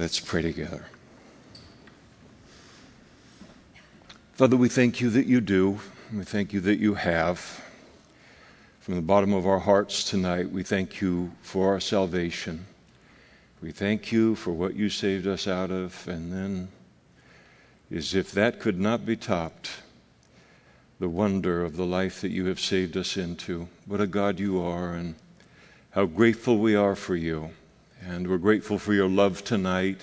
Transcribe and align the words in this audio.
Let's 0.00 0.18
pray 0.18 0.40
together. 0.40 0.86
Father, 4.32 4.56
we 4.56 4.70
thank 4.70 5.02
you 5.02 5.10
that 5.10 5.26
you 5.26 5.42
do. 5.42 5.78
We 6.10 6.24
thank 6.24 6.54
you 6.54 6.60
that 6.60 6.78
you 6.78 6.94
have. 6.94 7.62
From 8.80 8.94
the 8.94 9.02
bottom 9.02 9.34
of 9.34 9.46
our 9.46 9.58
hearts 9.58 10.02
tonight, 10.02 10.50
we 10.50 10.62
thank 10.62 11.02
you 11.02 11.32
for 11.42 11.68
our 11.68 11.80
salvation. 11.80 12.64
We 13.60 13.72
thank 13.72 14.10
you 14.10 14.36
for 14.36 14.52
what 14.52 14.74
you 14.74 14.88
saved 14.88 15.26
us 15.26 15.46
out 15.46 15.70
of. 15.70 16.08
And 16.08 16.32
then, 16.32 16.68
as 17.94 18.14
if 18.14 18.32
that 18.32 18.58
could 18.58 18.80
not 18.80 19.04
be 19.04 19.16
topped, 19.16 19.82
the 20.98 21.10
wonder 21.10 21.62
of 21.62 21.76
the 21.76 21.84
life 21.84 22.22
that 22.22 22.30
you 22.30 22.46
have 22.46 22.58
saved 22.58 22.96
us 22.96 23.18
into. 23.18 23.68
What 23.84 24.00
a 24.00 24.06
God 24.06 24.40
you 24.40 24.62
are, 24.62 24.94
and 24.94 25.14
how 25.90 26.06
grateful 26.06 26.56
we 26.56 26.74
are 26.74 26.96
for 26.96 27.16
you. 27.16 27.50
And 28.02 28.26
we're 28.26 28.38
grateful 28.38 28.78
for 28.78 28.94
your 28.94 29.10
love 29.10 29.44
tonight. 29.44 30.00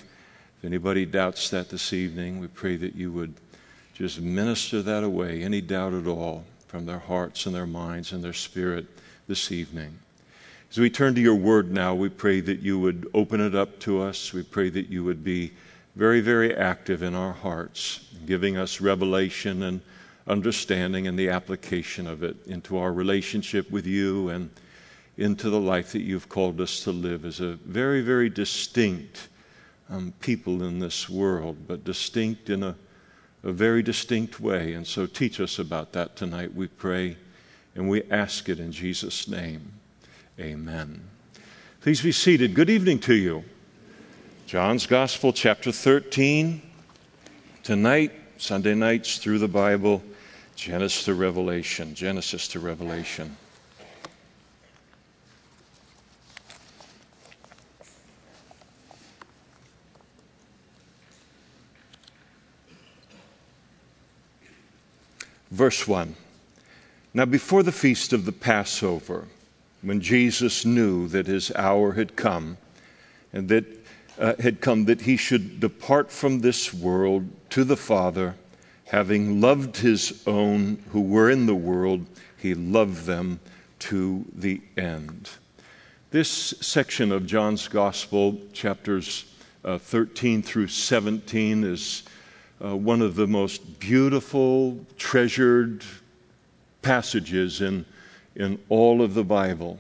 If 0.59 0.65
anybody 0.65 1.03
doubts 1.03 1.49
that 1.49 1.69
this 1.69 1.93
evening, 1.93 2.39
we 2.39 2.45
pray 2.45 2.75
that 2.75 2.93
you 2.93 3.11
would 3.11 3.33
just 3.95 4.21
minister 4.21 4.83
that 4.83 5.03
away, 5.03 5.41
any 5.41 5.61
doubt 5.61 5.95
at 5.95 6.05
all, 6.05 6.43
from 6.67 6.85
their 6.85 6.99
hearts 6.99 7.47
and 7.47 7.55
their 7.55 7.65
minds 7.65 8.11
and 8.11 8.23
their 8.23 8.33
spirit 8.33 8.85
this 9.27 9.51
evening. 9.51 9.97
As 10.69 10.77
we 10.77 10.91
turn 10.91 11.15
to 11.15 11.21
your 11.21 11.35
word 11.35 11.71
now, 11.71 11.95
we 11.95 12.09
pray 12.09 12.39
that 12.41 12.59
you 12.59 12.79
would 12.79 13.09
open 13.15 13.41
it 13.41 13.55
up 13.55 13.79
to 13.79 13.99
us. 14.03 14.31
We 14.31 14.43
pray 14.43 14.69
that 14.69 14.89
you 14.89 15.03
would 15.03 15.23
be 15.23 15.53
very, 15.95 16.21
very 16.21 16.55
active 16.55 17.01
in 17.01 17.15
our 17.15 17.33
hearts, 17.33 18.07
giving 18.27 18.57
us 18.57 18.79
revelation 18.79 19.63
and 19.63 19.81
understanding 20.27 21.07
and 21.07 21.17
the 21.17 21.29
application 21.29 22.05
of 22.05 22.21
it 22.21 22.35
into 22.45 22.77
our 22.77 22.93
relationship 22.93 23.71
with 23.71 23.87
you 23.87 24.29
and 24.29 24.51
into 25.17 25.49
the 25.49 25.59
life 25.59 25.91
that 25.93 26.01
you've 26.01 26.29
called 26.29 26.61
us 26.61 26.83
to 26.83 26.91
live 26.91 27.25
as 27.25 27.39
a 27.39 27.53
very, 27.65 28.01
very 28.01 28.29
distinct 28.29 29.29
um, 29.89 30.13
people 30.19 30.63
in 30.63 30.79
this 30.79 31.09
world, 31.09 31.57
but 31.67 31.83
distinct 31.83 32.49
in 32.49 32.61
a, 32.61 32.75
a 33.43 33.51
very 33.51 33.81
distinct 33.81 34.39
way. 34.39 34.73
And 34.73 34.85
so 34.85 35.05
teach 35.05 35.39
us 35.39 35.57
about 35.59 35.93
that 35.93 36.15
tonight, 36.15 36.53
we 36.53 36.67
pray, 36.67 37.17
and 37.75 37.89
we 37.89 38.03
ask 38.11 38.47
it 38.49 38.59
in 38.59 38.71
Jesus' 38.71 39.27
name. 39.27 39.73
Amen. 40.39 41.01
Please 41.81 42.01
be 42.01 42.11
seated. 42.11 42.53
Good 42.53 42.69
evening 42.69 42.99
to 42.99 43.15
you. 43.15 43.43
John's 44.45 44.85
Gospel, 44.85 45.33
chapter 45.33 45.71
13. 45.71 46.61
Tonight, 47.63 48.11
Sunday 48.37 48.75
nights 48.75 49.17
through 49.17 49.39
the 49.39 49.47
Bible, 49.47 50.03
Genesis 50.55 51.05
to 51.05 51.15
Revelation. 51.15 51.95
Genesis 51.95 52.47
to 52.49 52.59
Revelation. 52.59 53.35
Verse 65.51 65.87
1 65.87 66.15
Now, 67.13 67.25
before 67.25 67.63
the 67.63 67.71
feast 67.71 68.13
of 68.13 68.25
the 68.25 68.31
Passover, 68.31 69.27
when 69.81 70.01
Jesus 70.01 70.65
knew 70.65 71.07
that 71.09 71.27
his 71.27 71.51
hour 71.55 71.93
had 71.93 72.15
come, 72.15 72.57
and 73.31 73.47
that 73.49 73.65
uh, 74.19 74.33
had 74.39 74.61
come 74.61 74.85
that 74.85 75.01
he 75.01 75.15
should 75.15 75.59
depart 75.59 76.11
from 76.11 76.39
this 76.39 76.73
world 76.73 77.29
to 77.51 77.63
the 77.63 77.77
Father, 77.77 78.35
having 78.85 79.39
loved 79.41 79.77
his 79.77 80.23
own 80.25 80.83
who 80.91 81.01
were 81.01 81.29
in 81.29 81.45
the 81.45 81.55
world, 81.55 82.05
he 82.37 82.53
loved 82.53 83.05
them 83.05 83.39
to 83.79 84.25
the 84.33 84.61
end. 84.75 85.29
This 86.09 86.29
section 86.29 87.11
of 87.11 87.27
John's 87.27 87.67
Gospel, 87.67 88.39
chapters 88.53 89.25
uh, 89.63 89.77
13 89.77 90.41
through 90.41 90.67
17, 90.67 91.63
is 91.63 92.03
uh, 92.63 92.75
one 92.75 93.01
of 93.01 93.15
the 93.15 93.27
most 93.27 93.79
beautiful, 93.79 94.85
treasured 94.97 95.83
passages 96.81 97.61
in, 97.61 97.85
in 98.35 98.59
all 98.69 99.01
of 99.01 99.13
the 99.13 99.23
Bible. 99.23 99.79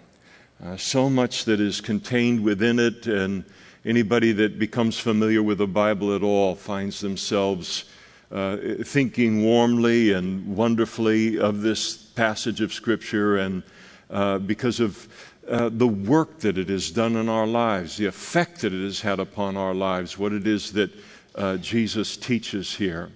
Uh, 0.63 0.75
so 0.75 1.09
much 1.09 1.45
that 1.45 1.59
is 1.59 1.81
contained 1.81 2.43
within 2.43 2.79
it, 2.79 3.07
and 3.07 3.43
anybody 3.85 4.31
that 4.31 4.59
becomes 4.59 4.99
familiar 4.99 5.41
with 5.41 5.59
the 5.59 5.67
Bible 5.67 6.15
at 6.15 6.23
all 6.23 6.55
finds 6.55 6.99
themselves 6.99 7.85
uh, 8.31 8.57
thinking 8.83 9.43
warmly 9.43 10.11
and 10.11 10.55
wonderfully 10.55 11.39
of 11.39 11.61
this 11.61 11.95
passage 11.95 12.59
of 12.59 12.73
Scripture, 12.73 13.37
and 13.37 13.63
uh, 14.09 14.37
because 14.39 14.79
of 14.79 15.07
uh, 15.47 15.69
the 15.71 15.87
work 15.87 16.39
that 16.39 16.57
it 16.57 16.67
has 16.67 16.91
done 16.91 17.15
in 17.15 17.29
our 17.29 17.47
lives, 17.47 17.95
the 17.95 18.05
effect 18.05 18.61
that 18.61 18.73
it 18.73 18.83
has 18.83 18.99
had 18.99 19.19
upon 19.19 19.55
our 19.55 19.73
lives, 19.73 20.17
what 20.17 20.33
it 20.33 20.45
is 20.45 20.73
that 20.73 20.91
uh, 21.37 21.57
Jesus 21.57 22.17
teaches 22.17 22.75
here. 22.75 23.09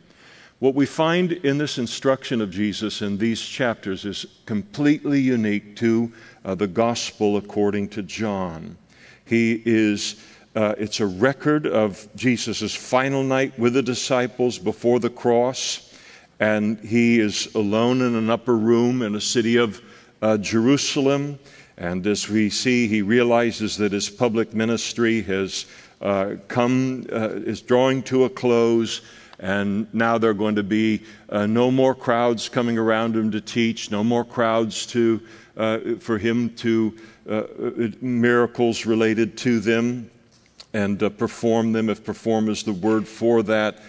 What 0.59 0.75
we 0.75 0.85
find 0.85 1.31
in 1.31 1.57
this 1.57 1.79
instruction 1.79 2.39
of 2.39 2.51
Jesus 2.51 3.01
in 3.01 3.17
these 3.17 3.41
chapters 3.41 4.05
is 4.05 4.27
completely 4.45 5.19
unique 5.19 5.75
to 5.77 6.11
uh, 6.45 6.53
the 6.53 6.67
gospel 6.67 7.37
according 7.37 7.89
to 7.89 8.03
John. 8.03 8.77
He 9.25 9.63
is, 9.65 10.23
uh, 10.55 10.75
it's 10.77 10.99
a 10.99 11.07
record 11.07 11.65
of 11.65 12.07
Jesus' 12.15 12.75
final 12.75 13.23
night 13.23 13.57
with 13.57 13.73
the 13.73 13.81
disciples 13.81 14.59
before 14.59 14.99
the 14.99 15.09
cross, 15.09 15.97
and 16.39 16.79
he 16.79 17.19
is 17.19 17.53
alone 17.55 18.01
in 18.01 18.13
an 18.13 18.29
upper 18.29 18.55
room 18.55 19.01
in 19.01 19.15
a 19.15 19.21
city 19.21 19.57
of 19.57 19.81
uh, 20.21 20.37
Jerusalem. 20.37 21.39
And 21.77 22.05
as 22.05 22.29
we 22.29 22.51
see, 22.51 22.87
he 22.87 23.01
realizes 23.01 23.77
that 23.77 23.93
his 23.93 24.11
public 24.11 24.53
ministry 24.53 25.23
has 25.23 25.65
uh, 26.01 26.35
come, 26.47 27.05
uh, 27.11 27.29
is 27.29 27.61
drawing 27.61 28.01
to 28.03 28.23
a 28.23 28.29
close, 28.29 29.01
and 29.39 29.91
now 29.93 30.17
there 30.17 30.31
are 30.31 30.35
going 30.35 30.55
to 30.55 30.63
be 30.63 31.03
uh, 31.29 31.45
no 31.45 31.69
more 31.69 31.93
crowds 31.93 32.49
coming 32.49 32.77
around 32.77 33.15
him 33.15 33.31
to 33.31 33.41
teach, 33.41 33.91
no 33.91 34.03
more 34.03 34.25
crowds 34.25 34.85
to, 34.87 35.21
uh, 35.57 35.79
for 35.99 36.17
him 36.17 36.49
to 36.55 36.97
uh, 37.29 37.43
miracles 38.01 38.85
related 38.85 39.37
to 39.37 39.59
them 39.59 40.09
and 40.73 40.99
perform 41.17 41.71
them, 41.71 41.89
if 41.89 42.03
perform 42.03 42.49
is 42.49 42.63
the 42.63 42.73
word 42.73 43.07
for 43.07 43.43
that. 43.43 43.79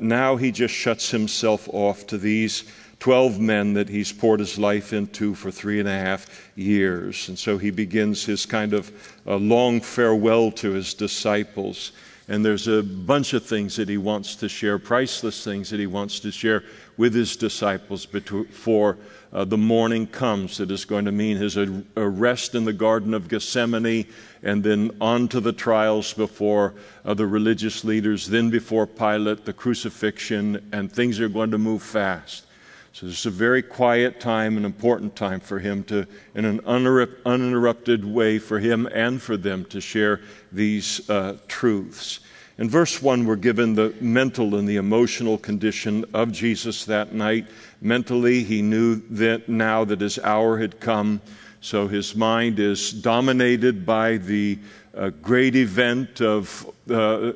now 0.00 0.36
he 0.36 0.52
just 0.52 0.72
shuts 0.72 1.10
himself 1.10 1.68
off 1.72 2.06
to 2.06 2.16
these 2.16 2.64
12 3.02 3.40
men 3.40 3.72
that 3.72 3.88
he's 3.88 4.12
poured 4.12 4.38
his 4.38 4.60
life 4.60 4.92
into 4.92 5.34
for 5.34 5.50
three 5.50 5.80
and 5.80 5.88
a 5.88 5.92
half 5.92 6.52
years. 6.54 7.28
And 7.28 7.36
so 7.36 7.58
he 7.58 7.72
begins 7.72 8.24
his 8.24 8.46
kind 8.46 8.72
of 8.72 8.92
a 9.26 9.34
long 9.34 9.80
farewell 9.80 10.52
to 10.52 10.70
his 10.70 10.94
disciples. 10.94 11.90
And 12.28 12.44
there's 12.44 12.68
a 12.68 12.80
bunch 12.80 13.32
of 13.32 13.44
things 13.44 13.74
that 13.74 13.88
he 13.88 13.98
wants 13.98 14.36
to 14.36 14.48
share, 14.48 14.78
priceless 14.78 15.42
things 15.42 15.70
that 15.70 15.80
he 15.80 15.88
wants 15.88 16.20
to 16.20 16.30
share 16.30 16.62
with 16.96 17.12
his 17.12 17.34
disciples 17.34 18.06
before 18.06 18.98
uh, 19.32 19.46
the 19.46 19.58
morning 19.58 20.06
comes 20.06 20.58
that 20.58 20.70
is 20.70 20.84
going 20.84 21.06
to 21.06 21.10
mean 21.10 21.36
his 21.36 21.56
arrest 21.96 22.54
in 22.54 22.64
the 22.64 22.72
Garden 22.72 23.14
of 23.14 23.26
Gethsemane 23.26 24.06
and 24.44 24.62
then 24.62 24.92
on 25.00 25.26
to 25.26 25.40
the 25.40 25.52
trials 25.52 26.14
before 26.14 26.74
uh, 27.04 27.14
the 27.14 27.26
religious 27.26 27.82
leaders, 27.82 28.28
then 28.28 28.48
before 28.48 28.86
Pilate, 28.86 29.44
the 29.44 29.52
crucifixion, 29.52 30.68
and 30.70 30.92
things 30.92 31.18
are 31.18 31.28
going 31.28 31.50
to 31.50 31.58
move 31.58 31.82
fast. 31.82 32.46
So 32.94 33.06
this 33.06 33.20
is 33.20 33.26
a 33.26 33.30
very 33.30 33.62
quiet 33.62 34.20
time, 34.20 34.58
an 34.58 34.66
important 34.66 35.16
time 35.16 35.40
for 35.40 35.58
him 35.58 35.82
to, 35.84 36.06
in 36.34 36.44
an 36.44 36.60
uninterrupted 36.66 38.04
way, 38.04 38.38
for 38.38 38.58
him 38.58 38.86
and 38.92 39.20
for 39.20 39.38
them 39.38 39.64
to 39.66 39.80
share 39.80 40.20
these 40.52 41.08
uh, 41.08 41.38
truths. 41.48 42.20
In 42.58 42.68
verse 42.68 43.00
1, 43.00 43.24
we're 43.24 43.36
given 43.36 43.74
the 43.74 43.94
mental 44.02 44.56
and 44.56 44.68
the 44.68 44.76
emotional 44.76 45.38
condition 45.38 46.04
of 46.12 46.32
Jesus 46.32 46.84
that 46.84 47.14
night. 47.14 47.46
Mentally, 47.80 48.44
he 48.44 48.60
knew 48.60 48.96
that 49.08 49.48
now 49.48 49.84
that 49.84 50.02
his 50.02 50.18
hour 50.18 50.58
had 50.58 50.78
come, 50.78 51.22
so 51.62 51.88
his 51.88 52.14
mind 52.14 52.58
is 52.58 52.92
dominated 52.92 53.86
by 53.86 54.18
the 54.18 54.58
a 54.94 55.10
great 55.10 55.56
event 55.56 56.20
of, 56.20 56.70
uh, 56.90 57.32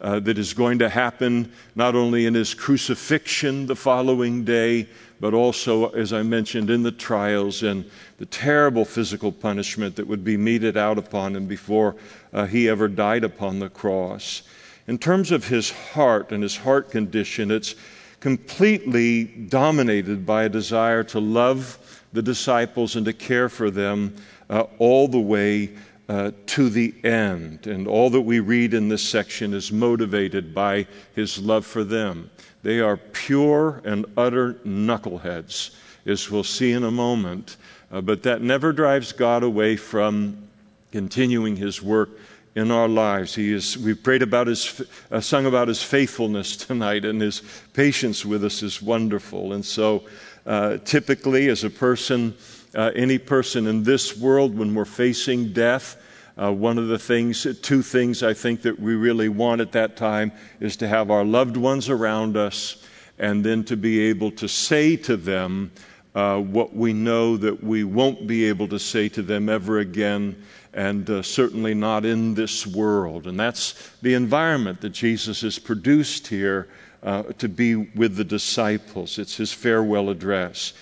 uh, 0.00 0.18
that 0.20 0.38
is 0.38 0.52
going 0.52 0.78
to 0.80 0.88
happen 0.88 1.52
not 1.76 1.94
only 1.94 2.26
in 2.26 2.34
his 2.34 2.52
crucifixion 2.52 3.66
the 3.66 3.76
following 3.76 4.44
day, 4.44 4.88
but 5.20 5.34
also, 5.34 5.90
as 5.90 6.12
I 6.12 6.22
mentioned, 6.22 6.70
in 6.70 6.82
the 6.82 6.90
trials 6.90 7.62
and 7.62 7.88
the 8.18 8.26
terrible 8.26 8.84
physical 8.84 9.30
punishment 9.30 9.96
that 9.96 10.06
would 10.06 10.24
be 10.24 10.36
meted 10.36 10.76
out 10.76 10.98
upon 10.98 11.36
him 11.36 11.46
before 11.46 11.94
uh, 12.32 12.46
he 12.46 12.68
ever 12.68 12.88
died 12.88 13.22
upon 13.22 13.60
the 13.60 13.68
cross. 13.68 14.42
In 14.88 14.98
terms 14.98 15.30
of 15.30 15.46
his 15.46 15.70
heart 15.70 16.32
and 16.32 16.42
his 16.42 16.56
heart 16.56 16.90
condition, 16.90 17.50
it's 17.50 17.76
completely 18.18 19.24
dominated 19.24 20.26
by 20.26 20.44
a 20.44 20.48
desire 20.48 21.04
to 21.04 21.20
love 21.20 21.78
the 22.12 22.22
disciples 22.22 22.96
and 22.96 23.06
to 23.06 23.12
care 23.12 23.48
for 23.48 23.70
them 23.70 24.14
uh, 24.48 24.64
all 24.78 25.08
the 25.08 25.20
way 25.20 25.70
uh, 26.08 26.32
to 26.46 26.68
the 26.68 26.92
end. 27.04 27.66
And 27.66 27.86
all 27.86 28.10
that 28.10 28.22
we 28.22 28.40
read 28.40 28.74
in 28.74 28.88
this 28.88 29.02
section 29.02 29.54
is 29.54 29.70
motivated 29.70 30.54
by 30.54 30.86
his 31.14 31.38
love 31.38 31.64
for 31.64 31.84
them. 31.84 32.30
They 32.62 32.80
are 32.80 32.96
pure 32.96 33.80
and 33.84 34.06
utter 34.16 34.54
knuckleheads, 34.66 35.74
as 36.04 36.30
we'll 36.30 36.44
see 36.44 36.72
in 36.72 36.82
a 36.82 36.90
moment. 36.90 37.56
Uh, 37.92 38.00
but 38.00 38.24
that 38.24 38.42
never 38.42 38.72
drives 38.72 39.12
God 39.12 39.42
away 39.42 39.76
from 39.76 40.48
continuing 40.92 41.56
his 41.56 41.80
work 41.80 42.10
in 42.54 42.70
our 42.70 42.88
lives. 42.88 43.34
He 43.34 43.52
is, 43.52 43.78
we've 43.78 44.02
prayed 44.02 44.22
about 44.22 44.48
his, 44.48 44.82
uh, 45.10 45.20
sung 45.20 45.46
about 45.46 45.68
his 45.68 45.82
faithfulness 45.82 46.56
tonight, 46.66 47.04
and 47.04 47.20
his 47.20 47.42
patience 47.72 48.24
with 48.24 48.44
us 48.44 48.62
is 48.62 48.82
wonderful. 48.82 49.52
And 49.52 49.64
so, 49.64 50.04
uh, 50.46 50.78
typically, 50.78 51.48
as 51.48 51.64
a 51.64 51.70
person, 51.70 52.34
uh, 52.74 52.90
any 52.94 53.18
person 53.18 53.66
in 53.66 53.82
this 53.82 54.16
world, 54.16 54.56
when 54.56 54.74
we're 54.74 54.84
facing 54.84 55.52
death, 55.52 55.96
uh, 56.40 56.52
one 56.52 56.78
of 56.78 56.88
the 56.88 56.98
things, 56.98 57.46
two 57.60 57.82
things 57.82 58.22
I 58.22 58.32
think 58.32 58.62
that 58.62 58.78
we 58.78 58.94
really 58.94 59.28
want 59.28 59.60
at 59.60 59.72
that 59.72 59.96
time 59.96 60.32
is 60.58 60.76
to 60.78 60.88
have 60.88 61.10
our 61.10 61.24
loved 61.24 61.56
ones 61.56 61.88
around 61.88 62.36
us 62.36 62.82
and 63.18 63.44
then 63.44 63.64
to 63.64 63.76
be 63.76 64.00
able 64.00 64.30
to 64.32 64.48
say 64.48 64.96
to 64.96 65.16
them 65.16 65.70
uh, 66.14 66.40
what 66.40 66.74
we 66.74 66.92
know 66.92 67.36
that 67.36 67.62
we 67.62 67.84
won't 67.84 68.26
be 68.26 68.46
able 68.46 68.66
to 68.68 68.78
say 68.78 69.08
to 69.10 69.22
them 69.22 69.48
ever 69.48 69.78
again 69.78 70.42
and 70.72 71.08
uh, 71.10 71.22
certainly 71.22 71.74
not 71.74 72.04
in 72.04 72.34
this 72.34 72.66
world. 72.66 73.26
And 73.26 73.38
that's 73.38 73.90
the 74.02 74.14
environment 74.14 74.80
that 74.80 74.90
Jesus 74.90 75.42
has 75.42 75.58
produced 75.58 76.28
here 76.28 76.68
uh, 77.02 77.22
to 77.38 77.48
be 77.48 77.76
with 77.76 78.16
the 78.16 78.24
disciples. 78.24 79.18
It's 79.18 79.36
his 79.36 79.52
farewell 79.52 80.10
address. 80.10 80.72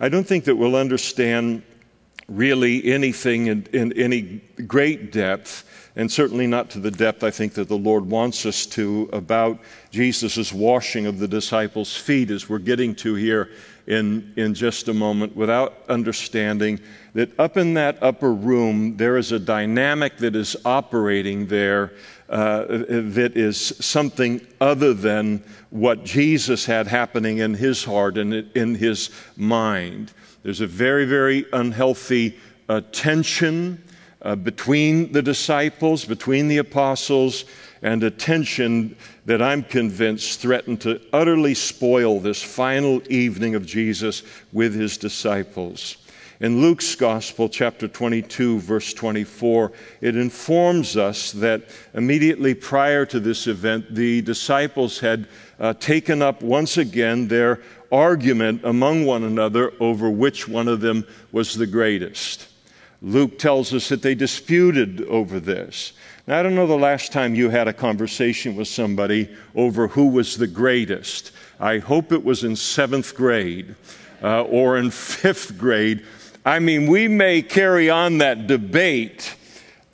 I 0.00 0.08
don't 0.08 0.26
think 0.26 0.44
that 0.44 0.56
we'll 0.56 0.76
understand 0.76 1.62
really 2.28 2.84
anything 2.92 3.46
in, 3.46 3.66
in 3.72 3.92
any 3.94 4.40
great 4.66 5.12
depth, 5.12 5.90
and 5.96 6.10
certainly 6.12 6.46
not 6.46 6.70
to 6.70 6.78
the 6.78 6.90
depth 6.90 7.24
I 7.24 7.30
think 7.30 7.54
that 7.54 7.68
the 7.68 7.78
Lord 7.78 8.04
wants 8.04 8.44
us 8.44 8.66
to, 8.66 9.08
about 9.12 9.58
Jesus' 9.90 10.52
washing 10.52 11.06
of 11.06 11.18
the 11.18 11.28
disciples' 11.28 11.96
feet 11.96 12.30
as 12.30 12.48
we're 12.48 12.58
getting 12.58 12.94
to 12.96 13.14
here 13.14 13.48
in, 13.88 14.34
in 14.36 14.52
just 14.52 14.88
a 14.88 14.94
moment 14.94 15.34
without 15.34 15.82
understanding 15.88 16.78
that 17.14 17.30
up 17.40 17.56
in 17.56 17.72
that 17.74 18.00
upper 18.02 18.32
room, 18.32 18.98
there 18.98 19.16
is 19.16 19.32
a 19.32 19.38
dynamic 19.38 20.18
that 20.18 20.36
is 20.36 20.56
operating 20.66 21.46
there 21.46 21.92
uh, 22.28 22.66
that 22.68 23.32
is 23.34 23.58
something 23.80 24.46
other 24.60 24.92
than 24.92 25.42
what 25.70 26.04
Jesus 26.04 26.66
had 26.66 26.86
happening 26.86 27.38
in 27.38 27.54
his 27.54 27.82
heart 27.82 28.18
and 28.18 28.34
in 28.54 28.74
his 28.74 29.08
mind. 29.38 30.12
There's 30.42 30.60
a 30.60 30.66
very, 30.66 31.06
very 31.06 31.46
unhealthy 31.54 32.38
uh, 32.68 32.82
tension 32.92 33.82
uh, 34.20 34.36
between 34.36 35.12
the 35.12 35.22
disciples, 35.22 36.04
between 36.04 36.48
the 36.48 36.58
apostles, 36.58 37.46
and 37.82 38.02
a 38.02 38.10
tension 38.10 38.96
that 39.26 39.42
I'm 39.42 39.62
convinced 39.62 40.40
threatened 40.40 40.80
to 40.82 41.00
utterly 41.12 41.54
spoil 41.54 42.20
this 42.20 42.42
final 42.42 43.02
evening 43.10 43.54
of 43.54 43.66
Jesus 43.66 44.22
with 44.52 44.74
his 44.74 44.96
disciples. 44.96 45.96
In 46.40 46.60
Luke's 46.60 46.94
Gospel, 46.94 47.48
chapter 47.48 47.88
22, 47.88 48.60
verse 48.60 48.94
24, 48.94 49.72
it 50.00 50.14
informs 50.14 50.96
us 50.96 51.32
that 51.32 51.62
immediately 51.94 52.54
prior 52.54 53.04
to 53.06 53.18
this 53.18 53.48
event, 53.48 53.92
the 53.92 54.22
disciples 54.22 55.00
had 55.00 55.26
uh, 55.58 55.74
taken 55.74 56.22
up 56.22 56.40
once 56.40 56.76
again 56.76 57.26
their 57.26 57.60
argument 57.90 58.60
among 58.62 59.04
one 59.04 59.24
another 59.24 59.72
over 59.80 60.08
which 60.08 60.46
one 60.46 60.68
of 60.68 60.80
them 60.80 61.04
was 61.32 61.54
the 61.54 61.66
greatest. 61.66 62.46
Luke 63.02 63.38
tells 63.38 63.74
us 63.74 63.88
that 63.88 64.02
they 64.02 64.14
disputed 64.14 65.02
over 65.02 65.40
this. 65.40 65.92
Now, 66.28 66.40
I 66.40 66.42
don't 66.42 66.54
know 66.54 66.66
the 66.66 66.76
last 66.76 67.10
time 67.10 67.34
you 67.34 67.48
had 67.48 67.68
a 67.68 67.72
conversation 67.72 68.54
with 68.54 68.68
somebody 68.68 69.34
over 69.54 69.88
who 69.88 70.08
was 70.08 70.36
the 70.36 70.46
greatest. 70.46 71.32
I 71.58 71.78
hope 71.78 72.12
it 72.12 72.22
was 72.22 72.44
in 72.44 72.54
seventh 72.54 73.14
grade 73.14 73.74
uh, 74.22 74.42
or 74.42 74.76
in 74.76 74.90
fifth 74.90 75.56
grade. 75.56 76.04
I 76.44 76.58
mean, 76.58 76.86
we 76.86 77.08
may 77.08 77.40
carry 77.40 77.88
on 77.88 78.18
that 78.18 78.46
debate, 78.46 79.34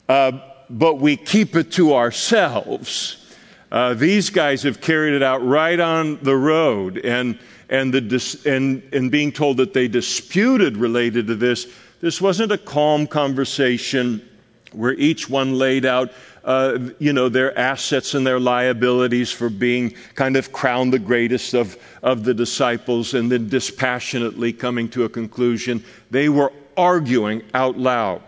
uh, 0.09 0.33
but 0.69 0.95
we 0.95 1.15
keep 1.15 1.55
it 1.55 1.71
to 1.71 1.95
ourselves. 1.95 3.33
Uh, 3.71 3.93
these 3.93 4.29
guys 4.29 4.63
have 4.63 4.81
carried 4.81 5.13
it 5.13 5.23
out 5.23 5.41
right 5.41 5.79
on 5.79 6.21
the 6.21 6.35
road, 6.35 6.97
and 6.97 7.39
and 7.69 7.93
the 7.93 8.01
dis- 8.01 8.45
and 8.45 8.83
and 8.91 9.09
being 9.09 9.31
told 9.31 9.55
that 9.55 9.71
they 9.71 9.87
disputed 9.87 10.75
related 10.75 11.27
to 11.27 11.35
this. 11.35 11.65
This 12.01 12.19
wasn't 12.19 12.51
a 12.51 12.57
calm 12.57 13.07
conversation 13.07 14.21
where 14.75 14.93
each 14.93 15.29
one 15.29 15.57
laid 15.57 15.85
out, 15.85 16.11
uh, 16.43 16.77
you 16.99 17.13
know, 17.13 17.29
their 17.29 17.57
assets 17.57 18.13
and 18.13 18.25
their 18.25 18.39
liabilities 18.39 19.31
for 19.31 19.49
being 19.49 19.93
kind 20.15 20.35
of 20.35 20.51
crowned 20.51 20.93
the 20.93 20.99
greatest 20.99 21.53
of, 21.53 21.77
of 22.03 22.23
the 22.23 22.33
disciples 22.33 23.13
and 23.13 23.31
then 23.31 23.49
dispassionately 23.49 24.53
coming 24.53 24.89
to 24.89 25.03
a 25.03 25.09
conclusion. 25.09 25.83
They 26.11 26.29
were 26.29 26.51
arguing 26.77 27.43
out 27.53 27.77
loud. 27.77 28.21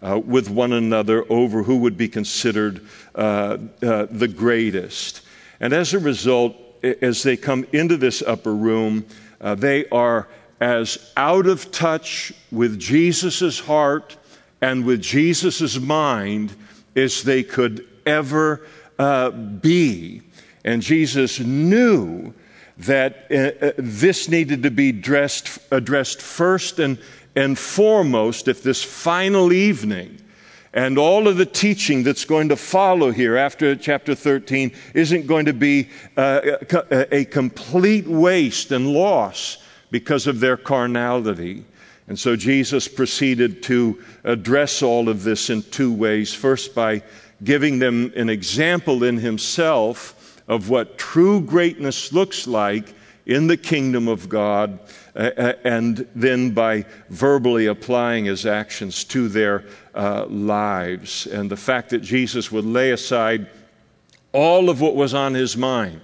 Uh, 0.00 0.16
with 0.16 0.48
one 0.48 0.72
another 0.72 1.24
over 1.28 1.64
who 1.64 1.78
would 1.78 1.96
be 1.96 2.06
considered 2.06 2.86
uh, 3.16 3.58
uh 3.82 4.06
the 4.08 4.28
greatest. 4.28 5.22
And 5.58 5.72
as 5.72 5.92
a 5.92 5.98
result, 5.98 6.54
as 6.82 7.24
they 7.24 7.36
come 7.36 7.66
into 7.72 7.96
this 7.96 8.22
upper 8.22 8.54
room, 8.54 9.06
uh, 9.40 9.56
they 9.56 9.88
are 9.88 10.28
as 10.60 11.12
out 11.16 11.46
of 11.46 11.70
touch 11.70 12.32
with 12.50 12.78
Jesus' 12.78 13.60
heart 13.60 14.16
and 14.60 14.84
with 14.84 15.00
Jesus' 15.00 15.78
mind 15.78 16.54
as 16.96 17.22
they 17.22 17.42
could 17.42 17.86
ever 18.04 18.66
uh, 18.98 19.30
be. 19.30 20.22
And 20.64 20.82
Jesus 20.82 21.40
knew 21.40 22.34
that 22.78 23.26
uh, 23.30 23.66
uh, 23.66 23.72
this 23.76 24.28
needed 24.28 24.62
to 24.62 24.70
be 24.70 24.92
dressed, 24.92 25.58
addressed 25.70 26.22
first 26.22 26.78
and, 26.78 26.98
and 27.34 27.58
foremost 27.58 28.48
if 28.48 28.62
this 28.62 28.82
final 28.82 29.52
evening 29.52 30.20
and 30.72 30.98
all 30.98 31.26
of 31.26 31.36
the 31.36 31.46
teaching 31.46 32.02
that's 32.02 32.24
going 32.24 32.50
to 32.50 32.56
follow 32.56 33.10
here 33.10 33.36
after 33.36 33.74
chapter 33.74 34.14
13 34.14 34.70
isn't 34.94 35.26
going 35.26 35.46
to 35.46 35.52
be 35.52 35.88
uh, 36.16 36.40
a 37.10 37.24
complete 37.24 38.06
waste 38.06 38.70
and 38.70 38.86
loss 38.86 39.58
because 39.90 40.26
of 40.26 40.40
their 40.40 40.56
carnality. 40.56 41.64
And 42.08 42.18
so 42.18 42.36
Jesus 42.36 42.88
proceeded 42.88 43.62
to 43.64 44.02
address 44.24 44.82
all 44.82 45.08
of 45.08 45.24
this 45.24 45.50
in 45.50 45.62
two 45.62 45.92
ways. 45.92 46.32
First, 46.32 46.74
by 46.74 47.02
giving 47.44 47.78
them 47.78 48.12
an 48.16 48.30
example 48.30 49.04
in 49.04 49.18
himself 49.18 50.42
of 50.48 50.70
what 50.70 50.98
true 50.98 51.40
greatness 51.42 52.12
looks 52.12 52.46
like 52.46 52.94
in 53.26 53.46
the 53.46 53.58
kingdom 53.58 54.08
of 54.08 54.26
God, 54.26 54.78
and 55.14 56.08
then 56.14 56.52
by 56.52 56.86
verbally 57.10 57.66
applying 57.66 58.24
his 58.24 58.46
actions 58.46 59.04
to 59.04 59.28
their 59.28 59.64
uh, 59.94 60.24
lives. 60.26 61.26
And 61.26 61.50
the 61.50 61.56
fact 61.56 61.90
that 61.90 61.98
Jesus 61.98 62.50
would 62.50 62.64
lay 62.64 62.90
aside 62.90 63.46
all 64.32 64.70
of 64.70 64.80
what 64.80 64.96
was 64.96 65.12
on 65.12 65.34
his 65.34 65.58
mind 65.58 66.00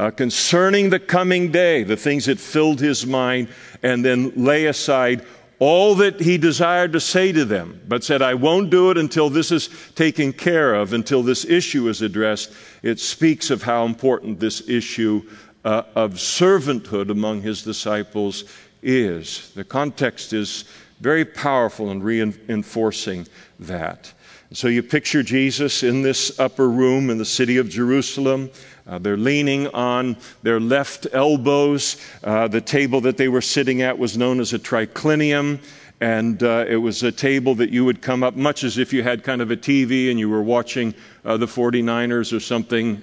uh, 0.00 0.10
concerning 0.10 0.88
the 0.88 0.98
coming 0.98 1.52
day, 1.52 1.82
the 1.82 1.94
things 1.94 2.24
that 2.24 2.40
filled 2.40 2.80
his 2.80 3.04
mind, 3.04 3.48
and 3.82 4.02
then 4.02 4.32
lay 4.34 4.64
aside 4.64 5.22
all 5.58 5.94
that 5.96 6.18
he 6.20 6.38
desired 6.38 6.94
to 6.94 7.00
say 7.00 7.32
to 7.32 7.44
them, 7.44 7.78
but 7.86 8.02
said, 8.02 8.22
I 8.22 8.32
won't 8.32 8.70
do 8.70 8.90
it 8.90 8.96
until 8.96 9.28
this 9.28 9.52
is 9.52 9.68
taken 9.94 10.32
care 10.32 10.72
of, 10.72 10.94
until 10.94 11.22
this 11.22 11.44
issue 11.44 11.86
is 11.90 12.00
addressed. 12.00 12.50
It 12.82 12.98
speaks 12.98 13.50
of 13.50 13.62
how 13.62 13.84
important 13.84 14.40
this 14.40 14.66
issue 14.66 15.20
uh, 15.66 15.82
of 15.94 16.14
servanthood 16.14 17.10
among 17.10 17.42
his 17.42 17.62
disciples 17.62 18.44
is. 18.82 19.52
The 19.54 19.64
context 19.64 20.32
is 20.32 20.64
very 21.00 21.26
powerful 21.26 21.90
in 21.90 22.02
reinforcing 22.02 23.26
that. 23.58 24.14
So 24.52 24.66
you 24.66 24.82
picture 24.82 25.22
Jesus 25.22 25.84
in 25.84 26.02
this 26.02 26.40
upper 26.40 26.68
room 26.68 27.08
in 27.08 27.18
the 27.18 27.24
city 27.24 27.58
of 27.58 27.68
Jerusalem. 27.68 28.50
Uh, 28.86 28.98
they're 28.98 29.16
leaning 29.16 29.66
on 29.68 30.16
their 30.42 30.60
left 30.60 31.06
elbows. 31.12 31.96
Uh, 32.24 32.48
the 32.48 32.60
table 32.60 33.00
that 33.00 33.16
they 33.16 33.28
were 33.28 33.40
sitting 33.40 33.82
at 33.82 33.98
was 33.98 34.16
known 34.16 34.40
as 34.40 34.52
a 34.52 34.58
triclinium. 34.58 35.60
And 36.00 36.42
uh, 36.42 36.64
it 36.66 36.76
was 36.76 37.02
a 37.02 37.12
table 37.12 37.54
that 37.56 37.70
you 37.70 37.84
would 37.84 38.00
come 38.00 38.22
up, 38.22 38.34
much 38.34 38.64
as 38.64 38.78
if 38.78 38.92
you 38.92 39.02
had 39.02 39.22
kind 39.22 39.42
of 39.42 39.50
a 39.50 39.56
TV 39.56 40.10
and 40.10 40.18
you 40.18 40.30
were 40.30 40.42
watching 40.42 40.94
uh, 41.24 41.36
the 41.36 41.46
49ers 41.46 42.34
or 42.34 42.40
something. 42.40 43.02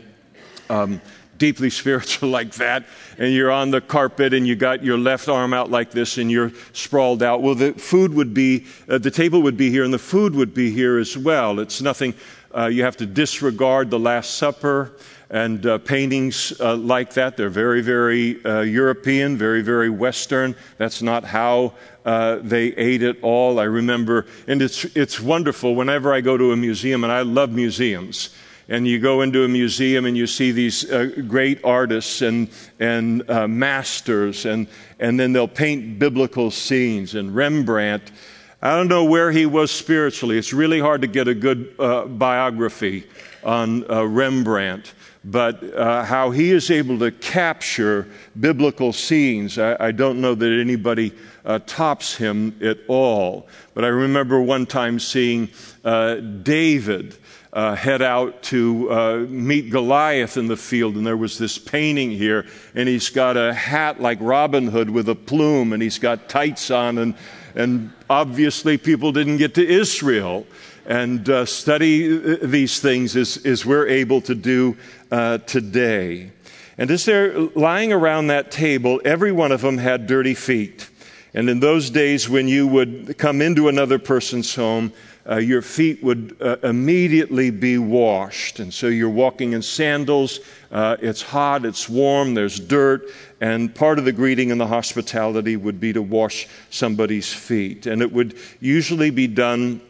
Um, 0.69 0.99
deeply 1.37 1.69
spiritual 1.69 2.29
like 2.29 2.53
that, 2.55 2.85
and 3.17 3.33
you're 3.33 3.51
on 3.51 3.71
the 3.71 3.81
carpet 3.81 4.33
and 4.33 4.47
you 4.47 4.55
got 4.55 4.83
your 4.83 4.97
left 4.97 5.29
arm 5.29 5.53
out 5.53 5.69
like 5.69 5.91
this 5.91 6.17
and 6.17 6.31
you're 6.31 6.51
sprawled 6.73 7.23
out. 7.23 7.41
Well, 7.41 7.55
the 7.55 7.73
food 7.73 8.13
would 8.13 8.33
be, 8.33 8.65
uh, 8.89 8.97
the 8.97 9.11
table 9.11 9.41
would 9.43 9.57
be 9.57 9.69
here 9.69 9.83
and 9.83 9.93
the 9.93 9.99
food 9.99 10.35
would 10.35 10.53
be 10.53 10.71
here 10.71 10.97
as 10.97 11.17
well. 11.17 11.59
It's 11.59 11.81
nothing, 11.81 12.13
uh, 12.57 12.65
you 12.65 12.83
have 12.83 12.97
to 12.97 13.05
disregard 13.05 13.89
the 13.89 13.99
Last 13.99 14.35
Supper 14.35 14.93
and 15.29 15.65
uh, 15.65 15.77
paintings 15.77 16.59
uh, 16.59 16.75
like 16.75 17.13
that. 17.13 17.37
They're 17.37 17.49
very, 17.49 17.81
very 17.81 18.43
uh, 18.43 18.61
European, 18.61 19.37
very, 19.37 19.61
very 19.61 19.89
Western. 19.89 20.55
That's 20.77 21.01
not 21.01 21.23
how 21.23 21.73
uh, 22.05 22.37
they 22.41 22.67
ate 22.67 23.03
at 23.03 23.17
all. 23.21 23.59
I 23.59 23.65
remember, 23.65 24.25
and 24.47 24.61
it's, 24.61 24.85
it's 24.95 25.19
wonderful 25.19 25.75
whenever 25.75 26.13
I 26.13 26.21
go 26.21 26.37
to 26.37 26.51
a 26.51 26.57
museum, 26.57 27.03
and 27.03 27.11
I 27.11 27.21
love 27.21 27.51
museums. 27.51 28.29
And 28.69 28.87
you 28.87 28.99
go 28.99 29.21
into 29.21 29.45
a 29.45 29.47
museum 29.47 30.05
and 30.05 30.17
you 30.17 30.27
see 30.27 30.51
these 30.51 30.89
uh, 30.91 31.09
great 31.27 31.63
artists 31.63 32.21
and, 32.21 32.49
and 32.79 33.25
masters, 33.47 34.45
and, 34.45 34.67
and 34.99 35.17
then 35.19 35.31
they'll 35.31 35.47
paint 35.47 35.99
biblical 35.99 36.51
scenes. 36.51 37.15
And 37.15 37.33
Rembrandt 37.33 38.11
I 38.59 38.75
don't 38.75 38.87
know 38.87 39.03
where 39.03 39.31
he 39.31 39.45
was 39.45 39.69
spiritually. 39.69 40.35
It's 40.37 40.51
really 40.51 40.79
hard 40.79 41.01
to 41.01 41.07
get 41.07 41.27
a 41.27 41.35
good 41.35 41.75
uh, 41.77 42.05
biography 42.05 43.05
on 43.43 43.89
uh, 43.89 44.03
Rembrandt, 44.03 44.95
but 45.23 45.63
uh, 45.75 46.03
how 46.03 46.31
he 46.31 46.49
is 46.49 46.71
able 46.71 46.97
to 46.99 47.11
capture 47.11 48.07
biblical 48.39 48.93
scenes, 48.93 49.59
I, 49.59 49.77
I 49.79 49.91
don't 49.91 50.21
know 50.21 50.33
that 50.33 50.59
anybody 50.59 51.13
uh, 51.45 51.59
tops 51.67 52.15
him 52.15 52.57
at 52.63 52.79
all. 52.87 53.47
But 53.75 53.85
I 53.85 53.89
remember 53.89 54.41
one 54.41 54.65
time 54.65 54.99
seeing 54.99 55.49
uh, 55.83 56.15
David. 56.15 57.15
Uh, 57.53 57.73
head 57.73 58.03
out 58.03 58.43
to 58.43 58.91
uh, 58.91 59.15
meet 59.29 59.71
Goliath 59.71 60.37
in 60.37 60.47
the 60.47 60.57
field, 60.57 60.95
and 60.95 61.07
there 61.07 61.17
was 61.17 61.39
this 61.39 61.57
painting 61.57 62.11
here, 62.11 62.45
and 62.75 62.87
he's 62.87 63.09
got 63.09 63.35
a 63.35 63.51
hat 63.51 63.99
like 63.99 64.19
Robin 64.21 64.67
Hood 64.67 64.91
with 64.91 65.09
a 65.09 65.15
plume, 65.15 65.73
and 65.73 65.81
he's 65.81 65.97
got 65.97 66.29
tights 66.29 66.69
on, 66.69 66.99
and, 66.99 67.15
and 67.55 67.91
obviously 68.09 68.77
people 68.77 69.11
didn't 69.11 69.37
get 69.37 69.55
to 69.55 69.67
Israel 69.67 70.45
and 70.85 71.29
uh, 71.29 71.45
study 71.45 72.17
uh, 72.17 72.37
these 72.41 72.79
things 72.79 73.15
as, 73.15 73.37
as 73.45 73.65
we're 73.65 73.87
able 73.87 74.21
to 74.21 74.35
do 74.35 74.77
uh, 75.11 75.37
today. 75.39 76.31
And 76.77 76.91
as 76.91 77.05
they're 77.05 77.37
lying 77.39 77.91
around 77.91 78.27
that 78.27 78.51
table, 78.51 79.01
every 79.03 79.31
one 79.31 79.51
of 79.51 79.61
them 79.61 79.77
had 79.77 80.07
dirty 80.07 80.33
feet. 80.35 80.89
And 81.33 81.49
in 81.49 81.59
those 81.59 81.89
days, 81.89 82.29
when 82.29 82.47
you 82.47 82.67
would 82.67 83.17
come 83.17 83.41
into 83.41 83.67
another 83.67 83.99
person's 83.99 84.53
home, 84.55 84.93
uh, 85.29 85.35
your 85.35 85.61
feet 85.61 86.01
would 86.01 86.37
uh, 86.39 86.55
immediately 86.63 87.49
be 87.49 87.77
washed. 87.77 88.59
And 88.59 88.73
so 88.73 88.87
you're 88.87 89.09
walking 89.09 89.53
in 89.53 89.61
sandals. 89.61 90.39
Uh, 90.71 90.95
it's 91.01 91.21
hot, 91.21 91.65
it's 91.65 91.89
warm, 91.89 92.33
there's 92.33 92.59
dirt. 92.59 93.09
And 93.39 93.73
part 93.73 93.99
of 93.99 94.05
the 94.05 94.11
greeting 94.11 94.51
and 94.51 94.59
the 94.59 94.67
hospitality 94.67 95.55
would 95.55 95.79
be 95.79 95.93
to 95.93 96.01
wash 96.01 96.47
somebody's 96.69 97.31
feet. 97.31 97.85
And 97.85 98.01
it 98.01 98.11
would 98.11 98.35
usually 98.59 99.11
be 99.11 99.27
done 99.27 99.81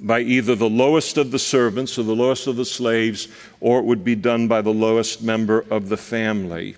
by 0.00 0.20
either 0.20 0.54
the 0.54 0.68
lowest 0.68 1.16
of 1.16 1.30
the 1.30 1.38
servants 1.38 1.98
or 1.98 2.02
the 2.02 2.14
lowest 2.14 2.46
of 2.46 2.56
the 2.56 2.64
slaves, 2.64 3.28
or 3.60 3.78
it 3.78 3.84
would 3.84 4.04
be 4.04 4.14
done 4.14 4.48
by 4.48 4.60
the 4.60 4.72
lowest 4.72 5.22
member 5.22 5.64
of 5.70 5.88
the 5.88 5.96
family. 5.96 6.76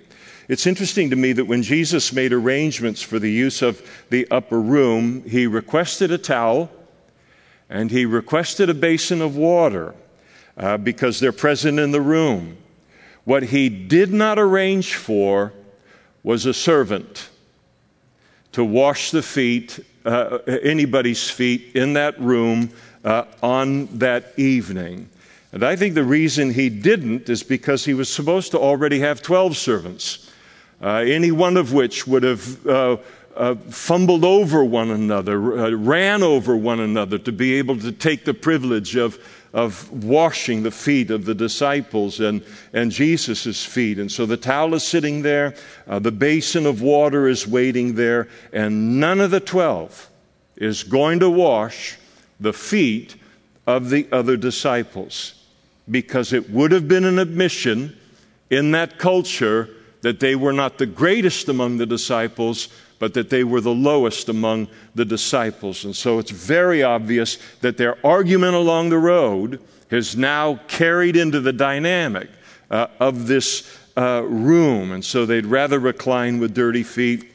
It's 0.49 0.67
interesting 0.67 1.11
to 1.11 1.17
me 1.17 1.33
that 1.35 1.45
when 1.45 1.63
Jesus 1.63 2.13
made 2.13 2.33
arrangements 2.33 3.03
for 3.03 3.19
the 3.19 3.31
use 3.31 3.61
of 3.61 3.83
the 4.09 4.27
upper 4.31 4.61
room, 4.61 5.23
he 5.29 5.47
requested 5.47 6.11
a 6.11 6.19
towel 6.19 6.71
and 7.69 7.91
he 7.91 8.07
requested 8.07 8.71
a 8.71 8.75
basin 8.75 9.21
of 9.21 9.37
water 9.37 9.95
uh, 10.57 10.79
because 10.79 11.21
they're 11.21 11.33
present 11.33 11.79
in 11.79 11.91
the 11.91 12.01
room. 12.01 12.57
What 13.25 13.43
he 13.45 13.69
did 13.69 14.11
not 14.11 14.39
arrange 14.39 14.95
for 14.95 15.53
was 16.29 16.45
a 16.45 16.53
servant 16.53 17.31
to 18.53 18.63
wash 18.63 19.13
the 19.13 19.23
feet, 19.23 19.81
uh, 20.05 20.37
anybody's 20.63 21.31
feet 21.31 21.75
in 21.75 21.95
that 21.95 22.21
room 22.21 22.69
uh, 23.03 23.25
on 23.43 23.87
that 23.97 24.35
evening. 24.37 25.09
And 25.53 25.65
I 25.65 25.75
think 25.75 25.95
the 25.95 26.05
reason 26.05 26.53
he 26.53 26.69
didn't 26.69 27.31
is 27.31 27.43
because 27.43 27.87
he 27.87 27.95
was 27.95 28.13
supposed 28.13 28.51
to 28.51 28.59
already 28.59 29.01
have 29.01 29.23
12 29.23 29.57
servants, 29.57 30.31
uh, 30.83 30.97
any 30.97 31.31
one 31.31 31.57
of 31.57 31.73
which 31.73 32.07
would 32.07 32.25
have 32.25 32.67
uh, 32.67 32.99
uh 33.35 33.55
fumbled 33.71 34.23
over 34.23 34.63
one 34.63 34.91
another, 34.91 35.59
uh, 35.59 35.71
ran 35.71 36.23
over 36.23 36.55
one 36.55 36.81
another 36.81 37.17
to 37.17 37.33
be 37.33 37.55
able 37.55 37.79
to 37.79 37.91
take 37.91 38.27
the 38.27 38.35
privilege 38.35 38.97
of, 38.97 39.19
of 39.53 40.05
washing 40.05 40.63
the 40.63 40.71
feet 40.71 41.11
of 41.11 41.25
the 41.25 41.35
disciples 41.35 42.21
and, 42.21 42.43
and 42.73 42.91
Jesus' 42.91 43.65
feet. 43.65 43.99
And 43.99 44.11
so 44.11 44.27
the 44.27 44.37
towel 44.37 44.75
is 44.75 44.83
sitting 44.83 45.23
there, 45.23 45.55
uh, 45.87 45.99
the 45.99 46.13
basin 46.13 46.67
of 46.67 46.83
water 46.83 47.29
is 47.29 47.47
waiting 47.47 47.95
there, 47.95 48.29
and 48.53 49.01
none 49.01 49.21
of 49.21 49.31
the 49.31 49.41
12 49.41 50.09
is 50.57 50.83
going 50.83 51.21
to 51.21 51.31
wash 51.31 51.97
the 52.41 52.53
feet 52.53 53.17
of 53.67 53.91
the 53.91 54.09
other 54.13 54.37
disciples 54.37 55.35
because 55.91 56.33
it 56.33 56.51
would 56.51 56.73
have 56.73 56.89
been 56.89 57.05
an 57.05 57.19
admission 57.19 57.97
in 58.51 58.73
that 58.73 58.99
culture 58.99 59.69
that 60.03 60.21
they 60.21 60.35
were 60.35 60.53
not 60.53 60.79
the 60.79 60.87
greatest 60.87 61.49
among 61.49 61.77
the 61.77 61.87
disciples, 61.87 62.69
but 62.99 63.15
that 63.15 63.31
they 63.31 63.45
were 63.45 63.61
the 63.61 63.75
lowest 63.75 64.29
among 64.29 64.69
the 64.95 65.05
disciples. 65.05 65.85
And 65.85 65.95
so 65.95 66.19
it's 66.19 66.31
very 66.31 66.83
obvious 66.83 67.39
that 67.61 67.77
their 67.77 68.05
argument 68.05 68.55
along 68.55 68.91
the 68.91 68.99
road 68.99 69.61
has 69.91 70.17
now 70.17 70.57
carried 70.69 71.17
into 71.17 71.41
the 71.41 71.53
dynamic 71.53 72.29
uh, 72.71 72.89
of 73.01 73.27
this 73.27 73.79
uh, 73.97 74.23
room. 74.25 74.93
And 74.93 75.05
so 75.05 75.27
they'd 75.27 75.47
rather 75.47 75.79
recline 75.79 76.39
with 76.39 76.55
dirty 76.55 76.83
feet, 76.83 77.31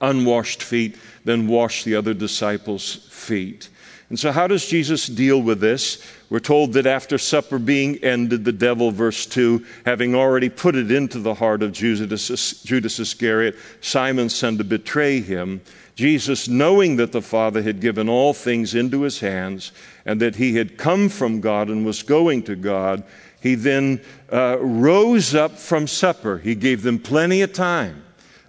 unwashed 0.00 0.62
feet, 0.62 0.96
than 1.24 1.46
wash 1.46 1.84
the 1.84 1.94
other 1.94 2.14
disciples' 2.14 2.94
feet. 2.94 3.68
And 4.10 4.18
so, 4.18 4.32
how 4.32 4.48
does 4.48 4.66
Jesus 4.66 5.06
deal 5.06 5.40
with 5.40 5.60
this? 5.60 6.04
We're 6.30 6.40
told 6.40 6.72
that 6.72 6.84
after 6.84 7.16
supper 7.16 7.60
being 7.60 7.96
ended, 8.02 8.44
the 8.44 8.52
devil, 8.52 8.90
verse 8.90 9.24
2, 9.24 9.64
having 9.86 10.16
already 10.16 10.48
put 10.48 10.74
it 10.74 10.90
into 10.90 11.20
the 11.20 11.34
heart 11.34 11.62
of 11.62 11.70
Judas, 11.70 12.62
Judas 12.64 12.98
Iscariot, 12.98 13.54
Simon's 13.80 14.34
son, 14.34 14.58
to 14.58 14.64
betray 14.64 15.20
him, 15.20 15.60
Jesus, 15.94 16.48
knowing 16.48 16.96
that 16.96 17.12
the 17.12 17.22
Father 17.22 17.62
had 17.62 17.80
given 17.80 18.08
all 18.08 18.34
things 18.34 18.74
into 18.74 19.02
his 19.02 19.20
hands 19.20 19.70
and 20.04 20.20
that 20.20 20.34
he 20.34 20.56
had 20.56 20.76
come 20.76 21.08
from 21.08 21.40
God 21.40 21.68
and 21.68 21.86
was 21.86 22.02
going 22.02 22.42
to 22.44 22.56
God, 22.56 23.04
he 23.40 23.54
then 23.54 24.00
uh, 24.32 24.56
rose 24.60 25.36
up 25.36 25.52
from 25.56 25.86
supper. 25.86 26.38
He 26.38 26.56
gave 26.56 26.82
them 26.82 26.98
plenty 26.98 27.42
of 27.42 27.52
time 27.52 28.02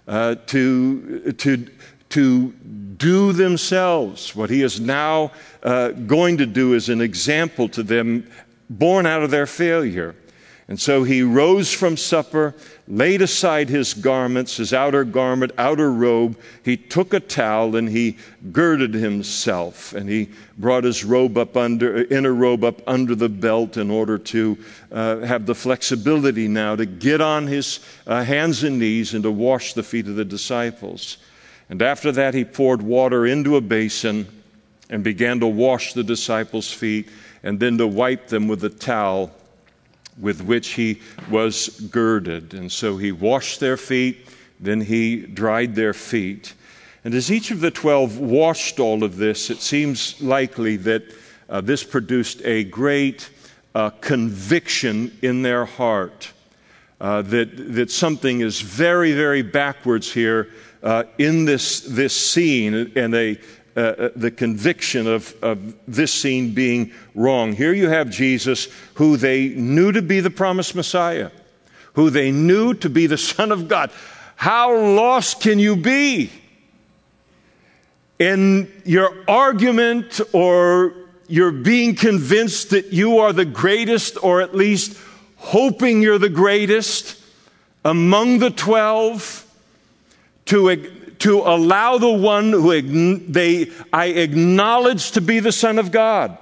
uh, 0.08 0.36
to, 0.46 1.32
to, 1.32 1.66
to 2.10 2.54
do 3.02 3.32
themselves 3.32 4.34
what 4.36 4.48
he 4.48 4.62
is 4.62 4.80
now 4.80 5.32
uh, 5.64 5.88
going 5.88 6.38
to 6.38 6.46
do 6.46 6.74
as 6.76 6.88
an 6.88 7.00
example 7.00 7.68
to 7.68 7.82
them, 7.82 8.30
born 8.70 9.06
out 9.06 9.24
of 9.24 9.30
their 9.32 9.46
failure. 9.46 10.14
And 10.68 10.80
so 10.80 11.02
he 11.02 11.22
rose 11.22 11.72
from 11.72 11.96
supper, 11.96 12.54
laid 12.86 13.20
aside 13.20 13.68
his 13.68 13.92
garments, 13.92 14.56
his 14.56 14.72
outer 14.72 15.02
garment, 15.04 15.50
outer 15.58 15.92
robe. 15.92 16.38
He 16.64 16.76
took 16.76 17.12
a 17.12 17.18
towel 17.18 17.74
and 17.74 17.88
he 17.88 18.16
girded 18.52 18.94
himself. 18.94 19.92
And 19.92 20.08
he 20.08 20.30
brought 20.56 20.84
his 20.84 21.04
robe 21.04 21.36
up 21.36 21.56
under, 21.56 22.04
inner 22.04 22.32
robe 22.32 22.62
up 22.62 22.80
under 22.86 23.16
the 23.16 23.28
belt 23.28 23.76
in 23.76 23.90
order 23.90 24.16
to 24.16 24.56
uh, 24.92 25.18
have 25.18 25.44
the 25.44 25.56
flexibility 25.56 26.46
now 26.46 26.76
to 26.76 26.86
get 26.86 27.20
on 27.20 27.48
his 27.48 27.80
uh, 28.06 28.22
hands 28.22 28.62
and 28.62 28.78
knees 28.78 29.12
and 29.12 29.24
to 29.24 29.32
wash 29.32 29.74
the 29.74 29.82
feet 29.82 30.06
of 30.06 30.14
the 30.14 30.24
disciples. 30.24 31.18
And 31.72 31.80
after 31.80 32.12
that, 32.12 32.34
he 32.34 32.44
poured 32.44 32.82
water 32.82 33.24
into 33.24 33.56
a 33.56 33.62
basin 33.62 34.28
and 34.90 35.02
began 35.02 35.40
to 35.40 35.46
wash 35.46 35.94
the 35.94 36.04
disciples' 36.04 36.70
feet 36.70 37.08
and 37.42 37.58
then 37.58 37.78
to 37.78 37.86
wipe 37.86 38.28
them 38.28 38.46
with 38.46 38.60
the 38.60 38.68
towel 38.68 39.30
with 40.20 40.42
which 40.42 40.74
he 40.74 41.00
was 41.30 41.70
girded. 41.90 42.52
And 42.52 42.70
so 42.70 42.98
he 42.98 43.10
washed 43.10 43.58
their 43.58 43.78
feet, 43.78 44.28
then 44.60 44.82
he 44.82 45.20
dried 45.20 45.74
their 45.74 45.94
feet. 45.94 46.52
And 47.04 47.14
as 47.14 47.32
each 47.32 47.50
of 47.50 47.60
the 47.60 47.70
twelve 47.70 48.18
washed 48.18 48.78
all 48.78 49.02
of 49.02 49.16
this, 49.16 49.48
it 49.48 49.62
seems 49.62 50.20
likely 50.20 50.76
that 50.76 51.04
uh, 51.48 51.62
this 51.62 51.82
produced 51.82 52.42
a 52.44 52.64
great 52.64 53.30
uh, 53.74 53.88
conviction 53.88 55.16
in 55.22 55.40
their 55.40 55.64
heart. 55.64 56.32
Uh, 57.00 57.22
that, 57.22 57.74
that 57.74 57.90
something 57.90 58.42
is 58.42 58.60
very, 58.60 59.14
very 59.14 59.40
backwards 59.40 60.12
here 60.12 60.50
uh, 60.82 61.04
in 61.18 61.44
this, 61.44 61.80
this 61.80 62.14
scene 62.14 62.92
and 62.96 63.14
uh, 63.14 63.34
uh, 63.74 64.10
the 64.16 64.30
conviction 64.30 65.06
of, 65.06 65.34
of 65.42 65.74
this 65.86 66.12
scene 66.12 66.52
being 66.52 66.92
wrong. 67.14 67.52
Here 67.52 67.72
you 67.72 67.88
have 67.88 68.10
Jesus, 68.10 68.68
who 68.94 69.16
they 69.16 69.48
knew 69.48 69.92
to 69.92 70.02
be 70.02 70.20
the 70.20 70.30
promised 70.30 70.74
Messiah, 70.74 71.30
who 71.94 72.10
they 72.10 72.30
knew 72.30 72.74
to 72.74 72.90
be 72.90 73.06
the 73.06 73.18
Son 73.18 73.52
of 73.52 73.68
God. 73.68 73.90
How 74.36 74.76
lost 74.76 75.40
can 75.40 75.58
you 75.58 75.76
be 75.76 76.30
in 78.18 78.70
your 78.84 79.24
argument 79.28 80.20
or 80.32 80.94
you're 81.28 81.50
being 81.50 81.94
convinced 81.94 82.70
that 82.70 82.92
you 82.92 83.20
are 83.20 83.32
the 83.32 83.44
greatest, 83.44 84.22
or 84.22 84.42
at 84.42 84.54
least 84.54 84.98
hoping 85.36 86.02
you're 86.02 86.18
the 86.18 86.28
greatest 86.28 87.18
among 87.84 88.38
the 88.38 88.50
twelve, 88.50 89.46
to 90.46 90.76
to 91.20 91.40
allow 91.40 91.98
the 91.98 92.10
one 92.10 92.50
who 92.50 93.18
they, 93.18 93.70
I 93.92 94.06
acknowledge 94.06 95.12
to 95.12 95.20
be 95.20 95.38
the 95.38 95.52
Son 95.52 95.78
of 95.78 95.92
God 95.92 96.36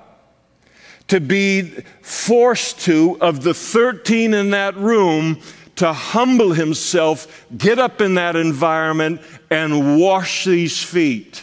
to 1.11 1.21
be 1.21 1.62
forced 2.02 2.83
to, 2.83 3.19
of 3.21 3.42
the 3.42 3.52
13 3.52 4.33
in 4.33 4.50
that 4.50 4.76
room, 4.76 5.40
to 5.75 5.92
humble 5.92 6.52
himself, 6.52 7.45
get 7.59 7.80
up 7.80 8.00
in 8.00 8.14
that 8.14 8.37
environment, 8.37 9.21
and 9.50 10.00
wash 10.00 10.45
these 10.45 10.80
feet. 10.80 11.42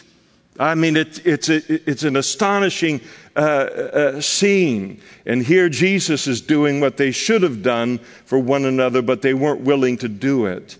I 0.58 0.74
mean, 0.74 0.96
it, 0.96 1.26
it's, 1.26 1.50
a, 1.50 1.90
it's 1.90 2.02
an 2.02 2.16
astonishing 2.16 3.02
uh, 3.36 3.40
uh, 3.40 4.20
scene. 4.22 5.02
And 5.26 5.42
here 5.42 5.68
Jesus 5.68 6.26
is 6.26 6.40
doing 6.40 6.80
what 6.80 6.96
they 6.96 7.10
should 7.10 7.42
have 7.42 7.62
done 7.62 7.98
for 8.24 8.38
one 8.38 8.64
another, 8.64 9.02
but 9.02 9.20
they 9.20 9.34
weren't 9.34 9.60
willing 9.60 9.98
to 9.98 10.08
do 10.08 10.46
it. 10.46 10.78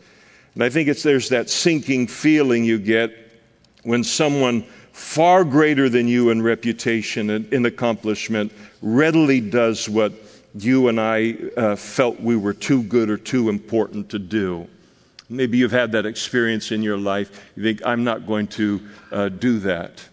And 0.58 0.64
I 0.64 0.70
think 0.70 0.88
it's 0.88 1.04
there's 1.04 1.28
that 1.28 1.48
sinking 1.48 2.08
feeling 2.08 2.64
you 2.64 2.80
get 2.80 3.12
when 3.84 4.02
someone 4.02 4.62
far 4.90 5.44
greater 5.44 5.88
than 5.88 6.08
you 6.08 6.30
in 6.30 6.42
reputation 6.42 7.30
and 7.30 7.52
in 7.52 7.64
accomplishment, 7.64 8.50
readily 8.82 9.40
does 9.40 9.88
what 9.88 10.12
you 10.56 10.88
and 10.88 11.00
I 11.00 11.36
uh, 11.56 11.76
felt 11.76 12.18
we 12.18 12.34
were 12.34 12.54
too 12.54 12.82
good 12.82 13.08
or 13.08 13.16
too 13.16 13.48
important 13.48 14.08
to 14.08 14.18
do. 14.18 14.66
Maybe 15.28 15.58
you've 15.58 15.70
had 15.70 15.92
that 15.92 16.06
experience 16.06 16.72
in 16.72 16.82
your 16.82 16.98
life. 16.98 17.52
You 17.54 17.62
think, 17.62 17.86
I'm 17.86 18.02
not 18.02 18.26
going 18.26 18.48
to 18.48 18.80
uh, 19.12 19.28
do 19.28 19.60
that. 19.60 20.04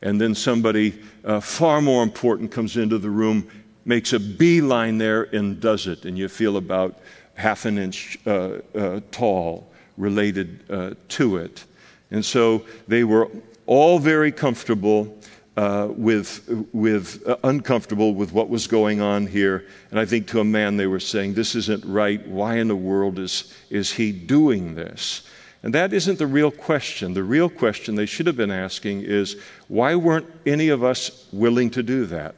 And 0.00 0.18
then 0.18 0.34
somebody 0.34 0.98
uh, 1.26 1.40
far 1.40 1.82
more 1.82 2.02
important 2.02 2.50
comes 2.50 2.78
into 2.78 2.96
the 2.96 3.10
room, 3.10 3.50
makes 3.84 4.14
a 4.14 4.18
beeline 4.18 4.96
there, 4.96 5.24
and 5.24 5.60
does 5.60 5.86
it. 5.86 6.06
And 6.06 6.16
you 6.16 6.30
feel 6.30 6.56
about 6.56 7.00
half 7.34 7.66
an 7.66 7.76
inch 7.76 8.18
uh, 8.26 8.60
uh, 8.74 9.00
tall 9.10 9.69
related 10.00 10.64
uh, 10.70 10.94
to 11.08 11.36
it. 11.36 11.64
And 12.10 12.24
so 12.24 12.64
they 12.88 13.04
were 13.04 13.30
all 13.66 13.98
very 13.98 14.32
comfortable 14.32 15.16
uh, 15.56 15.88
with, 15.90 16.48
with 16.72 17.26
uh, 17.26 17.36
uncomfortable 17.44 18.14
with 18.14 18.32
what 18.32 18.48
was 18.48 18.66
going 18.66 19.00
on 19.00 19.26
here. 19.26 19.66
And 19.90 20.00
I 20.00 20.06
think 20.06 20.26
to 20.28 20.40
a 20.40 20.44
man 20.44 20.76
they 20.76 20.86
were 20.86 21.00
saying, 21.00 21.34
This 21.34 21.54
isn't 21.54 21.84
right. 21.84 22.26
Why 22.26 22.56
in 22.56 22.68
the 22.68 22.76
world 22.76 23.18
is, 23.18 23.52
is 23.68 23.92
he 23.92 24.12
doing 24.12 24.74
this? 24.74 25.22
And 25.62 25.74
that 25.74 25.92
isn't 25.92 26.18
the 26.18 26.26
real 26.26 26.50
question. 26.50 27.12
The 27.12 27.22
real 27.22 27.50
question 27.50 27.94
they 27.94 28.06
should 28.06 28.26
have 28.26 28.36
been 28.36 28.50
asking 28.50 29.02
is, 29.02 29.36
Why 29.68 29.94
weren't 29.96 30.26
any 30.46 30.68
of 30.68 30.82
us 30.82 31.28
willing 31.32 31.70
to 31.70 31.82
do 31.82 32.06
that? 32.06 32.34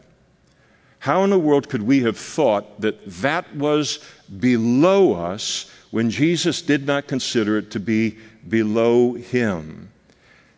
How 0.98 1.24
in 1.24 1.30
the 1.30 1.38
world 1.38 1.68
could 1.68 1.82
we 1.82 2.02
have 2.02 2.16
thought 2.16 2.80
that 2.80 3.04
that 3.22 3.54
was 3.56 3.98
below 4.38 5.14
us 5.14 5.70
when 5.92 6.10
Jesus 6.10 6.62
did 6.62 6.86
not 6.86 7.06
consider 7.06 7.58
it 7.58 7.70
to 7.70 7.78
be 7.78 8.16
below 8.48 9.12
him? 9.12 9.90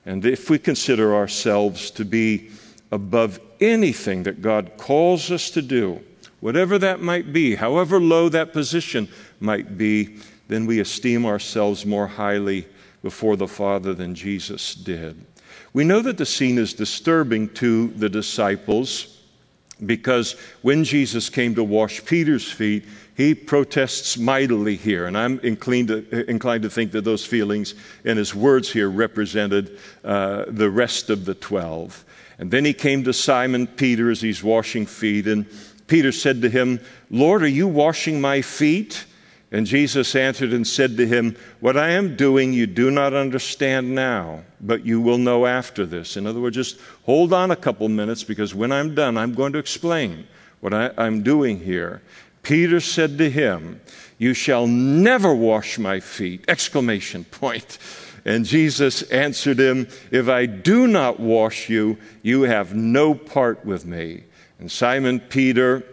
And 0.07 0.25
if 0.25 0.49
we 0.49 0.59
consider 0.59 1.15
ourselves 1.15 1.91
to 1.93 2.05
be 2.05 2.51
above 2.91 3.41
anything 3.61 4.23
that 4.23 4.41
God 4.41 4.73
calls 4.77 5.31
us 5.31 5.51
to 5.51 5.61
do, 5.61 6.01
whatever 6.41 6.79
that 6.79 7.01
might 7.01 7.33
be, 7.33 7.57
however 7.57 8.01
low 8.01 8.29
that 8.29 8.53
position 8.53 9.09
might 9.41 9.77
be, 9.77 10.17
then 10.49 10.67
we 10.67 10.79
esteem 10.79 11.27
ourselves 11.27 11.85
more 11.85 12.07
highly 12.07 12.67
before 13.03 13.37
the 13.37 13.49
Father 13.49 13.93
than 13.93 14.15
Jesus 14.15 14.75
did. 14.75 15.27
We 15.73 15.85
know 15.85 16.01
that 16.01 16.17
the 16.17 16.27
scene 16.27 16.59
is 16.59 16.75
disturbing 16.75 17.49
to 17.55 17.89
the 17.89 18.09
disciples 18.09 19.14
because 19.85 20.37
when 20.63 20.85
Jesus 20.85 21.29
came 21.29 21.55
to 21.55 21.65
wash 21.65 22.05
Peter's 22.05 22.51
feet, 22.51 22.85
he 23.17 23.35
protests 23.35 24.19
mightily 24.19 24.77
here. 24.77 25.07
And 25.07 25.17
I'm 25.17 25.39
inclined 25.41 25.89
to, 25.89 26.29
inclined 26.31 26.63
to 26.63 26.71
think 26.71 26.93
that 26.93 27.05
those 27.05 27.25
feelings 27.25 27.75
and 28.05 28.19
his 28.19 28.35
words 28.35 28.73
here 28.73 28.89
represented 28.91 29.79
uh, 30.05 30.45
the 30.49 30.71
rest 30.71 31.11
of 31.11 31.25
the 31.25 31.35
twelve. 31.35 32.05
And 32.39 32.51
then 32.51 32.65
he 32.65 32.73
came 32.73 33.05
to 33.05 33.13
Simon 33.13 33.67
Peter 33.67 34.11
as 34.11 34.21
he's 34.21 34.43
washing 34.43 34.87
feet. 34.87 35.27
And 35.27 35.47
Peter 35.87 36.13
said 36.13 36.43
to 36.43 36.49
him, 36.49 36.81
Lord, 37.11 37.43
are 37.43 37.47
you 37.47 37.69
washing 37.69 38.21
my 38.21 38.43
feet? 38.43 39.05
And 39.55 39.69
Jesus 39.69 40.17
answered 40.17 40.53
and 40.53 40.67
said 40.67 40.97
to 40.97 41.07
him, 41.07 41.37
What 41.61 41.77
I 41.77 41.91
am 41.91 42.17
doing 42.17 42.53
you 42.53 42.67
do 42.67 42.91
not 42.91 43.15
understand 43.15 43.95
now, 43.95 44.43
but 44.61 44.85
you 44.85 45.01
will 45.01 45.17
know 45.17 45.47
after 45.47 45.87
this. 45.87 46.17
In 46.17 46.27
other 46.27 46.41
words, 46.41 46.57
just 46.57 46.81
hold 47.05 47.33
on 47.33 47.53
a 47.53 47.57
couple 47.57 47.89
minutes 47.89 48.25
because 48.25 48.53
when 48.53 48.73
I'm 48.73 48.97
done, 48.97 49.17
I'm 49.17 49.33
going 49.33 49.53
to 49.53 49.61
explain 49.61 50.27
what 50.59 50.75
I, 50.75 50.91
am 50.97 51.23
doing 51.23 51.61
here. 51.61 52.03
Peter 52.43 52.81
said 52.81 53.17
to 53.19 53.31
him, 53.31 53.81
You 54.19 54.35
shall 54.35 54.67
never 54.67 55.33
wash 55.33 55.79
my 55.79 56.01
feet! 56.01 56.45
Exclamation 56.49 57.23
point. 57.23 57.79
And 58.25 58.45
Jesus 58.45 59.03
answered 59.03 59.61
him, 59.61 59.87
If 60.11 60.29
I 60.29 60.47
do 60.47 60.89
not 60.89 61.21
wash 61.21 61.69
you, 61.69 61.97
you 62.23 62.43
have 62.43 62.75
no 62.75 63.15
part 63.15 63.65
with 63.65 63.87
me. 63.87 64.25
And 64.59 64.69
Simon 64.69 65.21
Peter 65.21 65.85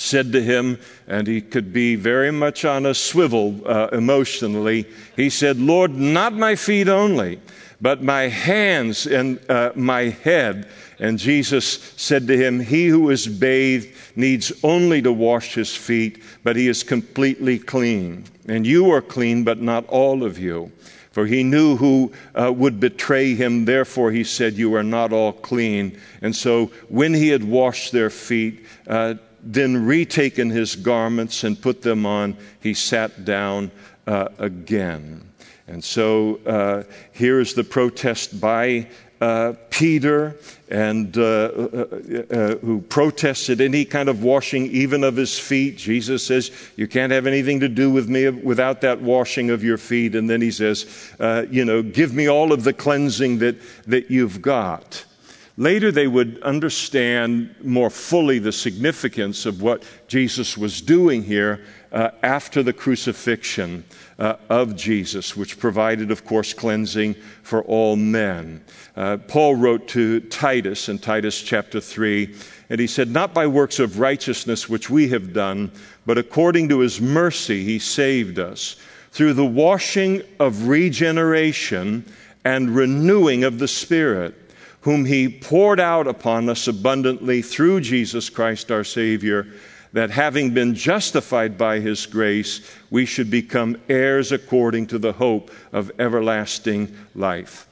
said 0.00 0.32
to 0.32 0.42
him, 0.42 0.78
and 1.06 1.26
he 1.26 1.40
could 1.40 1.72
be 1.72 1.94
very 1.94 2.30
much 2.30 2.64
on 2.64 2.86
a 2.86 2.94
swivel 2.94 3.60
uh, 3.66 3.88
emotionally, 3.92 4.86
he 5.14 5.28
said, 5.28 5.58
Lord, 5.58 5.94
not 5.94 6.32
my 6.32 6.56
feet 6.56 6.88
only, 6.88 7.38
but 7.82 8.02
my 8.02 8.22
hands 8.22 9.06
and 9.06 9.38
uh, 9.50 9.72
my 9.74 10.04
head. 10.04 10.68
And 10.98 11.18
Jesus 11.18 11.94
said 11.96 12.26
to 12.28 12.36
him, 12.36 12.60
He 12.60 12.88
who 12.88 13.10
is 13.10 13.26
bathed 13.26 13.94
needs 14.16 14.52
only 14.62 15.02
to 15.02 15.12
wash 15.12 15.54
his 15.54 15.74
feet, 15.76 16.22
but 16.44 16.56
he 16.56 16.66
is 16.66 16.82
completely 16.82 17.58
clean. 17.58 18.24
And 18.48 18.66
you 18.66 18.90
are 18.90 19.02
clean, 19.02 19.44
but 19.44 19.60
not 19.60 19.86
all 19.88 20.24
of 20.24 20.38
you. 20.38 20.72
For 21.12 21.26
he 21.26 21.42
knew 21.42 21.76
who 21.76 22.12
uh, 22.34 22.52
would 22.52 22.80
betray 22.80 23.34
him, 23.34 23.64
therefore 23.64 24.12
he 24.12 24.24
said, 24.24 24.54
You 24.54 24.74
are 24.76 24.82
not 24.82 25.12
all 25.12 25.32
clean. 25.32 25.98
And 26.22 26.34
so 26.34 26.66
when 26.88 27.12
he 27.12 27.28
had 27.28 27.44
washed 27.44 27.92
their 27.92 28.10
feet, 28.10 28.64
uh, 28.86 29.14
then 29.42 29.86
retaken 29.86 30.50
his 30.50 30.76
garments 30.76 31.44
and 31.44 31.60
put 31.60 31.82
them 31.82 32.06
on, 32.06 32.36
he 32.60 32.74
sat 32.74 33.24
down 33.24 33.70
uh, 34.06 34.28
again. 34.38 35.22
And 35.66 35.82
so 35.82 36.40
uh, 36.46 36.82
here's 37.12 37.54
the 37.54 37.64
protest 37.64 38.40
by 38.40 38.88
uh, 39.20 39.52
Peter, 39.68 40.34
and 40.70 41.16
uh, 41.18 41.20
uh, 41.20 41.86
uh, 42.30 42.56
who 42.56 42.80
protested 42.88 43.60
any 43.60 43.84
kind 43.84 44.08
of 44.08 44.22
washing, 44.22 44.66
even 44.66 45.04
of 45.04 45.14
his 45.14 45.38
feet. 45.38 45.76
Jesus 45.76 46.26
says, 46.26 46.50
"You 46.76 46.88
can't 46.88 47.12
have 47.12 47.26
anything 47.26 47.60
to 47.60 47.68
do 47.68 47.90
with 47.90 48.08
me 48.08 48.30
without 48.30 48.80
that 48.80 49.02
washing 49.02 49.50
of 49.50 49.62
your 49.62 49.76
feet." 49.76 50.14
And 50.14 50.30
then 50.30 50.40
he 50.40 50.50
says, 50.50 50.86
"You 51.50 51.66
know, 51.66 51.82
give 51.82 52.14
me 52.14 52.28
all 52.28 52.50
of 52.50 52.64
the 52.64 52.72
cleansing 52.72 53.38
that 53.40 53.56
that 53.86 54.10
you've 54.10 54.40
got." 54.40 55.04
Later, 55.60 55.92
they 55.92 56.06
would 56.06 56.40
understand 56.42 57.54
more 57.62 57.90
fully 57.90 58.38
the 58.38 58.50
significance 58.50 59.44
of 59.44 59.60
what 59.60 59.82
Jesus 60.08 60.56
was 60.56 60.80
doing 60.80 61.22
here 61.22 61.60
uh, 61.92 62.12
after 62.22 62.62
the 62.62 62.72
crucifixion 62.72 63.84
uh, 64.18 64.36
of 64.48 64.74
Jesus, 64.74 65.36
which 65.36 65.58
provided, 65.58 66.10
of 66.10 66.24
course, 66.24 66.54
cleansing 66.54 67.14
for 67.42 67.62
all 67.64 67.96
men. 67.96 68.64
Uh, 68.96 69.18
Paul 69.18 69.54
wrote 69.54 69.86
to 69.88 70.20
Titus 70.20 70.88
in 70.88 70.98
Titus 70.98 71.42
chapter 71.42 71.78
3, 71.78 72.34
and 72.70 72.80
he 72.80 72.86
said, 72.86 73.10
Not 73.10 73.34
by 73.34 73.46
works 73.46 73.78
of 73.78 74.00
righteousness 74.00 74.66
which 74.66 74.88
we 74.88 75.08
have 75.08 75.34
done, 75.34 75.72
but 76.06 76.16
according 76.16 76.70
to 76.70 76.78
his 76.78 77.02
mercy 77.02 77.64
he 77.64 77.78
saved 77.78 78.38
us, 78.38 78.76
through 79.10 79.34
the 79.34 79.44
washing 79.44 80.22
of 80.38 80.68
regeneration 80.68 82.10
and 82.46 82.74
renewing 82.74 83.44
of 83.44 83.58
the 83.58 83.68
Spirit 83.68 84.39
whom 84.82 85.04
he 85.04 85.28
poured 85.28 85.80
out 85.80 86.06
upon 86.06 86.48
us 86.48 86.66
abundantly 86.66 87.42
through 87.42 87.80
Jesus 87.80 88.30
Christ 88.30 88.70
our 88.70 88.84
Savior, 88.84 89.46
that 89.92 90.10
having 90.10 90.54
been 90.54 90.74
justified 90.74 91.58
by 91.58 91.80
his 91.80 92.06
grace, 92.06 92.60
we 92.90 93.04
should 93.04 93.30
become 93.30 93.80
heirs 93.88 94.32
according 94.32 94.86
to 94.86 94.98
the 94.98 95.12
hope 95.12 95.50
of 95.72 95.90
everlasting 95.98 96.96
life. 97.14 97.66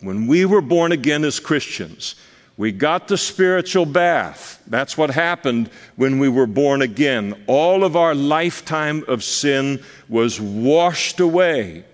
When 0.00 0.28
we 0.28 0.44
were 0.44 0.60
born 0.60 0.92
again 0.92 1.24
as 1.24 1.40
Christians, 1.40 2.14
we 2.56 2.72
got 2.72 3.08
the 3.08 3.18
spiritual 3.18 3.86
bath. 3.86 4.62
That's 4.66 4.96
what 4.96 5.10
happened 5.10 5.70
when 5.96 6.18
we 6.18 6.28
were 6.28 6.46
born 6.46 6.82
again. 6.82 7.44
All 7.46 7.84
of 7.84 7.96
our 7.96 8.14
lifetime 8.14 9.04
of 9.06 9.22
sin 9.22 9.82
was 10.08 10.40
washed 10.40 11.20
away. 11.20 11.84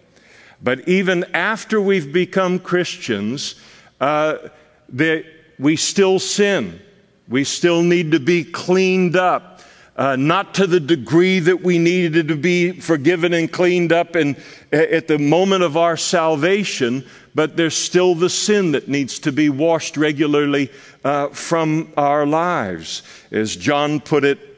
But 0.63 0.89
even 0.89 1.25
after 1.35 1.81
we've 1.81 2.13
become 2.13 2.59
Christians, 2.59 3.57
uh, 4.05 4.51
that 4.91 5.25
we 5.59 5.77
still 5.77 6.19
sin. 6.19 6.79
We 7.27 7.45
still 7.45 7.83
need 7.83 8.13
to 8.13 8.21
be 8.21 8.45
cleaned 8.45 9.17
up. 9.17 9.63
Uh, 9.97 10.15
not 10.17 10.53
to 10.55 10.67
the 10.67 10.81
degree 10.81 11.39
that 11.39 11.63
we 11.63 11.79
needed 11.79 12.29
to 12.29 12.37
be 12.37 12.73
forgiven 12.73 13.33
and 13.33 13.51
cleaned 13.51 13.93
up 13.93 14.15
and, 14.15 14.37
at 14.73 15.09
the 15.09 15.19
moment 15.19 15.63
of 15.63 15.79
our 15.79 15.97
salvation, 15.97 17.03
but 17.35 17.57
there's 17.57 17.77
still 17.77 18.15
the 18.15 18.29
sin 18.29 18.73
that 18.73 18.89
needs 18.89 19.21
to 19.21 19.33
be 19.33 19.49
washed 19.49 19.97
regularly 19.97 20.71
uh, 21.03 21.29
from 21.29 21.91
our 21.97 22.27
lives. 22.27 23.05
As 23.31 23.57
John 23.57 24.01
put 24.01 24.25
it 24.25 24.54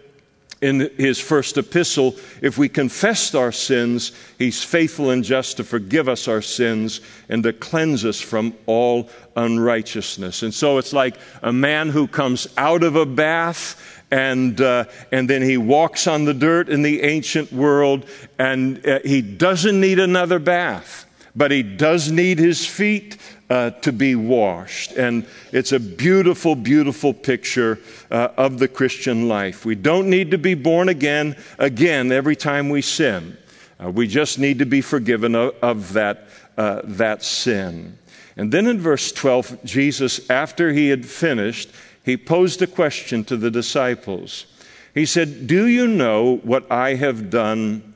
in 0.63 0.91
his 0.97 1.21
first 1.21 1.59
epistle, 1.59 2.17
if 2.41 2.57
we 2.57 2.69
confess 2.69 3.35
our 3.35 3.53
sins, 3.53 4.13
he's 4.39 4.63
faithful 4.63 5.11
and 5.11 5.23
just 5.23 5.59
to 5.59 5.65
forgive 5.65 6.09
us 6.09 6.29
our 6.29 6.41
sins 6.41 7.01
and 7.29 7.43
to 7.43 7.53
cleanse 7.53 8.05
us 8.05 8.21
from 8.21 8.55
all 8.65 9.11
unrighteousness. 9.37 10.43
And 10.43 10.55
so 10.55 10.79
it's 10.79 10.95
like 10.95 11.19
a 11.43 11.53
man 11.53 11.91
who 11.91 12.07
comes 12.09 12.47
out 12.57 12.83
of 12.83 12.97
a 12.97 13.05
bath 13.05 14.03
and, 14.11 14.59
uh, 14.61 14.85
and 15.13 15.29
then 15.29 15.43
he 15.43 15.59
walks 15.59 16.07
on 16.07 16.25
the 16.25 16.35
dirt 16.35 16.69
in 16.69 16.83
the 16.83 17.03
ancient 17.03 17.53
world 17.53 18.07
and 18.39 18.85
uh, 18.87 19.01
he 19.05 19.21
doesn't 19.21 19.79
need 19.79 19.99
another 19.99 20.39
bath, 20.39 21.05
but 21.35 21.51
he 21.51 21.63
does 21.63 22.11
need 22.11 22.39
his 22.39 22.65
feet 22.65 23.19
uh, 23.49 23.71
to 23.71 23.93
be 23.93 24.15
washed. 24.15 24.93
And 24.93 25.27
it's 25.53 25.73
a 25.73 25.81
beautiful, 25.81 26.55
beautiful 26.57 27.13
picture 27.13 27.79
uh, 28.11 28.29
of 28.37 28.59
the 28.59 28.69
Christian 28.69 29.29
life. 29.29 29.65
We 29.65 29.75
don't 29.75 30.11
need 30.11 30.31
to 30.33 30.39
be 30.39 30.55
born 30.55 30.89
again 30.89 31.37
again 31.59 32.13
every 32.13 32.37
time 32.37 32.69
we 32.69 32.83
sin. 32.83 33.37
Uh, 33.83 33.91
we 33.91 34.07
just 34.07 34.39
need 34.39 34.59
to 34.59 34.67
be 34.67 34.81
forgiven 34.81 35.35
of, 35.35 35.55
of 35.63 35.93
that, 35.93 36.29
uh, 36.57 36.81
that 36.85 37.23
sin. 37.23 37.99
And 38.37 38.53
then 38.53 38.67
in 38.67 38.81
verse 38.81 39.13
12, 39.13 39.65
Jesus, 39.65 40.29
after 40.31 40.73
he 40.73 40.89
had 40.89 41.07
finished, 41.07 41.71
he 42.05 42.17
posed 42.17 42.63
a 42.63 42.67
question 42.67 43.25
to 43.25 43.37
the 43.37 43.51
disciples. 43.51 44.47
He 44.95 45.07
said, 45.07 45.47
Do 45.47 45.67
you 45.67 45.87
know 45.87 46.37
what 46.39 46.71
I 46.71 46.95
have 46.95 47.31
done 47.31 47.95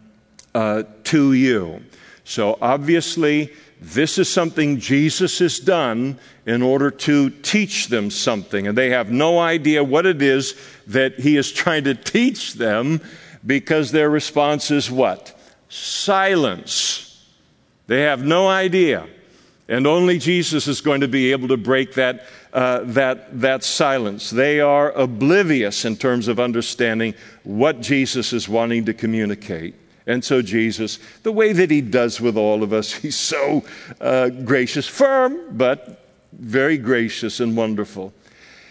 uh, 0.54 0.84
to 1.04 1.32
you? 1.32 1.82
So 2.24 2.58
obviously, 2.60 3.52
this 3.80 4.18
is 4.18 4.28
something 4.28 4.78
Jesus 4.78 5.38
has 5.38 5.58
done 5.58 6.18
in 6.44 6.60
order 6.60 6.90
to 6.90 7.30
teach 7.30 7.88
them 7.88 8.10
something. 8.10 8.66
And 8.66 8.76
they 8.76 8.90
have 8.90 9.10
no 9.10 9.38
idea 9.38 9.82
what 9.82 10.04
it 10.04 10.20
is 10.20 10.54
that 10.88 11.18
he 11.18 11.36
is 11.38 11.50
trying 11.50 11.84
to 11.84 11.94
teach 11.94 12.54
them 12.54 13.00
because 13.46 13.90
their 13.90 14.10
response 14.10 14.70
is 14.70 14.90
what? 14.90 15.34
Silence. 15.70 17.24
They 17.86 18.02
have 18.02 18.22
no 18.22 18.48
idea. 18.48 19.06
And 19.66 19.86
only 19.86 20.18
Jesus 20.18 20.66
is 20.66 20.80
going 20.82 21.00
to 21.00 21.08
be 21.08 21.32
able 21.32 21.48
to 21.48 21.56
break 21.56 21.94
that, 21.94 22.26
uh, 22.52 22.80
that, 22.84 23.40
that 23.40 23.64
silence. 23.64 24.28
They 24.28 24.60
are 24.60 24.92
oblivious 24.92 25.86
in 25.86 25.96
terms 25.96 26.28
of 26.28 26.38
understanding 26.38 27.14
what 27.44 27.80
Jesus 27.80 28.32
is 28.32 28.48
wanting 28.48 28.84
to 28.86 28.92
communicate. 28.92 29.74
And 30.10 30.24
so, 30.24 30.42
Jesus, 30.42 30.98
the 31.22 31.30
way 31.30 31.52
that 31.52 31.70
he 31.70 31.80
does 31.80 32.20
with 32.20 32.36
all 32.36 32.64
of 32.64 32.72
us, 32.72 32.92
he's 33.04 33.16
so 33.16 33.62
uh, 34.00 34.28
gracious, 34.28 34.88
firm, 34.88 35.56
but 35.56 36.04
very 36.32 36.76
gracious 36.78 37.38
and 37.38 37.56
wonderful. 37.56 38.12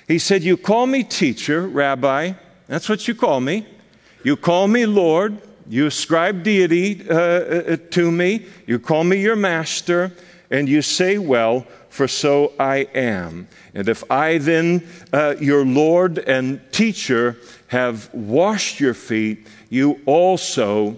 He 0.06 0.20
said, 0.20 0.44
You 0.44 0.58
call 0.58 0.86
me 0.86 1.02
teacher, 1.02 1.66
rabbi. 1.66 2.34
That's 2.68 2.90
what 2.90 3.08
you 3.08 3.16
call 3.16 3.40
me. 3.40 3.66
You 4.22 4.36
call 4.36 4.68
me 4.68 4.86
Lord. 4.86 5.42
You 5.70 5.86
ascribe 5.88 6.44
deity 6.44 7.10
uh, 7.10 7.16
uh 7.16 7.78
to 7.92 8.12
me. 8.12 8.46
You 8.68 8.78
call 8.78 9.06
me 9.06 9.22
your 9.22 9.38
master. 9.38 10.12
And 10.52 10.68
you 10.68 10.82
say, 10.82 11.20
Well, 11.20 11.66
for 11.88 12.10
so 12.10 12.52
I 12.60 12.80
am. 12.94 13.48
And 13.74 13.88
if 13.88 14.04
I 14.12 14.40
then, 14.40 14.86
uh, 15.14 15.36
your 15.40 15.66
Lord 15.66 16.18
and 16.18 16.60
teacher, 16.74 17.38
have 17.68 18.14
washed 18.14 18.82
your 18.82 18.94
feet, 18.94 19.48
you 19.70 20.02
also 20.06 20.98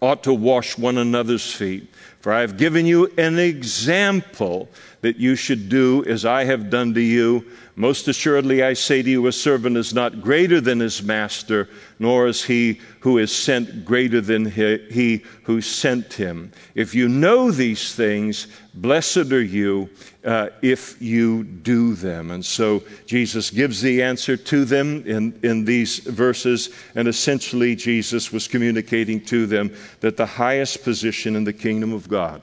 ought 0.00 0.22
to 0.24 0.32
wash 0.32 0.78
one 0.78 0.98
another's 0.98 1.52
feet. 1.52 1.88
For 2.20 2.32
I 2.32 2.40
have 2.40 2.56
given 2.56 2.84
you 2.84 3.12
an 3.16 3.38
example 3.38 4.68
that 5.00 5.16
you 5.16 5.36
should 5.36 5.68
do 5.68 6.04
as 6.06 6.24
I 6.24 6.44
have 6.44 6.70
done 6.70 6.94
to 6.94 7.00
you. 7.00 7.44
Most 7.76 8.08
assuredly, 8.08 8.64
I 8.64 8.72
say 8.72 9.02
to 9.02 9.08
you, 9.08 9.28
a 9.28 9.32
servant 9.32 9.76
is 9.76 9.94
not 9.94 10.20
greater 10.20 10.60
than 10.60 10.80
his 10.80 11.00
master, 11.00 11.68
nor 12.00 12.26
is 12.26 12.42
he 12.42 12.80
who 13.00 13.18
is 13.18 13.30
sent 13.30 13.84
greater 13.84 14.20
than 14.20 14.44
he 14.46 15.22
who 15.44 15.60
sent 15.60 16.12
him. 16.12 16.50
If 16.74 16.92
you 16.92 17.08
know 17.08 17.52
these 17.52 17.94
things, 17.94 18.48
blessed 18.74 19.30
are 19.30 19.40
you 19.40 19.88
uh, 20.24 20.48
if 20.60 21.00
you 21.00 21.44
do 21.44 21.94
them. 21.94 22.32
And 22.32 22.44
so 22.44 22.82
Jesus 23.06 23.50
gives 23.50 23.80
the 23.80 24.02
answer 24.02 24.36
to 24.36 24.64
them 24.64 25.04
in, 25.06 25.38
in 25.44 25.64
these 25.64 26.00
verses, 26.00 26.70
and 26.96 27.06
essentially, 27.06 27.76
Jesus 27.76 28.32
was 28.32 28.48
communicating 28.48 29.24
to 29.26 29.46
them 29.46 29.72
that 30.00 30.16
the 30.16 30.26
highest 30.26 30.82
position 30.82 31.36
in 31.36 31.44
the 31.44 31.52
kingdom 31.52 31.92
of 31.92 32.07
God 32.08 32.42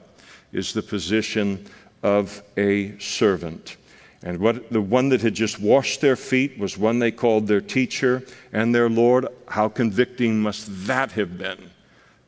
is 0.52 0.72
the 0.72 0.82
position 0.82 1.66
of 2.02 2.42
a 2.56 2.98
servant. 2.98 3.76
And 4.22 4.38
what, 4.38 4.70
the 4.70 4.80
one 4.80 5.10
that 5.10 5.20
had 5.20 5.34
just 5.34 5.60
washed 5.60 6.00
their 6.00 6.16
feet 6.16 6.58
was 6.58 6.78
one 6.78 6.98
they 6.98 7.10
called 7.10 7.46
their 7.46 7.60
teacher 7.60 8.22
and 8.52 8.74
their 8.74 8.88
Lord. 8.88 9.26
How 9.48 9.68
convicting 9.68 10.40
must 10.40 10.86
that 10.86 11.12
have 11.12 11.36
been 11.36 11.70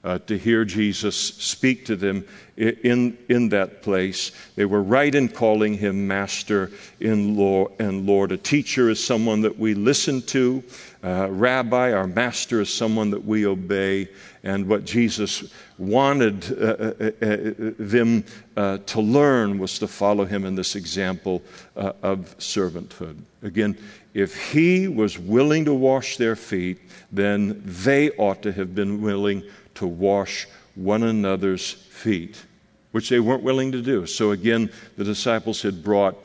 uh, 0.05 0.19
to 0.21 0.39
hear 0.39 0.65
Jesus 0.65 1.17
speak 1.17 1.85
to 1.87 1.97
them 1.97 2.25
in, 2.57 3.19
in 3.29 3.49
that 3.51 3.83
place. 3.83 4.33
They 4.55 4.65
were 4.65 4.83
right 4.83 5.15
in 5.15 5.29
calling 5.29 5.75
him 5.75 6.07
Master 6.07 6.71
in 7.01 7.37
law 7.37 7.67
and 7.79 8.07
Lord. 8.07 8.33
A 8.33 8.37
teacher 8.37 8.91
is 8.91 9.05
someone 9.05 9.41
that 9.43 9.59
we 9.59 9.75
listen 9.75 10.23
to. 10.23 10.63
Uh, 11.03 11.29
rabbi, 11.31 11.93
our 11.93 12.09
master, 12.09 12.61
is 12.61 12.73
someone 12.73 13.11
that 13.11 13.25
we 13.25 13.47
obey. 13.47 14.09
And 14.43 14.69
what 14.69 14.85
Jesus 14.85 15.53
wanted 15.79 16.61
uh, 16.61 16.65
uh, 16.65 16.93
uh, 17.01 17.25
uh 17.25 17.73
them 17.79 18.25
uh, 18.57 18.79
to 18.79 19.01
learn 19.01 19.59
was 19.59 19.79
to 19.79 19.87
follow 19.87 20.25
him 20.25 20.45
in 20.45 20.57
this 20.57 20.75
example 20.75 21.43
of 21.77 22.37
servanthood. 22.39 23.17
Again, 23.43 23.79
if 24.15 24.53
he 24.53 24.89
was 24.89 25.19
willing 25.19 25.65
to 25.67 25.75
wash 25.75 26.17
their 26.17 26.35
feet, 26.35 26.81
then 27.13 27.63
they 27.65 28.11
ought 28.13 28.43
to 28.43 28.53
have 28.53 28.75
been 28.75 29.01
willing 29.01 29.45
to 29.75 29.87
wash 29.87 30.49
one 30.75 31.05
another's 31.05 31.73
feet, 31.73 32.45
which 32.91 33.09
they 33.09 33.21
weren't 33.21 33.45
willing 33.45 33.71
to 33.71 33.83
do. 33.83 34.07
So 34.07 34.33
again, 34.33 34.73
the 34.97 35.05
disciples 35.05 35.63
had 35.63 35.85
brought 35.85 36.17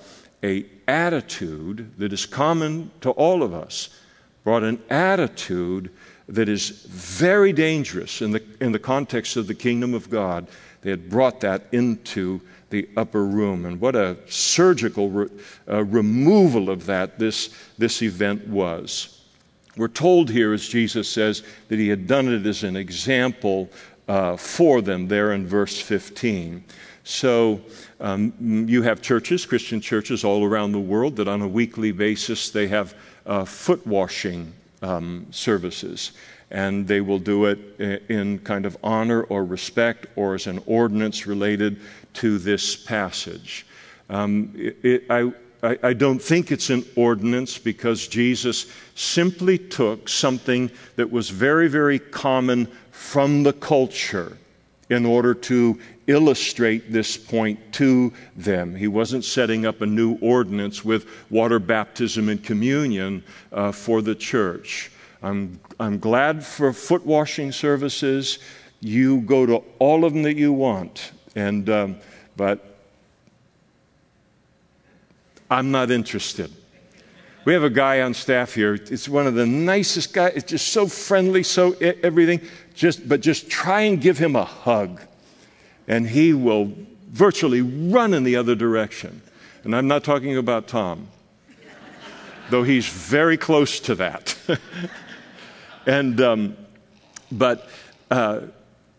a 0.43 0.65
attitude 0.87 1.93
that 1.97 2.11
is 2.11 2.25
common 2.25 2.91
to 3.01 3.11
all 3.11 3.43
of 3.43 3.53
us, 3.53 3.89
brought 4.43 4.63
an 4.63 4.81
attitude 4.89 5.89
that 6.27 6.49
is 6.49 6.69
very 6.87 7.53
dangerous 7.53 8.21
in 8.21 8.31
the, 8.31 8.43
in 8.61 8.71
the 8.71 8.79
context 8.79 9.35
of 9.35 9.47
the 9.47 9.53
kingdom 9.53 9.93
of 9.93 10.09
God. 10.09 10.47
They 10.81 10.89
had 10.89 11.09
brought 11.09 11.41
that 11.41 11.67
into 11.71 12.41
the 12.69 12.89
upper 12.97 13.25
room. 13.25 13.65
And 13.65 13.79
what 13.79 13.95
a 13.95 14.17
surgical 14.27 15.09
re, 15.09 15.29
uh, 15.69 15.83
removal 15.83 16.69
of 16.69 16.85
that 16.87 17.19
this, 17.19 17.55
this 17.77 18.01
event 18.01 18.47
was. 18.47 19.21
We're 19.75 19.87
told 19.87 20.29
here, 20.29 20.53
as 20.53 20.67
Jesus 20.67 21.09
says, 21.09 21.43
that 21.67 21.79
he 21.79 21.87
had 21.87 22.07
done 22.07 22.27
it 22.31 22.45
as 22.45 22.63
an 22.63 22.75
example 22.75 23.69
uh, 24.07 24.37
for 24.37 24.81
them 24.81 25.07
there 25.07 25.33
in 25.33 25.47
verse 25.47 25.79
15. 25.79 26.63
So 27.03 27.61
um, 27.99 28.33
you 28.67 28.81
have 28.83 29.01
churches, 29.01 29.45
Christian 29.45 29.81
churches 29.81 30.23
all 30.23 30.45
around 30.45 30.71
the 30.71 30.79
world, 30.79 31.17
that 31.17 31.27
on 31.27 31.41
a 31.41 31.47
weekly 31.47 31.91
basis 31.91 32.49
they 32.49 32.67
have 32.67 32.95
uh, 33.25 33.45
foot 33.45 33.85
washing 33.85 34.53
um, 34.81 35.27
services. 35.31 36.11
And 36.51 36.87
they 36.87 37.01
will 37.01 37.19
do 37.19 37.45
it 37.45 37.79
in 38.09 38.39
kind 38.39 38.65
of 38.65 38.77
honor 38.83 39.23
or 39.23 39.43
respect 39.43 40.05
or 40.15 40.35
as 40.35 40.45
an 40.45 40.61
ordinance 40.67 41.25
related 41.25 41.81
to 42.15 42.37
this 42.37 42.75
passage. 42.75 43.65
Um, 44.09 44.53
it, 44.55 44.77
it, 44.83 45.03
I, 45.09 45.33
I, 45.63 45.79
I 45.81 45.93
don't 45.93 46.21
think 46.21 46.51
it's 46.51 46.69
an 46.69 46.85
ordinance 46.95 47.57
because 47.57 48.07
Jesus 48.07 48.67
simply 48.95 49.57
took 49.57 50.09
something 50.09 50.69
that 50.97 51.09
was 51.09 51.29
very, 51.29 51.69
very 51.69 51.99
common 51.99 52.67
from 52.91 53.43
the 53.43 53.53
culture 53.53 54.37
in 54.89 55.05
order 55.05 55.33
to 55.33 55.79
illustrate 56.07 56.91
this 56.91 57.15
point 57.15 57.59
to 57.73 58.11
them. 58.35 58.75
He 58.75 58.89
wasn't 58.89 59.23
setting 59.23 59.65
up 59.65 59.81
a 59.81 59.85
new 59.85 60.17
ordinance 60.19 60.83
with 60.83 61.07
water 61.29 61.59
baptism 61.59 62.27
and 62.27 62.43
communion 62.43 63.23
uh, 63.53 63.71
for 63.71 64.01
the 64.01 64.13
church. 64.13 64.91
I'm, 65.21 65.61
I'm 65.79 65.99
glad 65.99 66.45
for 66.45 66.73
foot 66.73 67.05
washing 67.05 67.53
services. 67.53 68.39
You 68.81 69.21
go 69.21 69.45
to 69.45 69.63
all 69.79 70.03
of 70.03 70.11
them 70.11 70.23
that 70.23 70.35
you 70.35 70.51
want. 70.51 71.13
And, 71.35 71.69
um, 71.69 71.95
but 72.35 72.72
I'm 75.53 75.69
not 75.69 75.91
interested. 75.91 76.51
We 77.45 77.53
have 77.53 77.63
a 77.63 77.69
guy 77.69 78.01
on 78.01 78.15
staff 78.15 78.55
here. 78.55 78.73
It's 78.73 79.07
one 79.07 79.27
of 79.27 79.35
the 79.35 79.45
nicest 79.45 80.11
guys. 80.11 80.33
It's 80.35 80.49
just 80.49 80.69
so 80.69 80.87
friendly, 80.87 81.43
so 81.43 81.73
everything. 81.73 82.41
Just, 82.73 83.07
but 83.07 83.21
just 83.21 83.51
try 83.51 83.81
and 83.81 84.01
give 84.01 84.17
him 84.17 84.35
a 84.35 84.45
hug 84.45 85.01
and 85.87 86.07
he 86.07 86.33
will 86.33 86.73
virtually 87.09 87.61
run 87.61 88.15
in 88.15 88.23
the 88.23 88.35
other 88.35 88.55
direction. 88.55 89.21
And 89.63 89.75
I'm 89.75 89.87
not 89.87 90.03
talking 90.03 90.37
about 90.37 90.67
Tom, 90.67 91.07
though 92.49 92.63
he's 92.63 92.87
very 92.87 93.37
close 93.37 93.79
to 93.81 93.95
that. 93.95 94.35
and, 95.85 96.19
um, 96.19 96.57
but 97.31 97.69
uh, 98.09 98.41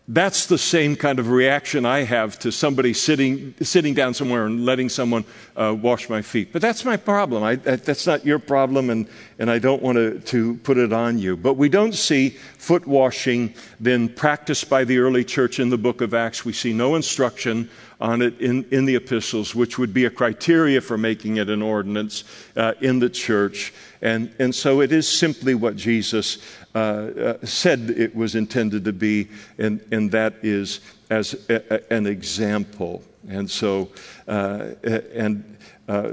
that's 0.07 0.45
the 0.45 0.57
same 0.57 0.95
kind 0.95 1.17
of 1.17 1.31
reaction 1.31 1.83
I 1.83 2.03
have 2.03 2.37
to 2.39 2.51
somebody 2.51 2.93
sitting, 2.93 3.55
sitting 3.61 3.95
down 3.95 4.13
somewhere 4.13 4.45
and 4.45 4.63
letting 4.63 4.87
someone 4.87 5.25
uh, 5.55 5.75
wash 5.79 6.09
my 6.09 6.21
feet. 6.21 6.53
But 6.53 6.61
that's 6.61 6.85
my 6.85 6.95
problem. 6.95 7.41
I, 7.41 7.55
that, 7.55 7.85
that's 7.85 8.05
not 8.05 8.23
your 8.23 8.37
problem, 8.37 8.91
and, 8.91 9.07
and 9.39 9.49
I 9.49 9.57
don't 9.57 9.81
want 9.81 10.25
to, 10.27 10.55
put 10.57 10.77
it 10.77 10.93
on 10.93 11.17
you. 11.17 11.35
But 11.35 11.55
we 11.55 11.69
don't 11.69 11.95
see 11.95 12.29
foot 12.29 12.85
washing 12.85 13.55
then 13.79 14.09
practiced 14.09 14.69
by 14.69 14.83
the 14.83 14.99
early 14.99 15.23
church 15.23 15.59
in 15.59 15.69
the 15.69 15.77
book 15.77 16.01
of 16.01 16.13
Acts. 16.13 16.45
We 16.45 16.53
see 16.53 16.71
no 16.71 16.95
instruction 16.95 17.69
on 17.99 18.21
it 18.21 18.39
in, 18.39 18.65
in 18.71 18.85
the 18.85 18.95
epistles, 18.95 19.55
which 19.55 19.79
would 19.79 19.93
be 19.93 20.05
a 20.05 20.09
criteria 20.09 20.81
for 20.81 20.97
making 20.97 21.37
it 21.37 21.49
an 21.49 21.61
ordinance 21.61 22.25
uh, 22.55 22.73
in 22.81 22.99
the 22.99 23.09
church. 23.09 23.73
And, 24.01 24.33
and 24.37 24.53
so 24.53 24.81
it 24.81 24.91
is 24.91 25.07
simply 25.07 25.55
what 25.55 25.75
Jesus 25.75 26.37
uh, 26.75 26.77
uh, 26.77 27.45
said 27.45 27.89
it 27.91 28.13
was 28.13 28.35
intended 28.35 28.83
to 28.83 28.91
be, 28.91 29.29
and, 29.57 29.79
and 29.93 30.11
that 30.11 30.33
is 30.43 30.81
as 31.09 31.33
a, 31.49 31.61
a, 31.73 31.93
an 31.93 32.05
example. 32.05 33.01
And 33.29 33.49
so, 33.49 33.89
uh, 34.27 34.71
and, 34.83 35.57
uh, 35.87 36.11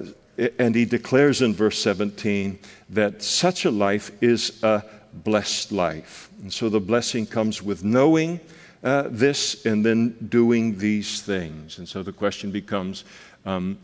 and 0.61 0.75
he 0.75 0.85
declares 0.85 1.42
in 1.42 1.53
verse 1.53 1.79
17 1.81 2.61
that 2.90 3.25
such 3.25 3.64
a 3.64 3.72
life 3.72 4.12
is 4.22 4.62
a 4.62 4.85
blessed 5.12 5.72
life. 5.72 6.31
And 6.40 6.53
so 6.53 6.68
the 6.68 6.81
blessing 6.81 7.27
comes 7.27 7.61
with 7.61 7.83
knowing 7.83 8.38
uh, 8.85 9.09
this 9.11 9.66
and 9.66 9.85
then 9.85 10.11
doing 10.29 10.79
these 10.79 11.22
things. 11.22 11.79
And 11.79 11.88
so 11.88 12.05
the 12.05 12.12
question 12.12 12.53
becomes 12.53 13.05
um, 13.44 13.79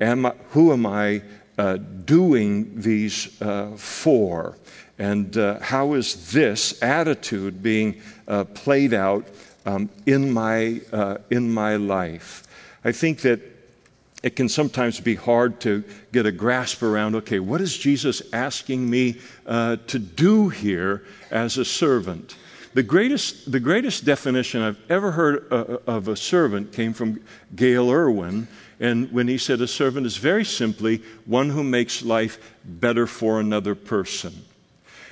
am 0.00 0.26
I, 0.26 0.32
who 0.50 0.72
am 0.72 0.84
I 0.84 1.22
doing 1.66 2.80
these 2.80 3.40
uh, 3.42 3.72
for? 3.76 4.56
And 4.98 5.36
uh, 5.36 5.60
how 5.60 5.94
is 5.94 6.32
this 6.32 6.82
attitude 6.82 7.62
being 7.62 8.00
uh, 8.26 8.44
played 8.44 8.94
out 8.94 9.26
um, 9.66 9.90
in, 10.06 10.32
my, 10.32 10.80
in 11.30 11.52
my 11.52 11.76
life? 11.76 12.44
I 12.84 12.92
think 12.92 13.20
that 13.22 13.40
it 14.22 14.34
can 14.34 14.48
sometimes 14.48 15.00
be 15.00 15.14
hard 15.14 15.60
to 15.60 15.84
get 16.12 16.26
a 16.26 16.32
grasp 16.32 16.82
around 16.82 17.14
okay, 17.14 17.38
what 17.38 17.60
is 17.60 17.76
Jesus 17.76 18.22
asking 18.32 18.88
me 18.88 19.18
uh, 19.46 19.76
to 19.86 19.98
do 19.98 20.48
here 20.48 21.04
as 21.30 21.56
a 21.56 21.64
servant? 21.64 22.36
The 22.74 22.82
greatest, 22.82 23.50
the 23.50 23.60
greatest 23.60 24.04
definition 24.04 24.60
I've 24.62 24.78
ever 24.90 25.12
heard 25.12 25.46
uh, 25.50 25.78
of 25.86 26.08
a 26.08 26.16
servant 26.16 26.72
came 26.72 26.92
from 26.92 27.20
Gayle 27.54 27.90
Erwin. 27.90 28.48
And 28.80 29.10
when 29.12 29.28
he 29.28 29.38
said 29.38 29.60
a 29.60 29.66
servant 29.66 30.06
is 30.06 30.16
very 30.16 30.44
simply 30.44 31.02
one 31.26 31.50
who 31.50 31.64
makes 31.64 32.02
life 32.02 32.38
better 32.64 33.06
for 33.06 33.40
another 33.40 33.74
person. 33.74 34.44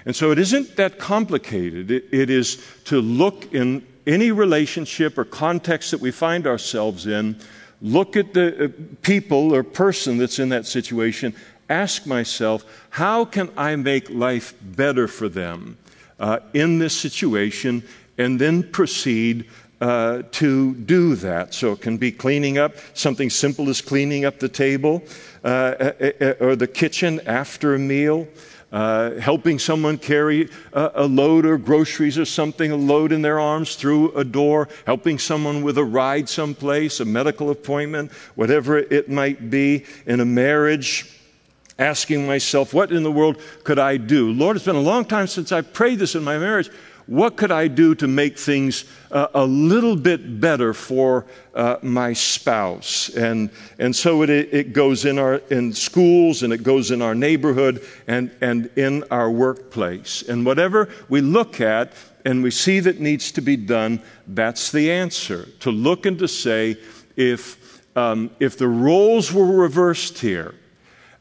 And 0.05 0.15
so 0.15 0.31
it 0.31 0.39
isn't 0.39 0.77
that 0.77 0.99
complicated. 0.99 1.91
it, 1.91 2.05
it 2.13 2.31
is 2.31 2.65
to 2.85 3.01
look 3.01 3.53
in 3.53 3.85
any 4.07 4.31
relationship 4.31 5.19
or 5.19 5.25
context 5.25 5.91
that 5.91 6.01
we 6.01 6.13
find 6.13 6.47
ourselves 6.47 7.07
in 7.07 7.41
look 7.83 8.17
at 8.17 8.33
the 8.35 8.65
uh, 8.65 8.69
people 9.03 9.55
or 9.55 9.63
person 9.63 10.19
that's 10.19 10.39
in 10.39 10.49
that 10.51 10.67
situation, 10.67 11.35
ask 11.69 12.07
myself, 12.07 12.65
how 12.91 13.25
can 13.25 13.51
I 13.57 13.77
make 13.77 14.09
life 14.11 14.55
better 14.63 15.09
for 15.09 15.29
them 15.29 15.77
uh, 16.19 16.39
in 16.55 16.79
this 16.79 16.97
situation, 16.97 17.83
and 18.17 18.41
then 18.41 18.63
proceed 18.63 19.49
uh, 19.81 20.23
to 20.33 20.75
do 20.75 21.15
that. 21.17 21.55
So 21.55 21.73
it 21.73 21.81
can 21.81 21.97
be 21.97 22.13
cleaning 22.13 22.59
up, 22.59 22.75
something 22.95 23.31
simple 23.31 23.69
as 23.69 23.81
cleaning 23.81 24.25
up 24.25 24.39
the 24.39 24.49
table 24.49 25.03
uh, 25.45 25.93
or 26.41 26.57
the 26.57 26.69
kitchen 26.73 27.21
after 27.27 27.75
a 27.75 27.79
meal 27.79 28.27
uh, 28.73 29.15
helping 29.21 29.59
someone 29.59 29.97
carry 29.97 30.51
a, 30.73 30.91
a, 30.97 31.07
load 31.07 31.47
or 31.47 31.57
groceries 31.57 32.19
or 32.19 32.25
something, 32.25 32.73
a 32.73 32.77
load 32.77 33.13
in 33.13 33.23
their 33.23 33.39
arms 33.39 33.77
through 33.77 34.13
a 34.13 34.25
door, 34.25 34.69
helping 34.87 35.19
someone 35.19 35.63
with 35.63 35.79
a 35.79 35.85
ride 35.85 36.29
someplace, 36.29 36.99
a 37.01 37.05
medical 37.05 37.51
appointment, 37.51 38.13
whatever 38.35 38.77
it 38.79 39.09
might 39.09 39.51
be, 39.51 39.85
in 40.07 40.21
a 40.21 40.25
marriage. 40.25 41.13
Asking 41.79 42.27
myself, 42.27 42.73
what 42.73 42.91
in 42.91 43.03
the 43.03 43.13
world 43.13 43.41
could 43.63 43.79
I 43.79 43.99
do? 43.99 44.33
Lord, 44.33 44.57
it's 44.57 44.65
been 44.65 44.77
a 44.77 44.81
long 44.81 45.05
time 45.05 45.27
since 45.27 45.53
I 45.53 45.61
prayed 45.61 45.99
this 45.99 46.15
in 46.15 46.25
my 46.25 46.39
marriage 46.39 46.71
what 47.07 47.37
could 47.37 47.53
I 47.53 47.69
do 47.69 47.95
to 47.97 48.09
make 48.09 48.37
things 48.37 48.85
uh, 49.13 49.29
a 49.33 49.45
little 49.45 49.95
bit 49.97 50.41
better 50.41 50.75
for 50.75 51.25
uh, 51.55 51.77
my 51.83 52.13
spouse? 52.13 53.09
And, 53.11 53.51
and 53.79 53.95
so 53.95 54.23
it, 54.23 54.31
it 54.31 54.73
goes 54.73 55.05
in, 55.05 55.19
our, 55.19 55.37
in 55.51 55.73
schools 55.73 56.43
and 56.43 56.53
it 56.53 56.63
goes 56.65 56.91
in 56.91 57.03
our 57.03 57.15
neighborhood 57.15 57.85
and, 58.09 58.31
and 58.41 58.71
in 58.77 59.05
our 59.11 59.31
workplace. 59.31 60.23
And 60.23 60.45
whatever 60.45 60.89
we 61.09 61.21
look 61.21 61.61
at 61.61 61.93
and 62.25 62.43
we 62.43 62.51
see 62.51 62.81
that 62.81 62.99
needs 62.99 63.31
to 63.33 63.41
be 63.41 63.57
done, 63.57 64.03
that's 64.27 64.73
the 64.73 64.91
answer. 64.91 65.47
To 65.61 65.71
look 65.71 66.07
and 66.07 66.19
to 66.19 66.27
say, 66.27 66.77
if, 67.15 67.83
um, 67.97 68.31
if 68.41 68.59
the 68.59 68.69
roles 68.69 69.33
were 69.33 69.47
reversed 69.47 70.19
here, 70.19 70.55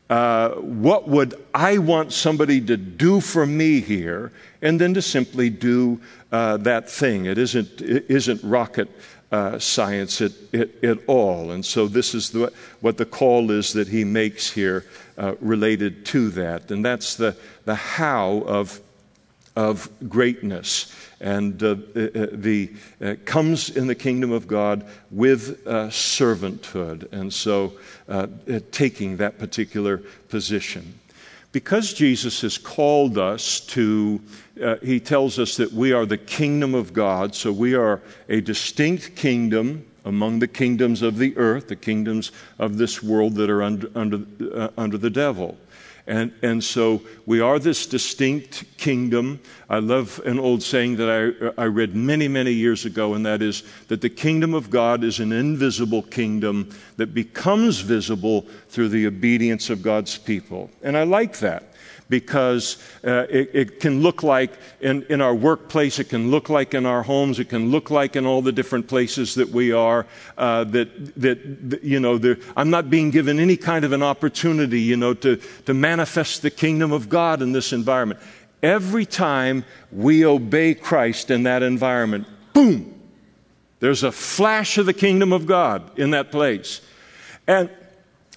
uh, 0.10 0.50
what 0.50 1.08
would 1.08 1.34
I 1.54 1.80
want 1.80 2.14
somebody 2.14 2.62
to 2.62 2.78
do 2.78 3.20
for 3.20 3.46
me 3.46 3.82
here, 3.82 4.32
and 4.62 4.80
then 4.80 4.94
to 4.94 5.02
simply 5.02 5.50
do 5.50 6.00
uh, 6.32 6.58
that 6.58 6.90
thing. 6.90 7.26
It 7.26 7.38
isn't, 7.38 7.82
it 7.82 8.06
isn't 8.10 8.44
rocket 8.44 8.90
uh, 9.32 9.58
science 9.58 10.22
at, 10.22 10.32
at, 10.54 10.84
at, 10.84 10.98
all. 11.08 11.52
And 11.52 11.66
so, 11.66 11.88
this 11.88 12.14
is 12.14 12.30
the, 12.30 12.54
what 12.82 12.98
the 12.98 13.06
call 13.06 13.52
is 13.52 13.74
that 13.74 13.88
he 13.88 14.04
makes 14.04 14.52
here 14.52 14.86
uh, 15.18 15.36
related 15.42 16.06
to 16.08 16.30
that. 16.32 16.70
And 16.72 16.86
that's 16.86 17.16
the, 17.16 17.36
the 17.66 17.76
how 17.76 18.44
of, 18.46 18.80
of 19.56 19.90
greatness 20.10 20.94
and 21.20 21.62
uh, 21.64 21.76
uh, 21.96 22.00
uh, 22.00 22.28
the 22.32 22.72
uh, 23.02 23.16
comes 23.26 23.70
in 23.70 23.88
the 23.88 23.96
kingdom 23.96 24.32
of 24.32 24.48
God 24.48 24.86
with 25.12 25.66
uh, 25.66 25.88
servanthood, 25.88 27.12
and 27.12 27.34
so 27.34 27.74
uh, 28.08 28.28
taking 28.72 29.18
that 29.18 29.40
particular 29.40 29.98
position. 30.30 31.00
Because 31.52 31.94
Jesus 31.94 32.42
has 32.42 32.58
called 32.58 33.18
us 33.18 33.62
to, 33.62 34.20
he 34.84 35.00
tells 35.00 35.40
us 35.40 35.56
that 35.56 35.72
we 35.72 35.94
are 35.94 36.06
the 36.06 36.18
kingdom 36.18 36.76
of 36.76 36.92
God, 36.92 37.34
so 37.34 37.50
we 37.50 37.76
are 37.76 38.02
a 38.28 38.42
distinct 38.42 39.16
kingdom 39.16 39.86
among 40.04 40.40
the 40.40 40.50
kingdoms 40.50 41.02
of 41.02 41.18
the 41.18 41.36
earth, 41.38 41.70
the 41.70 41.76
kingdoms 41.78 42.34
of 42.60 42.78
this 42.78 43.02
world 43.02 43.36
that 43.36 43.50
are 43.50 43.64
under, 43.64 43.90
under, 43.96 44.70
under 44.78 44.98
the 44.98 45.10
devil. 45.10 45.58
And, 46.08 46.32
and 46.44 46.64
so 46.64 47.02
we 47.26 47.40
are 47.40 47.58
this 47.58 47.88
distinct 47.88 48.78
kingdom. 48.78 49.40
I 49.70 49.80
love 49.80 50.22
an 50.26 50.38
old 50.38 50.62
saying 50.62 50.98
that 50.98 51.54
I, 51.58 51.62
I 51.62 51.66
read 51.66 51.96
many, 51.96 52.28
many 52.28 52.52
years 52.52 52.86
ago, 52.86 53.16
and 53.16 53.26
that 53.26 53.42
is 53.42 53.64
that 53.88 54.02
the 54.02 54.10
kingdom 54.10 54.54
of 54.54 54.70
God 54.70 55.04
is 55.04 55.20
an 55.20 55.32
invisible 55.32 56.04
kingdom 56.04 56.70
that 56.98 57.16
becomes 57.16 57.80
visible 57.80 58.46
through 58.70 58.90
the 58.90 59.08
obedience 59.08 59.72
of 59.72 59.82
God's 59.82 60.18
people. 60.18 60.70
And 60.84 60.96
I 60.96 61.04
like 61.04 61.40
that 61.40 61.75
because 62.10 62.78
uh, 63.04 63.26
it, 63.30 63.50
it, 63.54 63.80
can 63.80 64.02
look 64.02 64.22
like 64.22 64.52
in, 64.80 65.04
in 65.10 65.22
our 65.22 65.34
workplace, 65.34 66.00
it 66.00 66.10
can 66.10 66.30
look 66.30 66.50
like 66.50 66.74
in 66.74 66.86
our 66.86 67.04
homes, 67.04 67.40
it 67.40 67.50
can 67.50 67.72
look 67.72 67.90
like 67.90 68.16
in 68.16 68.26
all 68.26 68.42
the 68.42 68.52
different 68.52 68.88
places 68.88 69.36
that 69.36 69.50
we 69.50 69.72
are. 69.72 70.06
Uh, 70.38 70.64
that, 70.66 71.16
that, 71.20 71.70
that, 71.70 71.84
you 71.84 72.00
know, 72.00 72.20
I'm 72.56 72.70
not 72.70 72.90
being 72.90 73.12
given 73.12 73.40
any 73.40 73.58
kind 73.58 73.86
of 73.86 73.92
an 73.92 74.04
opportunity, 74.04 74.82
you 74.82 74.98
know, 74.98 75.14
to, 75.16 75.38
to 75.66 75.74
manifest 75.74 76.42
the 76.42 76.52
kingdom 76.52 76.92
of 76.92 77.10
God 77.10 77.42
in 77.42 77.52
this 77.52 77.74
environment. 77.74 78.20
Every 78.62 79.06
time 79.06 79.66
we 79.92 80.26
obey 80.26 80.74
Christ 80.74 81.32
in 81.32 81.44
that 81.44 81.64
environment, 81.64 82.28
boom, 82.54 82.94
there's 83.80 84.04
a 84.04 84.12
flash 84.12 84.78
of 84.78 84.86
the 84.86 84.94
kingdom 84.94 85.34
of 85.34 85.46
God 85.46 86.00
in 86.00 86.12
that 86.12 86.32
place. 86.32 86.82
And 87.48 87.70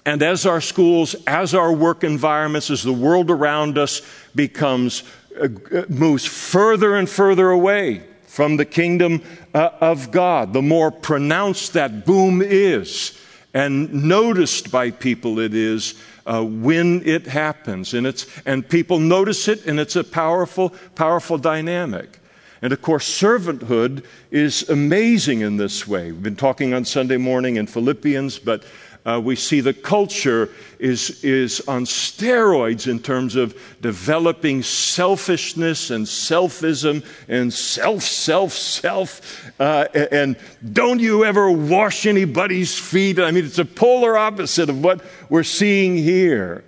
and 0.08 0.22
as 0.22 0.46
our 0.46 0.62
schools, 0.62 1.14
as 1.26 1.54
our 1.54 1.70
work 1.70 2.02
environments, 2.02 2.70
as 2.70 2.82
the 2.82 2.90
world 2.90 3.30
around 3.30 3.76
us 3.76 4.00
becomes, 4.34 5.02
uh, 5.38 5.48
moves 5.90 6.24
further 6.24 6.96
and 6.96 7.10
further 7.10 7.50
away 7.50 8.02
from 8.26 8.56
the 8.56 8.64
kingdom 8.64 9.22
uh, 9.52 9.68
of 9.82 10.10
God, 10.10 10.54
the 10.54 10.62
more 10.62 10.90
pronounced 10.90 11.74
that 11.74 12.06
boom 12.06 12.40
is 12.40 13.20
and 13.52 13.92
noticed 13.92 14.70
by 14.70 14.90
people 14.90 15.40
it 15.40 15.52
is 15.52 15.94
uh, 16.24 16.42
when 16.42 17.06
it 17.06 17.26
happens. 17.26 17.92
And, 17.92 18.06
it's, 18.06 18.26
and 18.46 18.66
people 18.66 18.98
notice 18.98 19.46
it, 19.46 19.66
and 19.66 19.78
it's 19.78 19.96
a 19.96 20.04
powerful, 20.04 20.70
powerful 20.94 21.36
dynamic. 21.36 22.18
And 22.62 22.72
of 22.72 22.80
course, 22.80 23.06
servanthood 23.06 24.04
is 24.30 24.68
amazing 24.70 25.42
in 25.42 25.58
this 25.58 25.86
way. 25.86 26.12
We've 26.12 26.22
been 26.22 26.34
talking 26.34 26.72
on 26.72 26.86
Sunday 26.86 27.18
morning 27.18 27.56
in 27.56 27.66
Philippians, 27.66 28.38
but 28.38 28.64
uh, 29.08 29.18
we 29.18 29.34
see 29.34 29.60
the 29.60 29.72
culture 29.72 30.50
is, 30.78 31.24
is 31.24 31.66
on 31.66 31.86
steroids 31.86 32.86
in 32.86 32.98
terms 32.98 33.36
of 33.36 33.58
developing 33.80 34.62
selfishness 34.62 35.90
and 35.90 36.04
selfism 36.04 37.02
and 37.26 37.50
self, 37.50 38.02
self, 38.02 38.52
self. 38.52 39.50
Uh, 39.58 39.86
and 40.12 40.36
don't 40.74 41.00
you 41.00 41.24
ever 41.24 41.50
wash 41.50 42.04
anybody's 42.04 42.78
feet. 42.78 43.18
I 43.18 43.30
mean, 43.30 43.46
it's 43.46 43.58
a 43.58 43.64
polar 43.64 44.18
opposite 44.18 44.68
of 44.68 44.84
what 44.84 45.02
we're 45.30 45.42
seeing 45.42 45.96
here. 45.96 46.64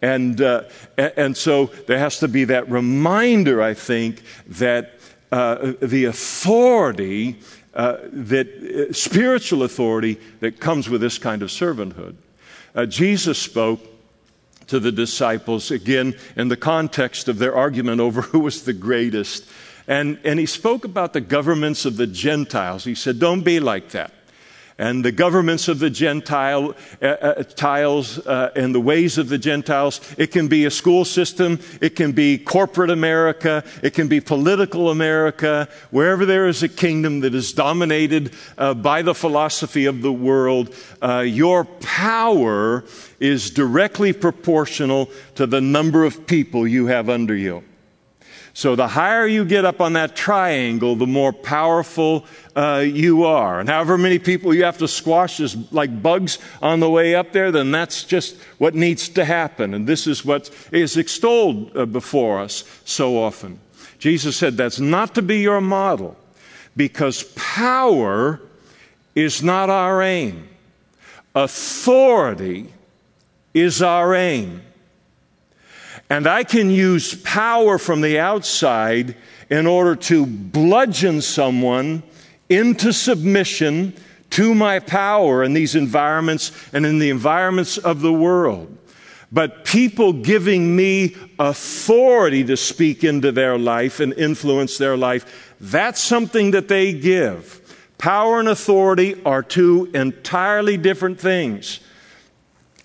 And, 0.00 0.40
uh, 0.40 0.64
and 0.96 1.36
so 1.36 1.66
there 1.88 1.98
has 1.98 2.20
to 2.20 2.28
be 2.28 2.44
that 2.44 2.70
reminder, 2.70 3.60
I 3.60 3.74
think, 3.74 4.22
that 4.46 5.00
uh, 5.32 5.72
the 5.82 6.04
authority 6.04 7.40
uh, 7.76 7.98
that 8.10 8.48
uh, 8.48 8.92
spiritual 8.92 9.62
authority 9.62 10.18
that 10.40 10.58
comes 10.58 10.88
with 10.88 11.00
this 11.00 11.18
kind 11.18 11.42
of 11.42 11.50
servanthood. 11.50 12.16
Uh, 12.74 12.86
Jesus 12.86 13.38
spoke 13.38 13.80
to 14.66 14.80
the 14.80 14.90
disciples 14.90 15.70
again 15.70 16.16
in 16.36 16.48
the 16.48 16.56
context 16.56 17.28
of 17.28 17.38
their 17.38 17.54
argument 17.54 18.00
over 18.00 18.22
who 18.32 18.40
was 18.40 18.64
the 18.64 18.72
greatest. 18.72 19.46
And, 19.86 20.18
and 20.24 20.40
he 20.40 20.46
spoke 20.46 20.84
about 20.84 21.12
the 21.12 21.20
governments 21.20 21.84
of 21.84 21.96
the 21.96 22.06
Gentiles. 22.06 22.84
He 22.84 22.94
said, 22.94 23.20
Don't 23.20 23.42
be 23.42 23.60
like 23.60 23.90
that 23.90 24.12
and 24.78 25.04
the 25.04 25.12
governments 25.12 25.68
of 25.68 25.78
the 25.78 25.88
Gentile 25.88 26.74
uh, 27.00 27.06
uh, 27.06 27.42
tiles 27.42 28.18
uh, 28.26 28.50
and 28.54 28.74
the 28.74 28.80
ways 28.80 29.16
of 29.16 29.28
the 29.28 29.38
Gentiles. 29.38 30.00
It 30.18 30.28
can 30.32 30.48
be 30.48 30.66
a 30.66 30.70
school 30.70 31.04
system. 31.04 31.60
It 31.80 31.96
can 31.96 32.12
be 32.12 32.36
corporate 32.38 32.90
America. 32.90 33.64
It 33.82 33.94
can 33.94 34.08
be 34.08 34.20
political 34.20 34.90
America. 34.90 35.68
Wherever 35.90 36.26
there 36.26 36.46
is 36.46 36.62
a 36.62 36.68
kingdom 36.68 37.20
that 37.20 37.34
is 37.34 37.52
dominated 37.52 38.32
uh, 38.58 38.74
by 38.74 39.02
the 39.02 39.14
philosophy 39.14 39.86
of 39.86 40.02
the 40.02 40.12
world, 40.12 40.74
uh, 41.00 41.20
your 41.20 41.64
power 41.64 42.84
is 43.18 43.50
directly 43.50 44.12
proportional 44.12 45.10
to 45.36 45.46
the 45.46 45.60
number 45.60 46.04
of 46.04 46.26
people 46.26 46.68
you 46.68 46.86
have 46.86 47.08
under 47.08 47.34
you. 47.34 47.62
So 48.56 48.74
the 48.74 48.88
higher 48.88 49.26
you 49.26 49.44
get 49.44 49.66
up 49.66 49.82
on 49.82 49.92
that 49.92 50.16
triangle, 50.16 50.96
the 50.96 51.06
more 51.06 51.30
powerful 51.30 52.24
uh, 52.56 52.82
you 52.86 53.24
are. 53.24 53.60
And 53.60 53.68
however 53.68 53.98
many 53.98 54.18
people 54.18 54.54
you 54.54 54.64
have 54.64 54.78
to 54.78 54.88
squash 54.88 55.40
as 55.40 55.54
like 55.70 56.02
bugs 56.02 56.38
on 56.62 56.80
the 56.80 56.88
way 56.88 57.14
up 57.14 57.32
there, 57.32 57.52
then 57.52 57.70
that's 57.70 58.02
just 58.02 58.40
what 58.56 58.74
needs 58.74 59.10
to 59.10 59.26
happen. 59.26 59.74
And 59.74 59.86
this 59.86 60.06
is 60.06 60.24
what 60.24 60.48
is 60.72 60.96
extolled 60.96 61.76
uh, 61.76 61.84
before 61.84 62.40
us 62.40 62.64
so 62.86 63.18
often. 63.18 63.60
Jesus 63.98 64.38
said 64.38 64.56
that's 64.56 64.80
not 64.80 65.14
to 65.16 65.20
be 65.20 65.40
your 65.40 65.60
model 65.60 66.16
because 66.78 67.24
power 67.34 68.40
is 69.14 69.42
not 69.42 69.68
our 69.68 70.00
aim. 70.00 70.48
Authority 71.34 72.72
is 73.52 73.82
our 73.82 74.14
aim. 74.14 74.62
And 76.08 76.26
I 76.26 76.44
can 76.44 76.70
use 76.70 77.14
power 77.22 77.78
from 77.78 78.00
the 78.00 78.18
outside 78.18 79.16
in 79.50 79.66
order 79.66 79.96
to 79.96 80.26
bludgeon 80.26 81.20
someone 81.20 82.02
into 82.48 82.92
submission 82.92 83.94
to 84.30 84.54
my 84.54 84.78
power 84.78 85.42
in 85.42 85.52
these 85.52 85.74
environments 85.74 86.52
and 86.72 86.86
in 86.86 86.98
the 86.98 87.10
environments 87.10 87.78
of 87.78 88.00
the 88.00 88.12
world. 88.12 88.76
But 89.32 89.64
people 89.64 90.12
giving 90.12 90.76
me 90.76 91.16
authority 91.38 92.44
to 92.44 92.56
speak 92.56 93.02
into 93.02 93.32
their 93.32 93.58
life 93.58 93.98
and 93.98 94.12
influence 94.12 94.78
their 94.78 94.96
life, 94.96 95.54
that's 95.60 96.00
something 96.00 96.52
that 96.52 96.68
they 96.68 96.92
give. 96.92 97.62
Power 97.98 98.38
and 98.38 98.48
authority 98.48 99.20
are 99.24 99.42
two 99.42 99.90
entirely 99.94 100.76
different 100.76 101.18
things 101.18 101.80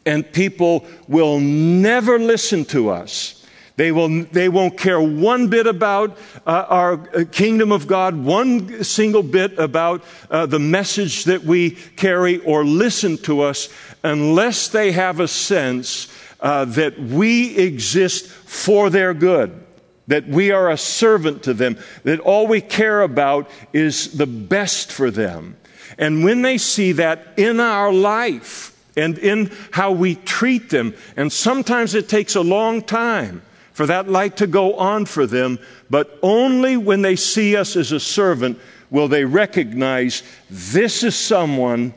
and 0.06 0.32
people 0.32 0.86
will 1.08 1.40
never 1.40 2.20
listen 2.20 2.66
to 2.66 2.90
us. 2.90 3.38
They, 3.78 3.92
will, 3.92 4.26
they 4.26 4.50
won't 4.50 4.78
care 4.78 5.02
one 5.02 5.48
bit 5.48 5.66
about 5.66 6.18
uh, 6.46 6.66
our 6.68 6.94
uh, 6.94 7.24
kingdom 7.32 7.72
of 7.72 7.88
God, 7.88 8.16
one 8.16 8.84
single 8.84 9.24
bit 9.24 9.58
about 9.58 10.04
uh, 10.30 10.46
the 10.46 10.60
message 10.60 11.24
that 11.24 11.44
we 11.44 11.72
carry, 11.72 12.40
or 12.40 12.66
listen 12.66 13.18
to 13.20 13.42
us 13.42 13.70
unless 14.04 14.68
they 14.68 14.92
have 14.92 15.20
a 15.20 15.28
sense 15.28 16.14
uh, 16.42 16.66
that 16.66 17.00
we 17.00 17.58
exist 17.58 18.28
for 18.28 18.90
their 18.90 19.14
good, 19.14 19.64
that 20.08 20.28
we 20.28 20.52
are 20.52 20.70
a 20.70 20.78
servant 20.78 21.44
to 21.44 21.54
them, 21.54 21.78
that 22.04 22.20
all 22.20 22.48
we 22.48 22.62
care 22.62 23.02
about 23.02 23.50
is 23.74 24.18
the 24.18 24.28
best 24.28 24.92
for 24.92 25.10
them. 25.10 25.56
And 25.98 26.24
when 26.24 26.42
they 26.42 26.58
see 26.58 26.92
that 26.94 27.34
in 27.38 27.60
our 27.60 27.92
life, 27.94 28.71
and 28.96 29.18
in 29.18 29.52
how 29.72 29.92
we 29.92 30.16
treat 30.16 30.70
them. 30.70 30.94
And 31.16 31.32
sometimes 31.32 31.96
it 31.96 32.10
takes 32.10 32.36
a 32.36 32.42
long 32.42 32.82
time 32.82 33.42
for 33.74 33.86
that 33.86 34.10
light 34.10 34.38
to 34.38 34.48
go 34.48 34.76
on 34.76 35.06
for 35.06 35.26
them, 35.26 35.60
but 35.90 36.20
only 36.22 36.78
when 36.78 37.02
they 37.02 37.16
see 37.16 37.56
us 37.56 37.76
as 37.76 37.92
a 37.92 38.00
servant 38.00 38.60
will 38.90 39.08
they 39.08 39.24
recognize 39.24 40.24
this 40.50 41.04
is 41.04 41.16
someone 41.16 41.94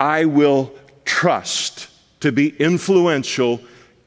I 0.00 0.24
will 0.24 0.74
trust 1.04 1.88
to 2.20 2.32
be 2.32 2.48
influential 2.48 3.60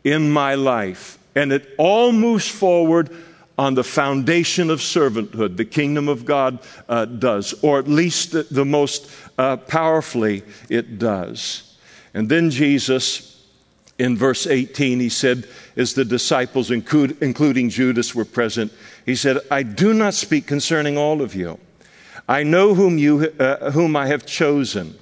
in 0.04 0.30
my 0.30 0.56
life. 0.56 1.18
And 1.36 1.52
it 1.52 1.74
all 1.78 2.12
moves 2.12 2.48
forward 2.48 3.10
on 3.58 3.74
the 3.74 3.84
foundation 3.84 4.70
of 4.70 4.80
servanthood, 4.80 5.56
the 5.56 5.66
kingdom 5.66 6.10
of 6.10 6.26
God 6.26 6.60
uh, 6.90 7.06
does, 7.06 7.54
or 7.64 7.80
at 7.80 7.88
least 7.88 8.34
the, 8.34 8.44
the 8.44 8.66
most 8.66 9.10
uh, 9.38 9.56
powerfully 9.58 10.44
it 10.70 11.00
does. 11.00 11.65
And 12.16 12.30
then 12.30 12.50
Jesus, 12.50 13.46
in 14.00 14.16
verse 14.16 14.48
18, 14.48 15.02
he 15.02 15.10
said, 15.10 15.50
as 15.76 15.96
the 15.96 16.06
disciples, 16.06 16.72
including 16.72 17.70
Judas, 17.70 18.16
were 18.16 18.24
present, 18.24 18.72
he 19.06 19.18
said, 19.18 19.40
I 19.52 19.64
do 19.64 19.94
not 19.94 20.14
speak 20.14 20.48
concerning 20.48 20.98
all 20.98 21.22
of 21.22 21.36
you. 21.36 21.60
I 22.28 22.44
know 22.44 22.74
whom, 22.74 22.98
you, 22.98 23.34
uh, 23.38 23.72
whom 23.72 23.98
I 23.98 24.08
have 24.08 24.26
chosen, 24.26 24.98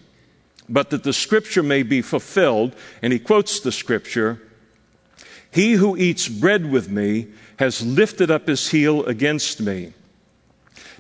but 0.68 0.90
that 0.90 1.04
the 1.04 1.14
scripture 1.14 1.62
may 1.62 1.84
be 1.84 2.02
fulfilled. 2.02 2.76
And 3.04 3.14
he 3.14 3.20
quotes 3.20 3.60
the 3.60 3.72
scripture 3.72 4.42
He 5.52 5.74
who 5.74 5.96
eats 5.96 6.28
bread 6.28 6.70
with 6.70 6.90
me 6.90 7.28
has 7.58 7.86
lifted 7.86 8.32
up 8.32 8.48
his 8.48 8.72
heel 8.72 9.06
against 9.06 9.62
me. 9.62 9.94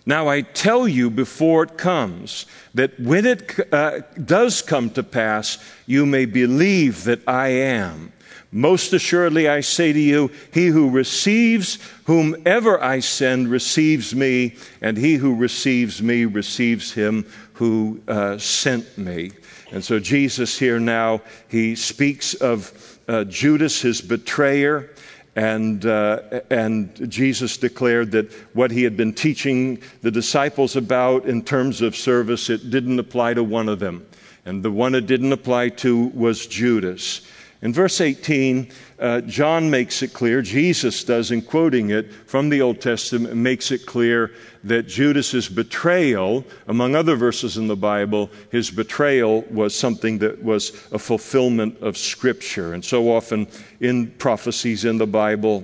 Now 0.05 0.27
I 0.27 0.41
tell 0.41 0.87
you 0.87 1.09
before 1.09 1.63
it 1.63 1.77
comes, 1.77 2.45
that 2.73 2.99
when 2.99 3.25
it 3.25 3.73
uh, 3.73 4.01
does 4.23 4.61
come 4.61 4.89
to 4.91 5.03
pass, 5.03 5.57
you 5.85 6.05
may 6.05 6.25
believe 6.25 7.05
that 7.05 7.21
I 7.27 7.49
am. 7.49 8.11
Most 8.51 8.93
assuredly, 8.93 9.47
I 9.49 9.61
say 9.61 9.93
to 9.93 9.99
you, 9.99 10.29
he 10.53 10.67
who 10.67 10.91
receives 10.91 11.79
whomever 12.05 12.81
I 12.83 12.99
send 12.99 13.49
receives 13.49 14.13
me, 14.13 14.55
and 14.79 14.95
he 14.95 15.15
who 15.15 15.35
receives 15.35 16.03
me 16.03 16.25
receives 16.25 16.91
him 16.91 17.25
who 17.53 18.01
uh, 18.07 18.37
sent 18.37 18.95
me. 18.95 19.31
And 19.71 19.83
so, 19.83 19.99
Jesus 19.99 20.59
here 20.59 20.79
now, 20.79 21.21
he 21.47 21.75
speaks 21.75 22.35
of 22.35 22.99
uh, 23.07 23.23
Judas, 23.23 23.81
his 23.81 24.01
betrayer. 24.01 24.91
And, 25.35 25.85
uh, 25.85 26.41
and 26.51 27.09
Jesus 27.09 27.57
declared 27.57 28.11
that 28.11 28.31
what 28.53 28.69
he 28.71 28.83
had 28.83 28.95
been 28.95 29.13
teaching 29.13 29.81
the 30.01 30.11
disciples 30.11 30.75
about 30.75 31.25
in 31.25 31.41
terms 31.41 31.81
of 31.81 31.95
service, 31.95 32.49
it 32.49 32.69
didn't 32.69 32.99
apply 32.99 33.33
to 33.33 33.43
one 33.43 33.67
of 33.67 33.79
them. 33.79 34.05
And 34.45 34.61
the 34.61 34.71
one 34.71 34.93
it 34.93 35.07
didn't 35.07 35.31
apply 35.31 35.69
to 35.69 36.07
was 36.07 36.45
Judas. 36.45 37.21
In 37.63 37.71
verse 37.71 38.01
18, 38.01 38.69
uh, 38.99 39.21
John 39.21 39.69
makes 39.69 40.03
it 40.03 40.11
clear, 40.11 40.41
Jesus 40.41 41.01
does 41.05 41.31
in 41.31 41.41
quoting 41.41 41.91
it 41.91 42.11
from 42.11 42.49
the 42.49 42.61
Old 42.61 42.81
Testament, 42.81 43.33
makes 43.37 43.71
it 43.71 43.85
clear 43.85 44.33
that 44.65 44.85
Judas's 44.85 45.47
betrayal, 45.47 46.43
among 46.67 46.93
other 46.93 47.15
verses 47.15 47.55
in 47.55 47.67
the 47.67 47.77
Bible, 47.77 48.29
his 48.51 48.69
betrayal 48.69 49.43
was 49.43 49.73
something 49.73 50.17
that 50.17 50.43
was 50.43 50.71
a 50.91 50.99
fulfillment 50.99 51.77
of 51.79 51.97
Scripture. 51.97 52.73
And 52.73 52.83
so 52.83 53.09
often 53.09 53.47
in 53.79 54.07
prophecies 54.11 54.83
in 54.83 54.97
the 54.97 55.07
Bible, 55.07 55.63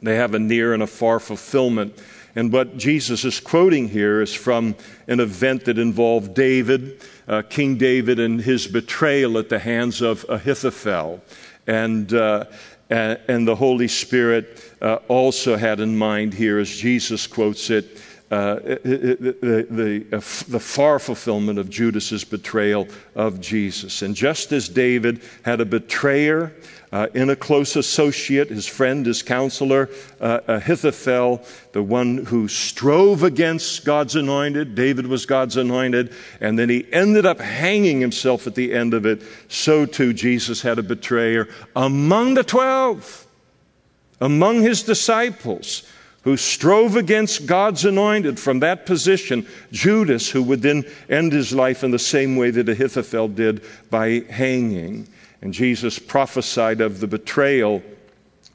they 0.00 0.16
have 0.16 0.32
a 0.32 0.38
near 0.38 0.72
and 0.72 0.82
a 0.82 0.86
far 0.86 1.20
fulfillment. 1.20 2.02
And 2.36 2.52
what 2.52 2.76
Jesus 2.76 3.24
is 3.24 3.40
quoting 3.40 3.88
here 3.88 4.20
is 4.20 4.34
from 4.34 4.76
an 5.08 5.20
event 5.20 5.64
that 5.64 5.78
involved 5.78 6.34
David, 6.34 7.00
uh, 7.26 7.40
King 7.48 7.78
David, 7.78 8.20
and 8.20 8.38
his 8.38 8.66
betrayal 8.66 9.38
at 9.38 9.48
the 9.48 9.58
hands 9.58 10.02
of 10.02 10.26
Ahithophel. 10.28 11.22
And, 11.66 12.12
uh, 12.12 12.44
and 12.90 13.48
the 13.48 13.56
Holy 13.56 13.88
Spirit 13.88 14.62
uh, 14.82 14.96
also 15.08 15.56
had 15.56 15.80
in 15.80 15.96
mind 15.96 16.34
here, 16.34 16.58
as 16.58 16.68
Jesus 16.68 17.26
quotes 17.26 17.70
it, 17.70 17.98
uh, 18.30 18.56
the, 18.56 19.36
the, 19.70 20.06
uh, 20.12 20.20
the, 20.48 20.60
far 20.60 20.98
fulfillment 20.98 21.60
of 21.60 21.70
Judas's 21.70 22.24
betrayal 22.24 22.88
of 23.14 23.40
Jesus. 23.40 24.02
And 24.02 24.16
just 24.16 24.50
as 24.50 24.68
David 24.68 25.22
had 25.44 25.60
a 25.60 25.64
betrayer 25.64 26.52
uh, 26.90 27.06
in 27.14 27.30
a 27.30 27.36
close 27.36 27.76
associate, 27.76 28.48
his 28.50 28.66
friend, 28.66 29.06
his 29.06 29.22
counselor, 29.22 29.90
uh, 30.20 30.40
Ahithophel, 30.48 31.44
the 31.70 31.84
one 31.84 32.24
who 32.24 32.48
strove 32.48 33.22
against 33.22 33.84
God's 33.84 34.16
anointed, 34.16 34.74
David 34.74 35.06
was 35.06 35.24
God's 35.24 35.56
anointed, 35.56 36.12
and 36.40 36.58
then 36.58 36.68
he 36.68 36.84
ended 36.92 37.26
up 37.26 37.40
hanging 37.40 38.00
himself 38.00 38.48
at 38.48 38.56
the 38.56 38.72
end 38.74 38.92
of 38.92 39.06
it, 39.06 39.22
so 39.46 39.86
too 39.86 40.12
Jesus 40.12 40.62
had 40.62 40.80
a 40.80 40.82
betrayer 40.82 41.48
among 41.76 42.34
the 42.34 42.44
twelve, 42.44 43.24
among 44.20 44.62
his 44.62 44.82
disciples 44.82 45.88
who 46.26 46.36
strove 46.36 46.96
against 46.96 47.46
God's 47.46 47.84
anointed 47.84 48.40
from 48.40 48.58
that 48.58 48.84
position, 48.84 49.46
Judas, 49.70 50.28
who 50.28 50.42
would 50.42 50.60
then 50.60 50.84
end 51.08 51.32
his 51.32 51.52
life 51.52 51.84
in 51.84 51.92
the 51.92 52.00
same 52.00 52.34
way 52.34 52.50
that 52.50 52.68
Ahithophel 52.68 53.28
did 53.28 53.62
by 53.90 54.24
hanging. 54.28 55.06
And 55.40 55.54
Jesus 55.54 56.00
prophesied 56.00 56.80
of 56.80 56.98
the 56.98 57.06
betrayal 57.06 57.80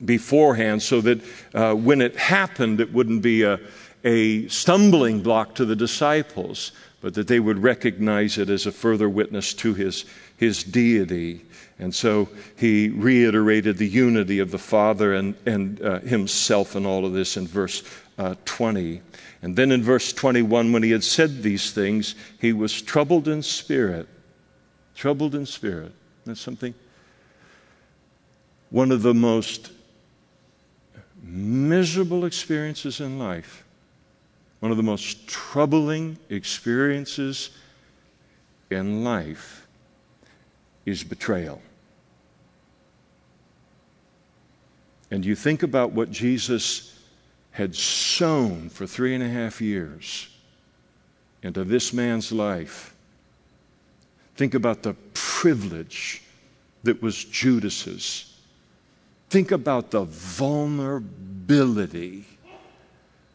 beforehand 0.04 0.84
so 0.84 1.00
that 1.00 1.22
uh, 1.54 1.74
when 1.74 2.02
it 2.02 2.18
happened, 2.18 2.82
it 2.82 2.92
wouldn't 2.92 3.22
be 3.22 3.44
a, 3.44 3.58
a 4.04 4.50
stumbling 4.50 5.22
block 5.22 5.56
to 5.56 5.64
the 5.64 5.76
disciples, 5.78 6.74
but 7.00 7.14
that 7.14 7.30
they 7.30 7.40
would 7.40 7.60
recognize 7.60 8.38
it 8.38 8.50
as 8.50 8.66
a 8.66 8.74
further 8.74 9.08
witness 9.08 9.54
to 9.54 9.74
his, 9.76 10.04
his 10.36 10.62
deity. 10.66 11.46
And 11.82 11.94
so 11.94 12.30
he 12.56 12.89
reiterated 12.89 13.78
the 13.78 13.88
unity 13.88 14.38
of 14.38 14.51
the 14.51 14.60
Father 14.60 15.16
and, 15.16 15.36
and 15.47 15.82
uh, 15.82 15.99
himself 16.01 16.76
in 16.76 16.86
all 16.86 17.08
of 17.08 17.14
this 17.14 17.38
in 17.38 17.47
verse 17.47 17.84
uh, 18.20 18.36
20. 18.45 19.01
And 19.41 19.56
then 19.56 19.72
in 19.72 19.82
verse 19.82 20.14
21, 20.14 20.72
when 20.72 20.84
he 20.84 20.91
had 20.91 21.03
said 21.03 21.41
these 21.41 21.72
things, 21.72 22.14
he 22.39 22.53
was 22.53 22.84
troubled 22.84 23.28
in 23.28 23.41
spirit. 23.41 24.08
Troubled 24.95 25.34
in 25.34 25.47
spirit. 25.47 25.91
That's 26.24 26.39
something. 26.39 26.76
One 28.70 28.91
of 28.91 29.01
the 29.01 29.16
most 29.16 29.72
miserable 31.24 32.26
experiences 32.26 33.01
in 33.01 33.18
life, 33.18 33.64
one 34.60 34.70
of 34.70 34.78
the 34.78 34.84
most 34.84 35.28
troubling 35.28 36.20
experiences 36.30 37.49
in 38.70 39.03
life 39.03 39.66
is 40.86 41.03
betrayal. 41.03 41.60
And 45.12 45.24
you 45.26 45.36
think 45.36 45.62
about 45.62 45.91
what 45.91 46.09
Jesus 46.09 46.97
had 47.51 47.76
sown 47.76 48.70
for 48.70 48.88
three 48.88 49.14
and 49.14 49.24
a 49.24 49.30
half 49.30 49.62
years 49.62 50.30
into 51.43 51.66
this 51.66 51.91
man's 51.91 52.32
life. 52.32 52.95
Think 54.36 54.53
about 54.53 54.84
the 54.84 54.93
privilege 55.14 56.24
that 56.84 57.01
was 57.01 57.26
Judas's. 57.26 58.34
Think 59.30 59.51
about 59.51 59.91
the 59.91 60.05
vulnerability 60.05 62.24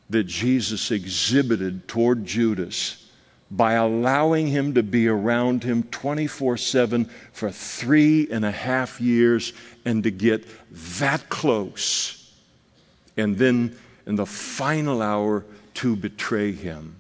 that 0.09 0.25
Jesus 0.25 0.91
exhibited 0.91 1.87
toward 1.89 2.25
Judas 2.25 3.06
by 3.51 3.75
allowing 3.75 4.49
him 4.49 4.75
to 4.75 4.83
be 4.83 5.07
around 5.09 5.63
him 5.63 5.85
24 5.85 6.57
7 6.57 7.05
for 7.33 7.51
three 7.51 8.29
and 8.31 8.45
a 8.45 8.51
half 8.51 9.01
years 9.01 9.53
and 9.85 10.03
to 10.03 10.11
get 10.11 10.45
that 10.99 11.29
close. 11.29 12.33
And 13.17 13.39
then 13.39 13.79
in 14.07 14.17
the 14.17 14.27
final 14.27 15.03
hour 15.03 15.45
to 15.75 15.97
betray 15.97 16.53
him. 16.53 16.97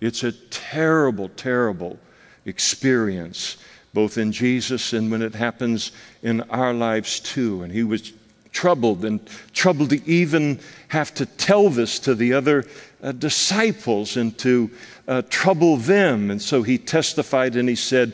It's 0.00 0.22
a 0.22 0.32
terrible, 0.32 1.28
terrible 1.30 1.98
experience, 2.44 3.56
both 3.92 4.18
in 4.18 4.32
Jesus 4.32 4.92
and 4.92 5.10
when 5.10 5.20
it 5.20 5.34
happens 5.34 5.92
in 6.22 6.40
our 6.42 6.72
lives 6.72 7.20
too. 7.20 7.62
And 7.62 7.72
he 7.72 7.82
was 7.82 8.12
troubled 8.52 9.04
and 9.04 9.20
troubled 9.52 9.90
to 9.90 10.08
even 10.08 10.58
have 10.88 11.14
to 11.14 11.26
tell 11.26 11.68
this 11.68 11.98
to 12.00 12.14
the 12.14 12.32
other 12.32 12.66
uh, 13.02 13.12
disciples 13.12 14.16
and 14.16 14.36
to 14.38 14.70
uh, 15.10 15.22
trouble 15.28 15.76
them. 15.76 16.30
And 16.30 16.40
so 16.40 16.62
he 16.62 16.78
testified 16.78 17.56
and 17.56 17.68
he 17.68 17.74
said, 17.74 18.12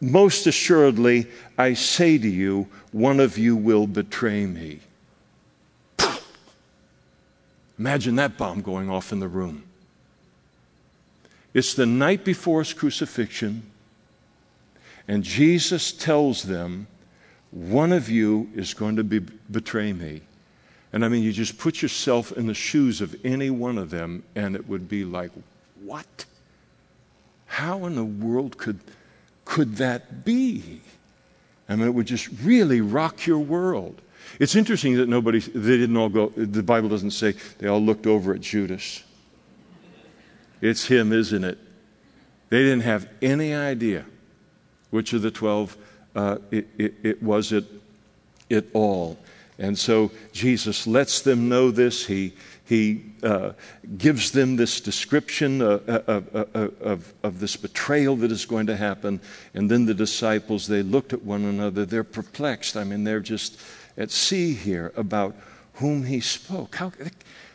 Most 0.00 0.46
assuredly, 0.46 1.26
I 1.56 1.72
say 1.72 2.18
to 2.18 2.28
you, 2.28 2.68
one 2.92 3.18
of 3.18 3.38
you 3.38 3.56
will 3.56 3.86
betray 3.86 4.44
me. 4.44 4.80
Imagine 7.78 8.16
that 8.16 8.36
bomb 8.36 8.60
going 8.60 8.90
off 8.90 9.10
in 9.10 9.20
the 9.20 9.28
room. 9.28 9.64
It's 11.54 11.74
the 11.74 11.86
night 11.86 12.24
before 12.24 12.60
his 12.60 12.74
crucifixion, 12.74 13.62
and 15.06 15.24
Jesus 15.24 15.92
tells 15.92 16.42
them, 16.42 16.88
One 17.50 17.92
of 17.92 18.10
you 18.10 18.50
is 18.54 18.74
going 18.74 18.96
to 18.96 19.04
be, 19.04 19.20
betray 19.20 19.92
me. 19.92 20.20
And 20.92 21.04
I 21.04 21.08
mean, 21.08 21.22
you 21.22 21.32
just 21.32 21.56
put 21.56 21.80
yourself 21.80 22.32
in 22.32 22.48
the 22.48 22.54
shoes 22.54 23.00
of 23.00 23.16
any 23.24 23.48
one 23.48 23.78
of 23.78 23.90
them, 23.90 24.24
and 24.34 24.54
it 24.54 24.68
would 24.68 24.88
be 24.88 25.04
like, 25.04 25.30
What? 25.82 26.24
How 27.46 27.86
in 27.86 27.94
the 27.94 28.04
world 28.04 28.58
could, 28.58 28.80
could 29.44 29.76
that 29.76 30.24
be? 30.24 30.80
I 31.68 31.76
mean, 31.76 31.86
it 31.86 31.94
would 31.94 32.06
just 32.06 32.28
really 32.42 32.80
rock 32.80 33.26
your 33.26 33.38
world. 33.38 34.00
It's 34.38 34.54
interesting 34.54 34.96
that 34.96 35.08
nobody, 35.08 35.40
they 35.40 35.76
didn't 35.76 35.96
all 35.96 36.08
go, 36.08 36.28
the 36.36 36.62
Bible 36.62 36.88
doesn't 36.88 37.12
say 37.12 37.34
they 37.58 37.68
all 37.68 37.80
looked 37.80 38.06
over 38.06 38.34
at 38.34 38.40
Judas. 38.40 39.02
It's 40.60 40.86
him, 40.86 41.12
isn't 41.12 41.44
it? 41.44 41.58
They 42.50 42.62
didn't 42.62 42.82
have 42.82 43.08
any 43.20 43.54
idea 43.54 44.04
which 44.90 45.12
of 45.12 45.22
the 45.22 45.30
12 45.30 45.76
uh, 46.14 46.38
it, 46.50 46.66
it, 46.78 46.94
it, 47.02 47.22
was 47.22 47.52
it, 47.52 47.64
it 48.48 48.68
all. 48.72 49.18
And 49.58 49.78
so 49.78 50.10
Jesus 50.32 50.86
lets 50.86 51.20
them 51.20 51.48
know 51.48 51.70
this. 51.70 52.06
He, 52.06 52.34
he 52.68 53.02
uh, 53.22 53.52
gives 53.96 54.32
them 54.32 54.56
this 54.56 54.78
description 54.82 55.62
uh, 55.62 55.80
uh, 55.88 56.02
of, 56.06 56.34
of, 56.34 56.82
of, 56.82 57.14
of, 57.22 57.40
this 57.40 57.56
betrayal 57.56 58.14
that 58.16 58.30
is 58.30 58.44
going 58.44 58.66
to 58.66 58.76
happen. 58.76 59.22
And 59.54 59.70
then 59.70 59.86
the 59.86 59.94
disciples, 59.94 60.66
they 60.66 60.82
looked 60.82 61.14
at 61.14 61.22
one 61.22 61.46
another. 61.46 61.86
They're 61.86 62.04
perplexed. 62.04 62.76
I 62.76 62.84
mean, 62.84 63.04
they're 63.04 63.20
just 63.20 63.58
at 63.96 64.10
sea 64.10 64.52
here 64.52 64.92
about 64.96 65.34
whom 65.76 66.04
he 66.04 66.20
spoke. 66.20 66.74
How, 66.74 66.92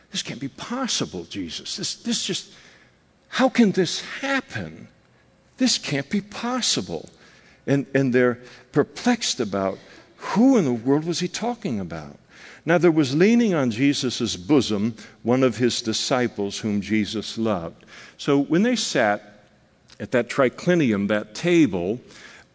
this 0.09 0.23
can't 0.23 0.41
be 0.41 0.47
possible, 0.47 1.25
Jesus. 1.25 1.75
This, 1.75 1.93
this 1.93 2.25
just, 2.25 2.51
how 3.27 3.49
can 3.49 3.71
this 3.71 4.01
happen? 4.01 4.87
This 5.57 5.77
can't 5.77 6.09
be 6.09 6.21
possible. 6.21 7.07
And, 7.67 7.85
and 7.93 8.13
they're 8.13 8.39
perplexed 8.71 9.39
about 9.39 9.77
who 10.17 10.57
in 10.57 10.65
the 10.65 10.73
world 10.73 11.05
was 11.05 11.19
he 11.19 11.27
talking 11.27 11.79
about? 11.79 12.17
Now, 12.65 12.77
there 12.77 12.91
was 12.91 13.15
leaning 13.15 13.53
on 13.53 13.71
Jesus' 13.71 14.37
bosom 14.37 14.95
one 15.21 15.43
of 15.43 15.57
his 15.57 15.81
disciples 15.81 16.59
whom 16.59 16.79
Jesus 16.81 17.37
loved. 17.37 17.85
So 18.17 18.39
when 18.39 18.63
they 18.63 18.77
sat 18.77 19.43
at 19.99 20.11
that 20.11 20.29
triclinium, 20.29 21.09
that 21.09 21.35
table, 21.35 21.99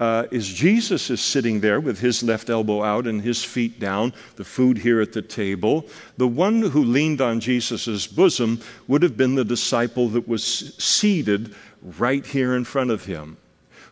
uh, 0.00 0.26
is 0.30 0.48
Jesus 0.48 1.10
is 1.10 1.20
sitting 1.20 1.60
there 1.60 1.80
with 1.80 1.98
his 1.98 2.22
left 2.22 2.50
elbow 2.50 2.82
out 2.82 3.06
and 3.06 3.20
his 3.20 3.44
feet 3.44 3.80
down, 3.80 4.12
the 4.36 4.44
food 4.44 4.78
here 4.78 5.00
at 5.00 5.12
the 5.12 5.22
table. 5.22 5.86
The 6.16 6.28
one 6.28 6.62
who 6.62 6.84
leaned 6.84 7.20
on 7.20 7.40
Jesus' 7.40 8.06
bosom 8.06 8.60
would 8.86 9.02
have 9.02 9.16
been 9.16 9.34
the 9.34 9.44
disciple 9.44 10.08
that 10.10 10.28
was 10.28 10.42
seated 10.82 11.54
right 11.98 12.24
here 12.24 12.54
in 12.54 12.64
front 12.64 12.90
of 12.90 13.04
him, 13.04 13.36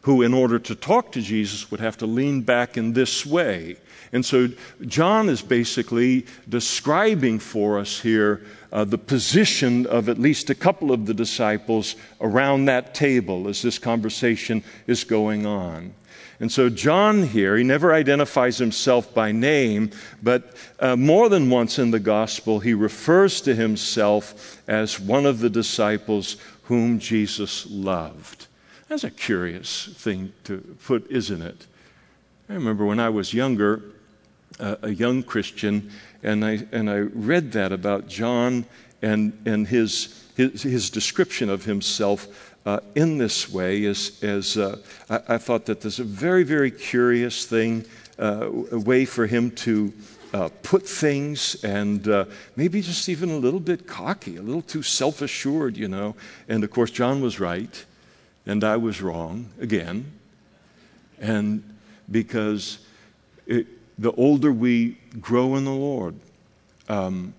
who, 0.03 0.23
in 0.23 0.33
order 0.33 0.59
to 0.61 0.75
talk 0.75 1.13
to 1.13 1.21
Jesus, 1.21 1.71
would 1.71 1.81
have 1.81 1.97
to 1.99 2.07
lean 2.07 2.43
back 2.43 2.77
in 2.77 2.93
this 2.93 3.27
way. 3.27 3.77
And 4.13 4.25
so 4.25 4.49
John 4.83 5.29
is 5.29 5.43
basically 5.43 6.27
describing 6.49 7.39
for 7.39 7.79
us 7.79 8.01
here 8.01 8.43
uh, 8.73 8.85
the 8.85 8.99
position 8.99 9.87
of 9.87 10.09
at 10.09 10.19
least 10.19 10.51
a 10.51 10.55
couple 10.55 10.93
of 10.93 11.07
the 11.07 11.15
disciples 11.15 11.97
around 12.21 12.67
that 12.67 12.95
table 12.95 13.49
as 13.49 13.63
this 13.63 13.79
conversation 13.79 14.63
is 14.87 15.05
going 15.05 15.47
on. 15.47 15.95
And 16.39 16.53
so, 16.53 16.69
John 16.69 17.23
here, 17.23 17.57
he 17.57 17.65
never 17.65 17.95
identifies 17.95 18.59
himself 18.59 19.15
by 19.15 19.33
name, 19.33 19.91
but 20.23 20.55
uh, 20.81 20.95
more 20.95 21.31
than 21.31 21.49
once 21.49 21.79
in 21.79 21.91
the 21.91 21.99
gospel, 21.99 22.61
he 22.61 22.75
refers 22.75 23.41
to 23.43 23.55
himself 23.55 24.61
as 24.69 25.01
one 25.01 25.25
of 25.25 25.39
the 25.39 25.49
disciples 25.49 26.37
whom 26.65 26.99
Jesus 26.99 27.67
loved. 27.71 28.49
That's 28.89 29.05
a 29.05 29.11
curious 29.11 29.87
thing 29.95 30.33
to 30.45 30.77
put, 30.85 31.11
isn't 31.11 31.41
it? 31.41 31.67
I 32.51 32.55
remember 32.55 32.85
when 32.85 33.01
I 33.01 33.09
was 33.09 33.33
younger, 33.33 33.83
uh, 34.61 34.77
a 34.83 34.91
young 34.91 35.23
Christian, 35.23 35.91
and 36.23 36.45
I, 36.45 36.67
and 36.73 36.91
I 36.91 36.99
read 36.99 37.53
that 37.53 37.73
about 37.73 38.09
John 38.09 38.65
and, 39.03 39.33
and 39.45 39.67
his, 39.67 40.25
his, 40.37 40.63
his 40.63 40.91
description 40.91 41.51
of 41.51 41.65
himself 41.65 42.55
uh, 42.67 42.81
in 42.95 43.19
this 43.19 43.51
way 43.51 43.85
as, 43.85 44.23
as 44.23 44.57
uh, 44.57 44.79
I, 45.09 45.21
I, 45.35 45.39
thought 45.39 45.67
that 45.67 45.81
there's 45.81 46.01
a 46.01 46.05
very, 46.05 46.43
very 46.43 46.71
curious 46.71 47.47
thing, 47.47 47.85
uh, 48.19 48.51
a 48.73 48.79
way 48.79 49.05
for 49.05 49.27
him 49.27 49.53
to 49.53 49.93
uh, 50.35 50.49
put 50.63 50.87
things 50.87 51.63
and 51.63 52.09
uh, 52.09 52.25
maybe 52.57 52.83
just 52.83 53.09
even 53.09 53.31
a 53.31 53.37
little 53.37 53.61
bit 53.61 53.87
cocky, 53.87 54.37
a 54.37 54.43
little 54.43 54.63
too 54.63 54.83
self 54.83 55.23
assured, 55.23 55.77
you 55.77 55.87
know. 55.87 56.17
And 56.49 56.65
of 56.65 56.71
course, 56.71 56.91
John 56.91 57.21
was 57.21 57.39
right, 57.39 57.85
and 58.45 58.65
I 58.65 58.77
was 58.77 59.01
wrong 59.01 59.51
again. 59.61 60.13
And 61.21 61.63
because 62.11 62.81
it, 63.47 63.67
the 63.99 64.13
older 64.13 64.53
we 64.53 64.99
grow 65.21 65.57
in 65.57 65.65
the 65.65 65.71
Lord, 65.71 66.15
um, 66.89 67.35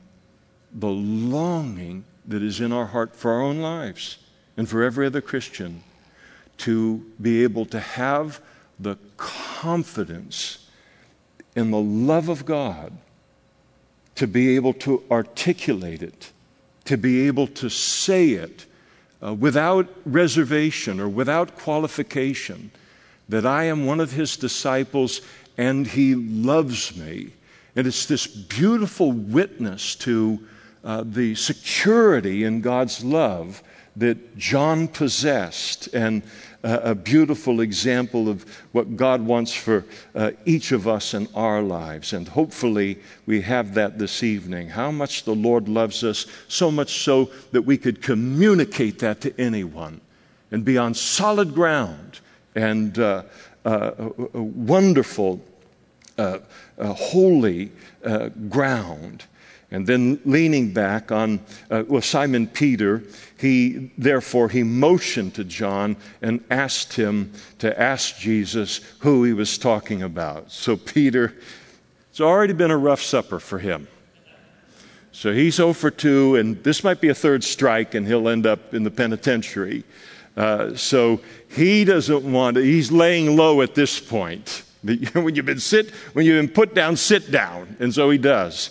the 0.73 0.89
longing 0.89 2.05
that 2.25 2.41
is 2.41 2.59
in 2.59 2.71
our 2.71 2.87
heart 2.87 3.15
for 3.15 3.31
our 3.31 3.41
own 3.41 3.59
lives 3.59 4.17
and 4.57 4.67
for 4.67 4.83
every 4.83 5.05
other 5.05 5.21
Christian 5.21 5.83
to 6.57 7.05
be 7.21 7.43
able 7.43 7.65
to 7.67 7.79
have 7.79 8.41
the 8.79 8.97
confidence 9.17 10.67
in 11.55 11.71
the 11.71 11.79
love 11.79 12.29
of 12.29 12.45
God, 12.45 12.93
to 14.15 14.27
be 14.27 14.55
able 14.55 14.73
to 14.73 15.03
articulate 15.09 16.01
it, 16.01 16.31
to 16.85 16.97
be 16.97 17.27
able 17.27 17.47
to 17.47 17.69
say 17.69 18.31
it 18.31 18.65
uh, 19.23 19.33
without 19.33 19.87
reservation 20.05 20.99
or 20.99 21.09
without 21.09 21.55
qualification 21.57 22.71
that 23.29 23.45
I 23.45 23.65
am 23.65 23.85
one 23.85 23.99
of 23.99 24.11
his 24.11 24.37
disciples 24.37 25.21
and 25.57 25.87
he 25.87 26.15
loves 26.15 26.95
me. 26.95 27.33
And 27.75 27.87
it's 27.87 28.05
this 28.05 28.27
beautiful 28.27 29.11
witness 29.11 29.95
to 29.97 30.39
uh, 30.83 31.03
the 31.05 31.35
security 31.35 32.43
in 32.43 32.61
God's 32.61 33.03
love 33.03 33.61
that 33.97 34.37
John 34.37 34.87
possessed, 34.87 35.87
and 35.87 36.21
uh, 36.63 36.79
a 36.83 36.95
beautiful 36.95 37.61
example 37.61 38.29
of 38.29 38.45
what 38.71 38.95
God 38.95 39.21
wants 39.21 39.53
for 39.53 39.85
uh, 40.13 40.31
each 40.45 40.71
of 40.71 40.87
us 40.87 41.15
in 41.15 41.27
our 41.33 41.63
lives. 41.63 42.13
And 42.13 42.27
hopefully, 42.27 42.99
we 43.25 43.41
have 43.41 43.73
that 43.73 43.97
this 43.97 44.21
evening. 44.21 44.69
How 44.69 44.91
much 44.91 45.23
the 45.23 45.35
Lord 45.35 45.67
loves 45.67 46.03
us, 46.03 46.27
so 46.47 46.69
much 46.69 47.03
so 47.03 47.31
that 47.51 47.63
we 47.63 47.77
could 47.77 48.03
communicate 48.03 48.99
that 48.99 49.19
to 49.21 49.39
anyone 49.39 49.99
and 50.51 50.63
be 50.63 50.77
on 50.77 50.93
solid 50.93 51.55
ground 51.55 52.19
and 52.57 52.97
uh, 52.97 53.21
wonderful, 54.33 55.41
uh, 56.17 56.39
uh, 56.77 56.93
holy 56.93 57.71
uh, 58.03 58.29
ground. 58.49 59.25
And 59.69 59.85
then 59.85 60.21
leaning 60.23 60.71
back 60.71 61.11
on, 61.11 61.41
uh, 61.69 61.83
well, 61.87 62.01
Simon 62.01 62.47
Peter, 62.47 63.03
he 63.37 63.91
therefore 63.97 64.47
he 64.47 64.63
motioned 64.63 65.35
to 65.35 65.43
John 65.43 65.97
and 66.21 66.41
asked 66.49 66.93
him 66.93 67.33
to 67.59 67.77
ask 67.77 68.17
Jesus 68.17 68.79
who 68.99 69.25
he 69.25 69.33
was 69.33 69.57
talking 69.57 70.01
about. 70.01 70.51
So 70.51 70.77
Peter, 70.77 71.35
it's 72.09 72.21
already 72.21 72.53
been 72.53 72.71
a 72.71 72.77
rough 72.77 73.01
supper 73.01 73.39
for 73.39 73.59
him. 73.59 73.89
So 75.11 75.33
he's 75.33 75.55
0 75.55 75.73
for 75.73 75.91
2, 75.91 76.35
and 76.35 76.63
this 76.63 76.83
might 76.83 77.01
be 77.01 77.09
a 77.09 77.15
third 77.15 77.43
strike, 77.43 77.95
and 77.95 78.05
he'll 78.05 78.29
end 78.29 78.45
up 78.45 78.73
in 78.73 78.83
the 78.83 78.91
penitentiary. 78.91 79.83
Uh, 80.37 80.75
so 80.75 81.19
he 81.49 81.83
doesn't 81.83 82.31
want 82.31 82.57
he's 82.57 82.91
laying 82.91 83.35
low 83.35 83.61
at 83.61 83.75
this 83.75 83.99
point. 83.99 84.63
when 85.13 85.35
you've 85.35 85.45
been 85.45 85.59
sit, 85.59 85.89
when 86.13 86.25
you've 86.25 86.41
been 86.41 86.53
put 86.53 86.75
down, 86.75 86.95
sit 86.95 87.31
down. 87.31 87.75
And 87.79 87.93
so 87.93 88.09
he 88.09 88.17
does. 88.17 88.69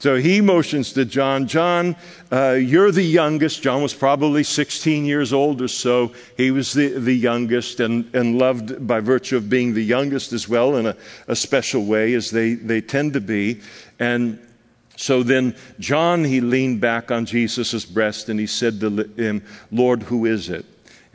So 0.00 0.14
he 0.14 0.40
motions 0.40 0.92
to 0.92 1.04
John, 1.04 1.48
John, 1.48 1.96
uh, 2.30 2.52
you're 2.52 2.92
the 2.92 3.02
youngest. 3.02 3.62
John 3.62 3.82
was 3.82 3.94
probably 3.94 4.44
16 4.44 5.04
years 5.04 5.32
old 5.32 5.60
or 5.60 5.66
so. 5.66 6.12
He 6.36 6.52
was 6.52 6.72
the, 6.72 6.90
the 6.90 7.16
youngest 7.16 7.80
and, 7.80 8.14
and 8.14 8.38
loved 8.38 8.86
by 8.86 9.00
virtue 9.00 9.36
of 9.36 9.50
being 9.50 9.74
the 9.74 9.82
youngest 9.82 10.32
as 10.32 10.48
well 10.48 10.76
in 10.76 10.86
a, 10.86 10.96
a 11.26 11.34
special 11.34 11.84
way, 11.84 12.14
as 12.14 12.30
they, 12.30 12.54
they 12.54 12.80
tend 12.80 13.14
to 13.14 13.20
be. 13.20 13.60
And 13.98 14.38
so 14.96 15.24
then, 15.24 15.56
John, 15.80 16.22
he 16.22 16.40
leaned 16.40 16.80
back 16.80 17.10
on 17.10 17.26
Jesus' 17.26 17.84
breast 17.84 18.28
and 18.28 18.38
he 18.38 18.46
said 18.46 18.78
to 18.80 19.02
him, 19.16 19.42
Lord, 19.72 20.04
who 20.04 20.26
is 20.26 20.48
it? 20.48 20.64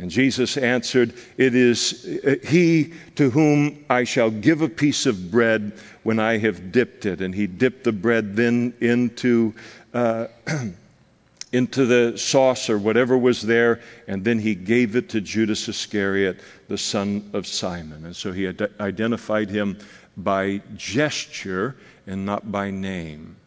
And 0.04 0.12
Jesus 0.12 0.58
answered, 0.58 1.14
It 1.38 1.56
is 1.56 2.20
uh, 2.26 2.36
he 2.46 2.92
to 3.16 3.30
whom 3.30 3.86
I 3.90 4.04
shall 4.04 4.30
give 4.30 4.62
a 4.62 4.68
piece 4.68 5.06
of 5.06 5.32
bread 5.32 5.72
when 6.04 6.20
I 6.20 6.40
have 6.40 6.74
dipped 6.74 7.06
it. 7.06 7.22
And 7.22 7.34
he 7.34 7.48
dipped 7.48 7.86
the 7.86 7.94
bread 7.94 8.36
then 8.36 8.74
into, 8.82 9.54
uh, 9.94 10.28
into 11.54 11.86
the 11.86 12.18
sauce 12.18 12.70
or 12.70 12.78
whatever 12.78 13.18
was 13.18 13.44
there, 13.44 13.80
and 14.06 14.26
then 14.26 14.40
he 14.40 14.56
gave 14.56 14.98
it 14.98 15.08
to 15.08 15.22
Judas 15.22 15.70
Iscariot, 15.70 16.42
the 16.68 16.78
son 16.78 17.30
of 17.32 17.48
Simon. 17.48 18.04
And 18.04 18.14
so 18.14 18.34
he 18.34 18.46
identified 18.82 19.50
him 19.50 19.78
by 20.18 20.60
gesture 20.76 21.78
and 22.06 22.26
not 22.26 22.52
by 22.52 22.72
name 22.72 23.38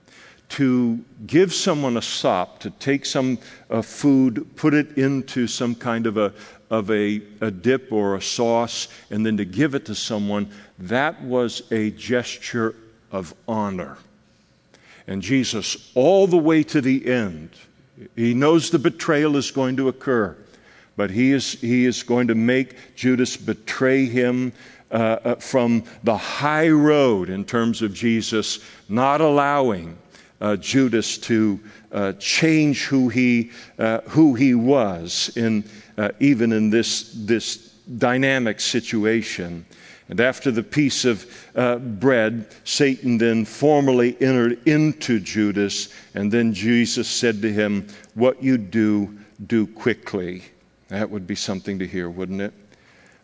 to 0.48 1.04
give 1.26 1.52
someone 1.52 1.96
a 1.96 2.02
sop, 2.02 2.60
to 2.60 2.70
take 2.70 3.04
some 3.04 3.38
uh, 3.68 3.82
food, 3.82 4.48
put 4.56 4.74
it 4.74 4.96
into 4.96 5.46
some 5.46 5.74
kind 5.74 6.06
of 6.06 6.16
a 6.16 6.32
of 6.70 6.90
a, 6.90 7.22
a 7.40 7.50
dip 7.50 7.92
or 7.92 8.16
a 8.16 8.22
sauce, 8.22 8.88
and 9.10 9.24
then 9.24 9.36
to 9.36 9.44
give 9.44 9.74
it 9.74 9.86
to 9.86 9.94
someone, 9.94 10.50
that 10.78 11.20
was 11.22 11.62
a 11.70 11.90
gesture 11.92 12.74
of 13.12 13.34
honor. 13.46 13.98
And 15.06 15.22
Jesus, 15.22 15.90
all 15.94 16.26
the 16.26 16.36
way 16.36 16.62
to 16.64 16.80
the 16.80 17.06
end, 17.06 17.50
he 18.16 18.34
knows 18.34 18.70
the 18.70 18.78
betrayal 18.78 19.36
is 19.36 19.50
going 19.50 19.76
to 19.76 19.88
occur, 19.88 20.36
but 20.96 21.10
he 21.10 21.32
is, 21.32 21.52
he 21.60 21.86
is 21.86 22.02
going 22.02 22.28
to 22.28 22.34
make 22.34 22.96
Judas 22.96 23.36
betray 23.36 24.06
him 24.06 24.52
uh, 24.88 24.94
uh 24.94 25.34
from 25.36 25.82
the 26.04 26.16
high 26.16 26.68
road 26.68 27.28
in 27.28 27.44
terms 27.44 27.82
of 27.82 27.92
Jesus 27.92 28.60
not 28.88 29.20
allowing 29.20 29.98
uh, 30.40 30.56
Judas 30.56 31.18
to 31.18 31.60
uh, 31.92 32.12
change 32.14 32.84
who 32.84 33.08
he, 33.08 33.50
uh, 33.78 34.00
who 34.08 34.34
he 34.34 34.54
was, 34.54 35.32
in, 35.36 35.64
uh, 35.96 36.10
even 36.20 36.52
in 36.52 36.70
this, 36.70 37.12
this 37.14 37.56
dynamic 37.98 38.60
situation. 38.60 39.64
And 40.08 40.20
after 40.20 40.50
the 40.50 40.62
piece 40.62 41.04
of 41.04 41.26
uh, 41.56 41.76
bread, 41.76 42.46
Satan 42.64 43.18
then 43.18 43.44
formally 43.44 44.16
entered 44.20 44.66
into 44.68 45.18
Judas, 45.18 45.92
and 46.14 46.30
then 46.30 46.52
Jesus 46.54 47.08
said 47.08 47.42
to 47.42 47.52
him, 47.52 47.88
What 48.14 48.42
you 48.42 48.56
do, 48.56 49.16
do 49.46 49.66
quickly. 49.66 50.42
That 50.88 51.10
would 51.10 51.26
be 51.26 51.34
something 51.34 51.80
to 51.80 51.86
hear, 51.86 52.08
wouldn't 52.08 52.40
it? 52.40 52.54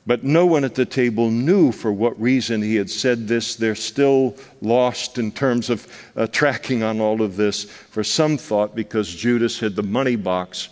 But 0.04 0.24
no 0.24 0.46
one 0.46 0.64
at 0.64 0.74
the 0.74 0.84
table 0.84 1.30
knew 1.30 1.70
for 1.70 1.92
what 1.92 2.20
reason 2.20 2.60
he 2.60 2.74
had 2.74 2.90
said 2.90 3.28
this. 3.28 3.54
They're 3.54 3.76
still 3.76 4.36
lost 4.60 5.16
in 5.16 5.30
terms 5.30 5.70
of 5.70 5.86
uh, 6.16 6.26
tracking 6.26 6.82
on 6.82 7.00
all 7.00 7.22
of 7.22 7.36
this. 7.36 7.64
For 7.64 8.02
some 8.02 8.36
thought 8.36 8.74
because 8.74 9.14
Judas 9.14 9.60
had 9.60 9.76
the 9.76 9.82
money 9.82 10.16
box 10.16 10.70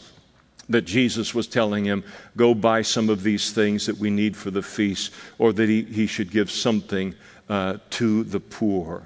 that 0.68 0.82
Jesus 0.82 1.34
was 1.34 1.46
telling 1.46 1.84
him, 1.84 2.04
go 2.36 2.54
buy 2.54 2.82
some 2.82 3.08
of 3.08 3.22
these 3.22 3.52
things 3.52 3.86
that 3.86 3.98
we 3.98 4.10
need 4.10 4.36
for 4.36 4.50
the 4.50 4.62
feast, 4.62 5.12
or 5.38 5.52
that 5.52 5.68
he, 5.68 5.82
he 5.82 6.06
should 6.06 6.30
give 6.30 6.50
something 6.50 7.14
uh, 7.48 7.78
to 7.90 8.24
the 8.24 8.40
poor. 8.40 9.02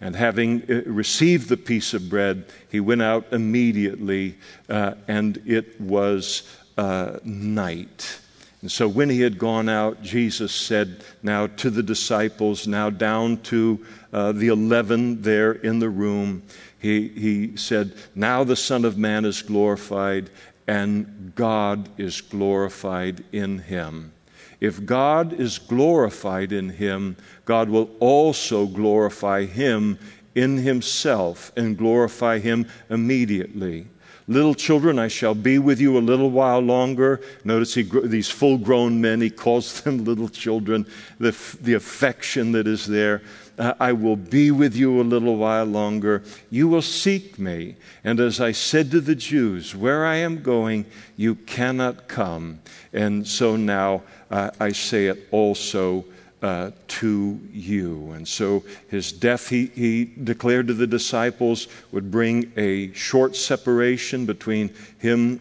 And 0.00 0.14
having 0.14 0.62
uh, 0.70 0.82
received 0.86 1.48
the 1.48 1.56
piece 1.56 1.92
of 1.92 2.08
bread, 2.08 2.44
he 2.70 2.78
went 2.78 3.02
out 3.02 3.26
immediately, 3.32 4.38
uh, 4.68 4.94
and 5.08 5.42
it 5.44 5.80
was 5.80 6.44
uh, 6.76 7.18
night. 7.24 8.20
And 8.60 8.70
so 8.70 8.88
when 8.88 9.08
he 9.08 9.20
had 9.20 9.38
gone 9.38 9.68
out, 9.68 10.02
Jesus 10.02 10.52
said 10.52 11.04
now 11.22 11.46
to 11.46 11.70
the 11.70 11.82
disciples, 11.82 12.66
now 12.66 12.90
down 12.90 13.36
to 13.42 13.84
uh, 14.12 14.32
the 14.32 14.48
eleven 14.48 15.22
there 15.22 15.52
in 15.52 15.78
the 15.78 15.88
room, 15.88 16.42
he, 16.78 17.08
he 17.08 17.56
said, 17.56 17.92
Now 18.14 18.44
the 18.44 18.56
Son 18.56 18.84
of 18.84 18.98
Man 18.98 19.24
is 19.24 19.42
glorified, 19.42 20.30
and 20.66 21.32
God 21.34 21.88
is 21.98 22.20
glorified 22.20 23.24
in 23.32 23.58
him. 23.58 24.12
If 24.60 24.84
God 24.84 25.34
is 25.34 25.58
glorified 25.58 26.52
in 26.52 26.68
him, 26.70 27.16
God 27.44 27.68
will 27.68 27.90
also 28.00 28.66
glorify 28.66 29.44
him 29.44 29.98
in 30.34 30.56
himself 30.56 31.52
and 31.56 31.78
glorify 31.78 32.38
him 32.38 32.66
immediately. 32.90 33.86
Little 34.28 34.54
children, 34.54 34.98
I 34.98 35.08
shall 35.08 35.34
be 35.34 35.58
with 35.58 35.80
you 35.80 35.96
a 35.96 36.00
little 36.00 36.30
while 36.30 36.60
longer. 36.60 37.22
Notice 37.44 37.72
he, 37.72 37.82
these 37.82 38.28
full 38.28 38.58
grown 38.58 39.00
men, 39.00 39.22
he 39.22 39.30
calls 39.30 39.80
them 39.80 40.04
little 40.04 40.28
children, 40.28 40.86
the, 41.18 41.34
the 41.62 41.72
affection 41.72 42.52
that 42.52 42.66
is 42.66 42.86
there. 42.86 43.22
Uh, 43.58 43.72
I 43.80 43.92
will 43.92 44.16
be 44.16 44.50
with 44.50 44.76
you 44.76 45.00
a 45.00 45.02
little 45.02 45.36
while 45.36 45.64
longer. 45.64 46.22
You 46.50 46.68
will 46.68 46.82
seek 46.82 47.38
me. 47.38 47.76
And 48.04 48.20
as 48.20 48.38
I 48.38 48.52
said 48.52 48.90
to 48.90 49.00
the 49.00 49.14
Jews, 49.14 49.74
where 49.74 50.04
I 50.04 50.16
am 50.16 50.42
going, 50.42 50.84
you 51.16 51.34
cannot 51.34 52.06
come. 52.06 52.60
And 52.92 53.26
so 53.26 53.56
now 53.56 54.02
uh, 54.30 54.50
I 54.60 54.72
say 54.72 55.06
it 55.06 55.26
also 55.30 56.04
uh, 56.42 56.70
to 56.86 57.40
you. 57.52 58.12
And 58.12 58.26
so 58.26 58.62
his 58.88 59.12
death, 59.12 59.48
he, 59.48 59.66
he 59.66 60.04
declared 60.04 60.68
to 60.68 60.74
the 60.74 60.86
disciples, 60.86 61.68
would 61.92 62.10
bring 62.10 62.52
a 62.56 62.92
short 62.92 63.36
separation 63.36 64.26
between 64.26 64.70
him 64.98 65.40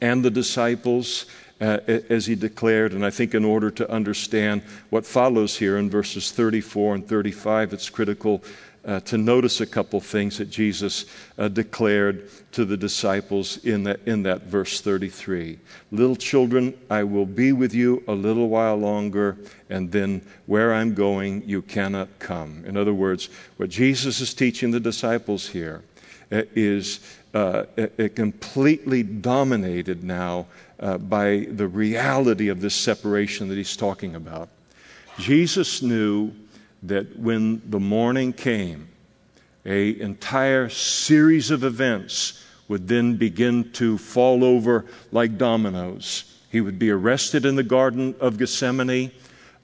and 0.00 0.24
the 0.24 0.30
disciples. 0.30 1.26
Uh, 1.60 1.80
as 2.08 2.24
he 2.24 2.36
declared, 2.36 2.92
and 2.92 3.04
I 3.04 3.10
think 3.10 3.34
in 3.34 3.44
order 3.44 3.68
to 3.68 3.90
understand 3.90 4.62
what 4.90 5.04
follows 5.04 5.56
here 5.56 5.76
in 5.76 5.90
verses 5.90 6.30
34 6.30 6.94
and 6.94 7.08
35, 7.08 7.72
it's 7.72 7.90
critical 7.90 8.44
uh, 8.88 9.00
to 9.00 9.18
notice 9.18 9.60
a 9.60 9.66
couple 9.66 10.00
things 10.00 10.38
that 10.38 10.48
Jesus 10.48 11.04
uh, 11.36 11.46
declared 11.48 12.30
to 12.52 12.64
the 12.64 12.76
disciples 12.76 13.62
in 13.64 13.84
that, 13.84 14.00
in 14.06 14.22
that 14.22 14.44
verse 14.44 14.80
33. 14.80 15.58
Little 15.92 16.16
children, 16.16 16.72
I 16.88 17.04
will 17.04 17.26
be 17.26 17.52
with 17.52 17.74
you 17.74 18.02
a 18.08 18.14
little 18.14 18.48
while 18.48 18.76
longer, 18.76 19.36
and 19.68 19.92
then 19.92 20.22
where 20.46 20.72
I'm 20.72 20.94
going, 20.94 21.46
you 21.46 21.60
cannot 21.60 22.08
come. 22.18 22.64
In 22.66 22.78
other 22.78 22.94
words, 22.94 23.28
what 23.58 23.68
Jesus 23.68 24.20
is 24.20 24.32
teaching 24.32 24.70
the 24.70 24.80
disciples 24.80 25.46
here 25.46 25.82
uh, 26.32 26.42
is 26.54 27.00
uh, 27.34 27.64
completely 28.14 29.02
dominated 29.02 30.02
now 30.02 30.46
uh, 30.80 30.96
by 30.96 31.46
the 31.50 31.68
reality 31.68 32.48
of 32.48 32.62
this 32.62 32.74
separation 32.74 33.48
that 33.48 33.56
he's 33.56 33.76
talking 33.76 34.14
about. 34.14 34.48
Jesus 35.18 35.82
knew 35.82 36.32
that 36.82 37.18
when 37.18 37.62
the 37.68 37.80
morning 37.80 38.32
came, 38.32 38.88
a 39.64 40.00
entire 40.00 40.68
series 40.68 41.50
of 41.50 41.64
events 41.64 42.44
would 42.68 42.88
then 42.88 43.16
begin 43.16 43.70
to 43.72 43.98
fall 43.98 44.44
over 44.44 44.84
like 45.10 45.38
dominoes. 45.38 46.36
He 46.50 46.60
would 46.60 46.78
be 46.78 46.90
arrested 46.90 47.44
in 47.44 47.56
the 47.56 47.62
Garden 47.62 48.14
of 48.20 48.38
Gethsemane. 48.38 49.10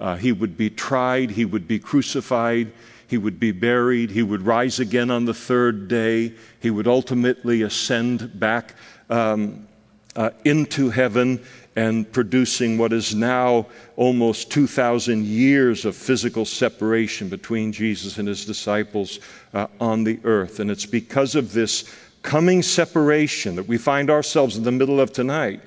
Uh, 0.00 0.16
he 0.16 0.32
would 0.32 0.56
be 0.56 0.70
tried. 0.70 1.30
He 1.30 1.44
would 1.44 1.68
be 1.68 1.78
crucified. 1.78 2.72
He 3.06 3.18
would 3.18 3.38
be 3.38 3.52
buried. 3.52 4.10
He 4.10 4.22
would 4.22 4.42
rise 4.42 4.80
again 4.80 5.10
on 5.10 5.24
the 5.24 5.34
third 5.34 5.88
day. 5.88 6.34
He 6.60 6.70
would 6.70 6.86
ultimately 6.86 7.62
ascend 7.62 8.38
back 8.38 8.74
um, 9.08 9.68
uh, 10.16 10.30
into 10.44 10.90
heaven 10.90 11.44
and 11.76 12.10
producing 12.12 12.78
what 12.78 12.92
is 12.92 13.14
now 13.14 13.66
almost 13.96 14.50
2,000 14.50 15.24
years 15.24 15.84
of 15.84 15.96
physical 15.96 16.44
separation 16.44 17.28
between 17.28 17.72
Jesus 17.72 18.18
and 18.18 18.28
his 18.28 18.44
disciples 18.44 19.18
uh, 19.52 19.66
on 19.80 20.04
the 20.04 20.20
earth. 20.24 20.60
And 20.60 20.70
it's 20.70 20.86
because 20.86 21.34
of 21.34 21.52
this 21.52 21.92
coming 22.22 22.62
separation 22.62 23.56
that 23.56 23.66
we 23.66 23.76
find 23.76 24.08
ourselves 24.08 24.56
in 24.56 24.62
the 24.62 24.72
middle 24.72 25.00
of 25.00 25.12
tonight 25.12 25.60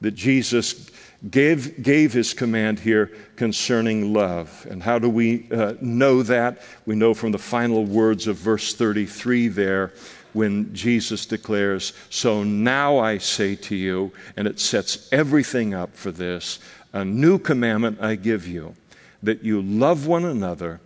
that 0.00 0.12
Jesus 0.12 0.90
gave, 1.30 1.82
gave 1.82 2.12
his 2.12 2.34
command 2.34 2.80
here 2.80 3.12
concerning 3.36 4.12
love. 4.12 4.66
And 4.68 4.82
how 4.82 4.98
do 4.98 5.08
we 5.08 5.48
uh, 5.50 5.74
know 5.80 6.22
that? 6.24 6.60
We 6.86 6.96
know 6.96 7.14
from 7.14 7.32
the 7.32 7.38
final 7.38 7.84
words 7.84 8.26
of 8.26 8.36
verse 8.36 8.74
33 8.74 9.48
there 9.48 9.92
when 10.32 10.74
Jesus 10.74 11.26
declares, 11.26 11.92
So 12.10 12.42
now 12.42 12.98
I 12.98 13.18
say 13.18 13.56
to 13.56 13.76
you, 13.76 14.12
and 14.36 14.46
it 14.46 14.60
sets 14.60 15.08
everything 15.12 15.74
up 15.74 15.94
for 15.96 16.10
this 16.10 16.58
a 16.92 17.04
new 17.04 17.38
commandment 17.38 17.98
I 18.02 18.16
give 18.16 18.46
you, 18.46 18.74
that 19.22 19.42
you 19.42 19.62
love 19.62 20.06
one 20.06 20.24
another 20.24 20.80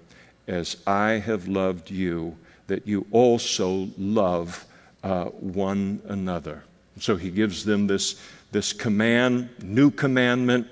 as 0.46 0.76
I 0.86 1.12
have 1.12 1.48
loved 1.48 1.90
you, 1.90 2.36
that 2.68 2.86
you 2.86 3.06
also 3.10 3.88
love 3.98 4.64
uh, 5.02 5.26
one 5.26 6.00
another. 6.06 6.62
So 7.00 7.16
he 7.16 7.30
gives 7.30 7.64
them 7.64 7.86
this, 7.86 8.20
this 8.52 8.72
command, 8.72 9.48
new 9.62 9.90
commandment 9.90 10.68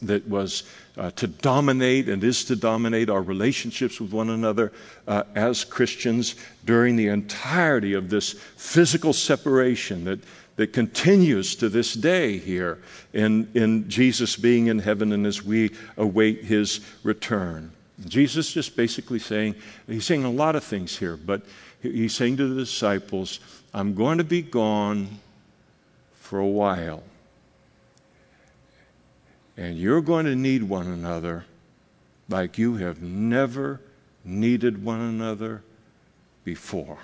that 0.00 0.26
was 0.28 0.64
uh, 0.96 1.10
to 1.12 1.26
dominate 1.26 2.08
and 2.08 2.22
is 2.22 2.44
to 2.44 2.56
dominate 2.56 3.08
our 3.08 3.22
relationships 3.22 4.00
with 4.00 4.12
one 4.12 4.30
another 4.30 4.72
uh, 5.08 5.24
as 5.34 5.64
Christians 5.64 6.34
during 6.64 6.96
the 6.96 7.08
entirety 7.08 7.94
of 7.94 8.10
this 8.10 8.32
physical 8.32 9.12
separation 9.12 10.04
that, 10.04 10.20
that 10.56 10.72
continues 10.72 11.56
to 11.56 11.68
this 11.68 11.94
day 11.94 12.38
here 12.38 12.78
in, 13.12 13.48
in 13.54 13.88
Jesus 13.88 14.36
being 14.36 14.66
in 14.66 14.78
heaven 14.78 15.12
and 15.12 15.26
as 15.26 15.42
we 15.42 15.70
await 15.96 16.44
his 16.44 16.80
return. 17.02 17.72
Jesus 18.06 18.52
just 18.52 18.76
basically 18.76 19.18
saying, 19.18 19.54
he's 19.86 20.04
saying 20.04 20.24
a 20.24 20.30
lot 20.30 20.56
of 20.56 20.64
things 20.64 20.98
here, 20.98 21.16
but 21.16 21.42
he's 21.80 22.14
saying 22.14 22.36
to 22.38 22.48
the 22.48 22.60
disciples, 22.60 23.40
I'm 23.72 23.94
going 23.94 24.18
to 24.18 24.24
be 24.24 24.42
gone 24.42 25.20
for 26.14 26.38
a 26.38 26.46
while. 26.46 27.02
And 29.56 29.76
you're 29.76 30.00
going 30.00 30.26
to 30.26 30.36
need 30.36 30.62
one 30.62 30.86
another 30.86 31.44
like 32.28 32.58
you 32.58 32.76
have 32.76 33.02
never 33.02 33.80
needed 34.24 34.82
one 34.82 35.00
another 35.00 35.62
before. 36.44 36.98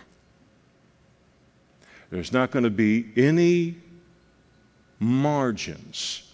There's 2.10 2.32
not 2.32 2.50
going 2.50 2.64
to 2.64 2.70
be 2.70 3.10
any 3.16 3.76
margins 4.98 6.32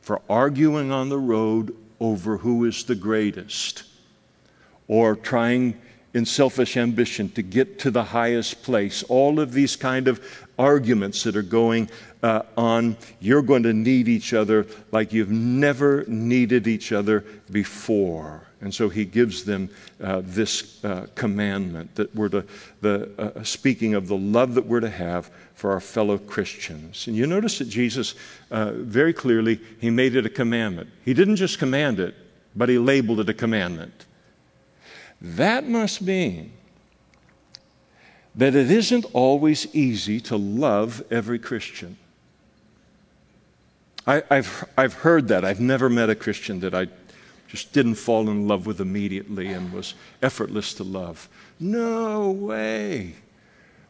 for 0.00 0.22
arguing 0.30 0.92
on 0.92 1.08
the 1.08 1.18
road 1.18 1.74
over 1.98 2.36
who 2.38 2.64
is 2.64 2.84
the 2.84 2.94
greatest 2.94 3.82
or 4.86 5.16
trying 5.16 5.80
in 6.14 6.24
selfish 6.24 6.76
ambition 6.76 7.28
to 7.30 7.42
get 7.42 7.78
to 7.80 7.90
the 7.90 8.04
highest 8.04 8.62
place. 8.62 9.02
All 9.04 9.38
of 9.38 9.52
these 9.52 9.76
kind 9.76 10.08
of 10.08 10.46
arguments 10.58 11.24
that 11.24 11.36
are 11.36 11.42
going 11.42 11.90
uh, 12.22 12.42
on, 12.56 12.96
you're 13.20 13.42
going 13.42 13.64
to 13.64 13.72
need 13.72 14.08
each 14.08 14.32
other 14.32 14.66
like 14.92 15.12
you've 15.12 15.30
never 15.30 16.04
needed 16.06 16.66
each 16.66 16.92
other 16.92 17.24
before. 17.50 18.46
And 18.60 18.74
so 18.74 18.88
he 18.88 19.04
gives 19.04 19.44
them 19.44 19.68
uh, 20.02 20.22
this 20.24 20.82
uh, 20.82 21.06
commandment 21.14 21.94
that 21.96 22.14
we're 22.14 22.30
to, 22.30 22.44
the, 22.80 23.10
uh, 23.18 23.44
speaking 23.44 23.94
of 23.94 24.08
the 24.08 24.16
love 24.16 24.54
that 24.54 24.66
we're 24.66 24.80
to 24.80 24.90
have 24.90 25.30
for 25.54 25.72
our 25.72 25.80
fellow 25.80 26.16
Christians. 26.16 27.06
And 27.06 27.16
you 27.16 27.26
notice 27.26 27.58
that 27.58 27.68
Jesus, 27.68 28.14
uh, 28.50 28.72
very 28.72 29.12
clearly, 29.12 29.60
he 29.78 29.90
made 29.90 30.16
it 30.16 30.24
a 30.24 30.30
commandment. 30.30 30.88
He 31.04 31.12
didn't 31.12 31.36
just 31.36 31.58
command 31.58 32.00
it, 32.00 32.14
but 32.54 32.70
he 32.70 32.78
labeled 32.78 33.20
it 33.20 33.28
a 33.28 33.34
commandment. 33.34 34.05
That 35.20 35.66
must 35.66 36.02
mean 36.02 36.52
that 38.34 38.54
it 38.54 38.70
isn't 38.70 39.06
always 39.12 39.74
easy 39.74 40.20
to 40.20 40.36
love 40.36 41.02
every 41.10 41.38
Christian. 41.38 41.96
I, 44.06 44.22
have 44.30 44.68
I've 44.76 44.94
heard 44.94 45.28
that. 45.28 45.44
I've 45.44 45.60
never 45.60 45.88
met 45.88 46.10
a 46.10 46.14
Christian 46.14 46.60
that 46.60 46.74
I 46.74 46.86
just 47.48 47.72
didn't 47.72 47.94
fall 47.94 48.28
in 48.28 48.46
love 48.46 48.66
with 48.66 48.80
immediately 48.80 49.48
and 49.48 49.72
was 49.72 49.94
effortless 50.22 50.74
to 50.74 50.84
love. 50.84 51.28
No 51.58 52.30
way. 52.30 53.14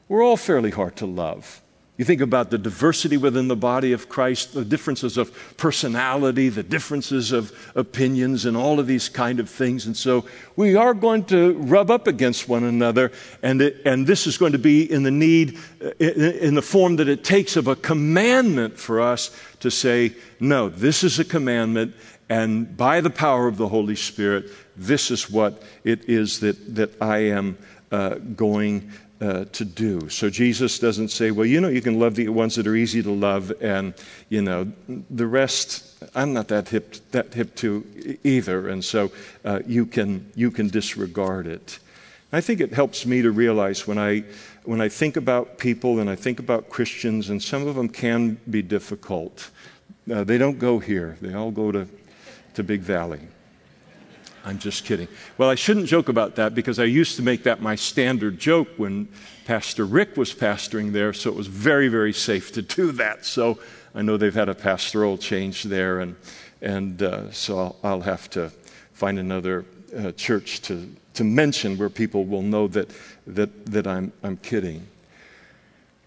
We're 0.08 0.22
all 0.22 0.36
fairly 0.36 0.70
hard 0.70 0.96
to 0.96 1.06
love. 1.06 1.60
You 1.98 2.04
think 2.04 2.20
about 2.20 2.50
the 2.50 2.58
diversity 2.58 3.16
within 3.16 3.48
the 3.48 3.56
body 3.56 3.92
of 3.92 4.10
Christ, 4.10 4.52
the 4.52 4.66
differences 4.66 5.16
of 5.16 5.32
personality, 5.56 6.50
the 6.50 6.62
differences 6.62 7.32
of 7.32 7.52
opinions, 7.74 8.44
and 8.44 8.54
all 8.54 8.78
of 8.78 8.86
these 8.86 9.08
kind 9.08 9.40
of 9.40 9.48
things. 9.48 9.86
And 9.86 9.96
so 9.96 10.26
we 10.56 10.76
are 10.76 10.92
going 10.92 11.24
to 11.26 11.54
rub 11.54 11.90
up 11.90 12.06
against 12.06 12.50
one 12.50 12.64
another, 12.64 13.12
and, 13.42 13.62
it, 13.62 13.80
and 13.86 14.06
this 14.06 14.26
is 14.26 14.36
going 14.36 14.52
to 14.52 14.58
be 14.58 14.90
in 14.90 15.04
the 15.04 15.10
need, 15.10 15.58
in, 15.98 16.20
in 16.20 16.54
the 16.54 16.62
form 16.62 16.96
that 16.96 17.08
it 17.08 17.24
takes 17.24 17.56
of 17.56 17.66
a 17.66 17.76
commandment 17.76 18.78
for 18.78 19.00
us 19.00 19.34
to 19.60 19.70
say, 19.70 20.14
no, 20.38 20.68
this 20.68 21.02
is 21.02 21.18
a 21.18 21.24
commandment, 21.24 21.94
and 22.28 22.76
by 22.76 23.00
the 23.00 23.08
power 23.08 23.48
of 23.48 23.56
the 23.56 23.68
Holy 23.68 23.96
Spirit, 23.96 24.50
this 24.76 25.10
is 25.10 25.30
what 25.30 25.62
it 25.82 26.10
is 26.10 26.40
that, 26.40 26.74
that 26.74 27.00
I 27.00 27.18
am 27.18 27.56
uh, 27.90 28.16
going 28.16 28.92
uh, 29.20 29.44
to 29.52 29.64
do. 29.64 30.08
So 30.08 30.28
Jesus 30.28 30.78
doesn't 30.78 31.08
say, 31.08 31.30
well, 31.30 31.46
you 31.46 31.60
know, 31.60 31.68
you 31.68 31.80
can 31.80 31.98
love 31.98 32.14
the 32.14 32.28
ones 32.28 32.54
that 32.56 32.66
are 32.66 32.76
easy 32.76 33.02
to 33.02 33.10
love, 33.10 33.52
and, 33.60 33.94
you 34.28 34.42
know, 34.42 34.70
the 35.08 35.26
rest, 35.26 36.04
I'm 36.14 36.32
not 36.32 36.48
that 36.48 36.68
hip, 36.68 36.96
that 37.12 37.32
hip 37.32 37.54
to 37.56 38.18
either, 38.24 38.68
and 38.68 38.84
so 38.84 39.10
uh, 39.44 39.60
you, 39.66 39.86
can, 39.86 40.30
you 40.34 40.50
can 40.50 40.68
disregard 40.68 41.46
it. 41.46 41.78
I 42.32 42.40
think 42.40 42.60
it 42.60 42.74
helps 42.74 43.06
me 43.06 43.22
to 43.22 43.30
realize 43.30 43.86
when 43.86 43.98
I, 43.98 44.24
when 44.64 44.80
I 44.80 44.88
think 44.88 45.16
about 45.16 45.58
people 45.58 46.00
and 46.00 46.10
I 46.10 46.16
think 46.16 46.38
about 46.38 46.68
Christians, 46.68 47.30
and 47.30 47.42
some 47.42 47.66
of 47.66 47.74
them 47.74 47.88
can 47.88 48.38
be 48.50 48.62
difficult, 48.62 49.50
uh, 50.12 50.24
they 50.24 50.36
don't 50.36 50.58
go 50.58 50.78
here, 50.78 51.16
they 51.22 51.34
all 51.34 51.50
go 51.50 51.72
to, 51.72 51.88
to 52.54 52.62
Big 52.62 52.80
Valley. 52.80 53.20
I'm 54.46 54.60
just 54.60 54.84
kidding. 54.84 55.08
Well, 55.38 55.50
I 55.50 55.56
shouldn't 55.56 55.86
joke 55.86 56.08
about 56.08 56.36
that 56.36 56.54
because 56.54 56.78
I 56.78 56.84
used 56.84 57.16
to 57.16 57.22
make 57.22 57.42
that 57.42 57.60
my 57.60 57.74
standard 57.74 58.38
joke 58.38 58.68
when 58.76 59.08
Pastor 59.44 59.84
Rick 59.84 60.16
was 60.16 60.32
pastoring 60.32 60.92
there, 60.92 61.12
so 61.12 61.30
it 61.30 61.36
was 61.36 61.48
very, 61.48 61.88
very 61.88 62.12
safe 62.12 62.52
to 62.52 62.62
do 62.62 62.92
that. 62.92 63.24
So 63.24 63.58
I 63.92 64.02
know 64.02 64.16
they've 64.16 64.32
had 64.32 64.48
a 64.48 64.54
pastoral 64.54 65.18
change 65.18 65.64
there, 65.64 65.98
and, 65.98 66.14
and 66.62 67.02
uh, 67.02 67.32
so 67.32 67.58
I'll, 67.58 67.76
I'll, 67.82 68.00
have 68.02 68.30
to 68.30 68.50
find 68.92 69.18
another 69.18 69.64
uh, 69.96 70.12
church 70.12 70.62
to, 70.62 70.94
to 71.14 71.24
mention 71.24 71.76
where 71.76 71.90
people 71.90 72.24
will 72.24 72.42
know 72.42 72.68
that, 72.68 72.88
that, 73.26 73.66
that 73.66 73.88
I'm, 73.88 74.12
I'm 74.22 74.36
kidding. 74.36 74.86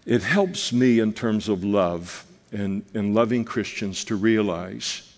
It 0.06 0.22
helps 0.22 0.72
me 0.72 1.00
in 1.00 1.12
terms 1.12 1.50
of 1.50 1.62
love 1.62 2.24
and, 2.52 2.86
and 2.94 3.14
loving 3.14 3.44
Christians 3.44 4.02
to 4.04 4.16
realize 4.16 5.12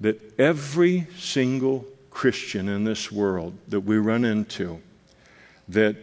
that 0.00 0.38
every 0.38 1.06
single 1.18 1.86
Christian 2.20 2.68
in 2.68 2.84
this 2.84 3.10
world 3.10 3.56
that 3.68 3.80
we 3.80 3.96
run 3.96 4.26
into 4.26 4.82
that 5.70 5.96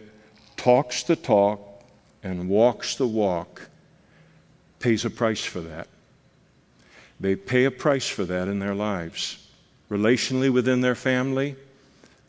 talks 0.55 1.03
the 1.03 1.15
talk 1.15 1.83
and 2.23 2.49
walks 2.49 2.95
the 2.95 3.05
walk 3.05 3.69
pays 4.79 5.05
a 5.05 5.11
price 5.11 5.45
for 5.45 5.61
that. 5.61 5.87
They 7.19 7.35
pay 7.35 7.65
a 7.65 7.69
price 7.69 8.09
for 8.09 8.25
that 8.25 8.47
in 8.47 8.57
their 8.57 8.73
lives, 8.73 9.47
relationally 9.91 10.51
within 10.51 10.81
their 10.81 10.95
family, 10.95 11.55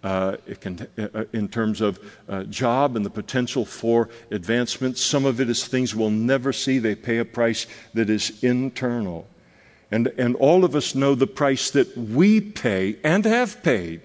uh, 0.05 0.36
can, 0.61 0.86
uh, 0.99 1.24
in 1.32 1.49
terms 1.49 1.80
of 1.80 1.99
uh, 2.28 2.43
job 2.45 2.95
and 2.95 3.07
the 3.07 3.11
potential 3.11 3.64
for 3.64 4.11
advancement. 4.30 4.99
Some 4.99 5.24
of 5.24 5.41
it 5.41 5.49
is 5.49 5.66
things 5.66 5.95
we'll 5.95 6.11
never 6.11 6.53
see. 6.53 6.78
They 6.78 6.95
pay 6.95 7.16
a 7.16 7.24
price 7.24 7.66
that 7.95 8.11
is 8.11 8.45
internal. 8.45 9.26
And, 9.91 10.09
and 10.18 10.36
all 10.36 10.64
of 10.64 10.74
us 10.74 10.95
know 10.95 11.14
the 11.14 11.26
price 11.26 11.70
that 11.70 11.97
we 11.97 12.41
pay 12.41 12.97
and 13.03 13.24
have 13.24 13.62
paid 13.62 14.03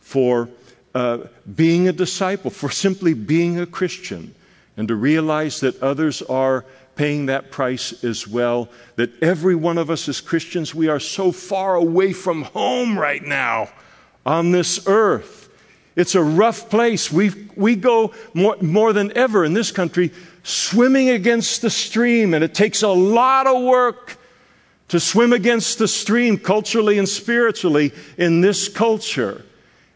for 0.00 0.48
uh, 0.94 1.26
being 1.54 1.88
a 1.88 1.92
disciple, 1.92 2.50
for 2.50 2.70
simply 2.70 3.14
being 3.14 3.58
a 3.58 3.66
Christian, 3.66 4.34
and 4.76 4.88
to 4.88 4.94
realize 4.94 5.60
that 5.60 5.82
others 5.82 6.22
are 6.22 6.64
paying 6.94 7.26
that 7.26 7.50
price 7.50 8.04
as 8.04 8.26
well. 8.26 8.68
That 8.96 9.22
every 9.22 9.54
one 9.54 9.78
of 9.78 9.90
us 9.90 10.08
as 10.08 10.20
Christians, 10.20 10.74
we 10.74 10.88
are 10.88 11.00
so 11.00 11.32
far 11.32 11.74
away 11.74 12.12
from 12.12 12.42
home 12.42 12.98
right 12.98 13.22
now 13.22 13.70
on 14.24 14.50
this 14.52 14.86
earth. 14.86 15.48
It's 15.96 16.14
a 16.14 16.22
rough 16.22 16.70
place. 16.70 17.10
we 17.10 17.32
we 17.56 17.74
go 17.74 18.12
more, 18.34 18.56
more 18.60 18.92
than 18.92 19.16
ever 19.16 19.44
in 19.44 19.52
this 19.52 19.72
country 19.72 20.12
swimming 20.44 21.10
against 21.10 21.60
the 21.60 21.70
stream, 21.70 22.34
and 22.34 22.44
it 22.44 22.54
takes 22.54 22.82
a 22.82 22.88
lot 22.88 23.46
of 23.48 23.62
work 23.62 24.17
to 24.88 24.98
swim 24.98 25.32
against 25.32 25.78
the 25.78 25.88
stream 25.88 26.38
culturally 26.38 26.98
and 26.98 27.08
spiritually 27.08 27.92
in 28.16 28.40
this 28.40 28.68
culture. 28.68 29.44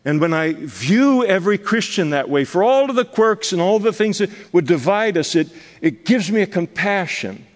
And 0.04 0.20
when 0.20 0.34
I 0.34 0.54
view 0.54 1.24
every 1.24 1.58
Christian 1.58 2.10
that 2.10 2.28
way, 2.28 2.44
for 2.44 2.62
all 2.64 2.90
of 2.90 2.96
the 2.96 3.04
quirks 3.04 3.52
and 3.52 3.62
all 3.62 3.78
the 3.78 3.92
things 3.92 4.18
that 4.18 4.30
would 4.52 4.66
divide 4.66 5.16
us, 5.16 5.34
it, 5.34 5.48
it 5.80 6.04
gives 6.04 6.30
me 6.30 6.42
a 6.42 6.46
compassion 6.46 7.46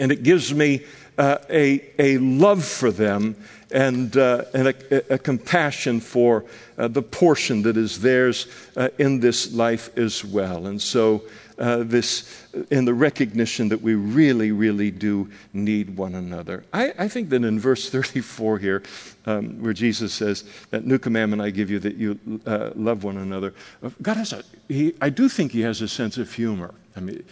and 0.00 0.10
it 0.10 0.22
gives 0.22 0.52
me 0.52 0.84
uh, 1.18 1.38
a, 1.48 1.84
a 1.98 2.18
love 2.18 2.64
for 2.64 2.90
them 2.90 3.36
and, 3.70 4.16
uh, 4.16 4.44
and 4.54 4.68
a, 4.68 5.14
a, 5.14 5.18
compassion 5.18 6.00
for 6.00 6.44
uh, 6.78 6.88
the 6.88 7.02
portion 7.02 7.62
that 7.62 7.76
is 7.76 8.00
theirs 8.00 8.46
uh, 8.76 8.88
in 8.98 9.20
this 9.20 9.52
life 9.52 9.96
as 9.96 10.24
well. 10.24 10.66
And 10.66 10.80
so 10.80 11.22
uh, 11.58 11.78
this 11.78 12.46
and 12.70 12.86
the 12.86 12.94
recognition 12.94 13.68
that 13.68 13.80
we 13.80 13.94
really, 13.94 14.52
really 14.52 14.90
do 14.90 15.30
need 15.52 15.96
one 15.96 16.14
another. 16.14 16.64
I, 16.72 16.92
I 16.98 17.08
think 17.08 17.28
that 17.30 17.44
in 17.44 17.60
verse 17.60 17.90
34 17.90 18.58
here, 18.58 18.82
um, 19.26 19.62
where 19.62 19.72
Jesus 19.72 20.12
says, 20.12 20.44
That 20.70 20.84
new 20.84 20.98
commandment 20.98 21.42
I 21.42 21.50
give 21.50 21.70
you 21.70 21.78
that 21.80 21.96
you 21.96 22.18
uh, 22.46 22.70
love 22.74 23.04
one 23.04 23.18
another, 23.18 23.54
uh, 23.82 23.90
God 24.02 24.16
has 24.16 24.32
a, 24.32 24.42
he, 24.68 24.94
I 25.00 25.10
do 25.10 25.28
think 25.28 25.52
he 25.52 25.60
has 25.62 25.80
a 25.80 25.88
sense 25.88 26.18
of 26.18 26.32
humor. 26.32 26.74
I 26.96 27.00
mean, 27.00 27.24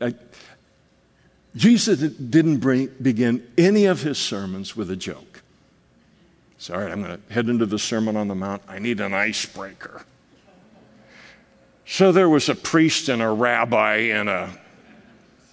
I, 0.00 0.14
Jesus 1.56 2.00
didn't 2.00 2.58
bring, 2.58 2.88
begin 3.00 3.46
any 3.56 3.86
of 3.86 4.02
his 4.02 4.18
sermons 4.18 4.74
with 4.74 4.90
a 4.90 4.96
joke. 4.96 5.42
Sorry, 6.58 6.90
I'm 6.90 7.02
going 7.02 7.20
to 7.20 7.32
head 7.32 7.48
into 7.48 7.66
the 7.66 7.78
Sermon 7.78 8.16
on 8.16 8.28
the 8.28 8.34
Mount. 8.34 8.62
I 8.66 8.78
need 8.78 9.00
an 9.00 9.12
icebreaker. 9.12 10.04
So 11.86 12.12
there 12.12 12.28
was 12.28 12.48
a 12.48 12.54
priest 12.54 13.08
and 13.08 13.20
a 13.20 13.28
rabbi 13.28 13.96
and 13.96 14.28
a 14.28 14.50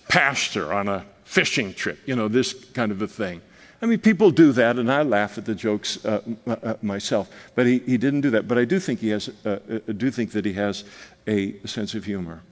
pastor 0.08 0.74
on 0.74 0.88
a 0.88 1.06
fishing 1.26 1.74
trip, 1.74 2.00
you 2.06 2.16
know, 2.16 2.28
this 2.28 2.54
kind 2.54 2.92
of 2.92 3.02
a 3.02 3.08
thing. 3.08 3.42
I 3.82 3.88
mean, 3.88 4.00
people 4.00 4.30
do 4.30 4.52
that, 4.52 4.78
and 4.78 4.92
I 4.92 5.02
laugh 5.02 5.38
at 5.40 5.46
the 5.46 5.56
jokes 5.56 6.06
uh, 6.06 6.22
uh, 6.46 6.76
myself. 6.84 7.30
But 7.56 7.66
he, 7.66 7.80
he 7.80 7.98
didn't 7.98 8.22
do 8.22 8.30
that. 8.32 8.48
But 8.48 8.60
I 8.60 8.66
do 8.66 8.80
think 8.80 9.00
he 9.00 9.10
has, 9.10 9.30
uh, 9.44 9.60
uh 9.70 9.94
do 9.94 10.12
think 10.12 10.34
that 10.34 10.46
he 10.46 10.54
has 10.54 10.84
a 11.26 11.58
sense 11.66 11.96
of 11.96 12.06
humor. 12.06 12.44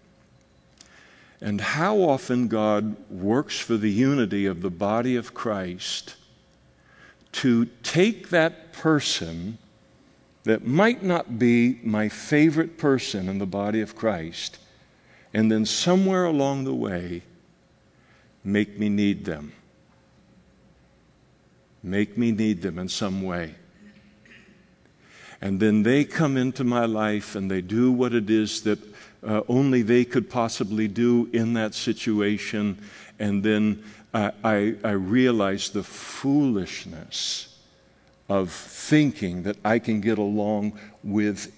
And 1.40 1.62
how 1.62 1.98
often 1.98 2.48
God 2.48 2.96
works 3.10 3.60
for 3.60 3.78
the 3.78 3.92
unity 3.92 4.46
of 4.46 4.62
the 4.62 4.72
body 4.72 5.16
of 5.16 5.34
Christ 5.34 6.16
to 7.34 7.66
take 7.84 8.30
that 8.30 8.74
person 8.74 9.60
that 10.50 10.66
might 10.66 11.04
not 11.04 11.38
be 11.38 11.80
my 11.84 12.10
favorite 12.10 12.76
person 12.76 13.30
in 13.30 13.38
the 13.38 13.45
body 13.45 13.82
of 13.82 13.95
Christ, 13.95 14.58
and 15.32 15.52
then 15.52 15.64
somewhere 15.64 16.26
along 16.26 16.64
the 16.64 16.74
way, 16.74 17.22
make 18.43 18.80
me 18.80 18.89
need 18.89 19.26
them. 19.26 19.52
Make 21.84 22.18
me 22.18 22.32
need 22.32 22.64
them 22.64 22.80
in 22.80 22.89
some 22.89 23.22
way. 23.22 23.54
And 25.39 25.60
then 25.60 25.84
they 25.84 26.04
come 26.04 26.36
into 26.36 26.64
my 26.64 26.86
life 26.86 27.36
and 27.36 27.52
they 27.52 27.62
do 27.62 27.91
what 27.91 28.16
it 28.16 28.32
is 28.32 28.64
that 28.64 28.80
uh, 29.24 29.41
only 29.47 29.84
they 29.84 30.04
could 30.04 30.32
possibly 30.32 30.88
do 30.88 31.30
in 31.32 31.54
that 31.54 31.76
situation. 31.76 32.82
And 33.20 33.43
then 33.43 33.84
I, 34.16 34.32
I, 34.43 34.76
I 34.84 34.91
realize 34.93 35.70
the 35.70 35.84
foolishness 35.84 37.49
of 38.30 38.52
thinking 38.52 39.44
that 39.44 39.58
I 39.66 39.80
can 39.80 40.02
get 40.02 40.18
along 40.18 40.80
with, 41.04 41.52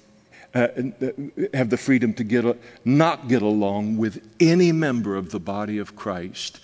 uh, 0.55 0.59
uh 0.59 1.11
have 1.53 1.69
the 1.69 1.77
freedom 1.77 2.13
to 2.15 2.23
get 2.23 2.45
a, 2.45 2.57
not 2.85 3.27
get 3.27 3.41
along 3.41 3.97
with 3.97 4.27
any 4.39 4.71
member 4.71 5.15
of 5.15 5.31
the 5.31 5.39
body 5.39 5.77
of 5.77 5.95
Christ 5.95 6.61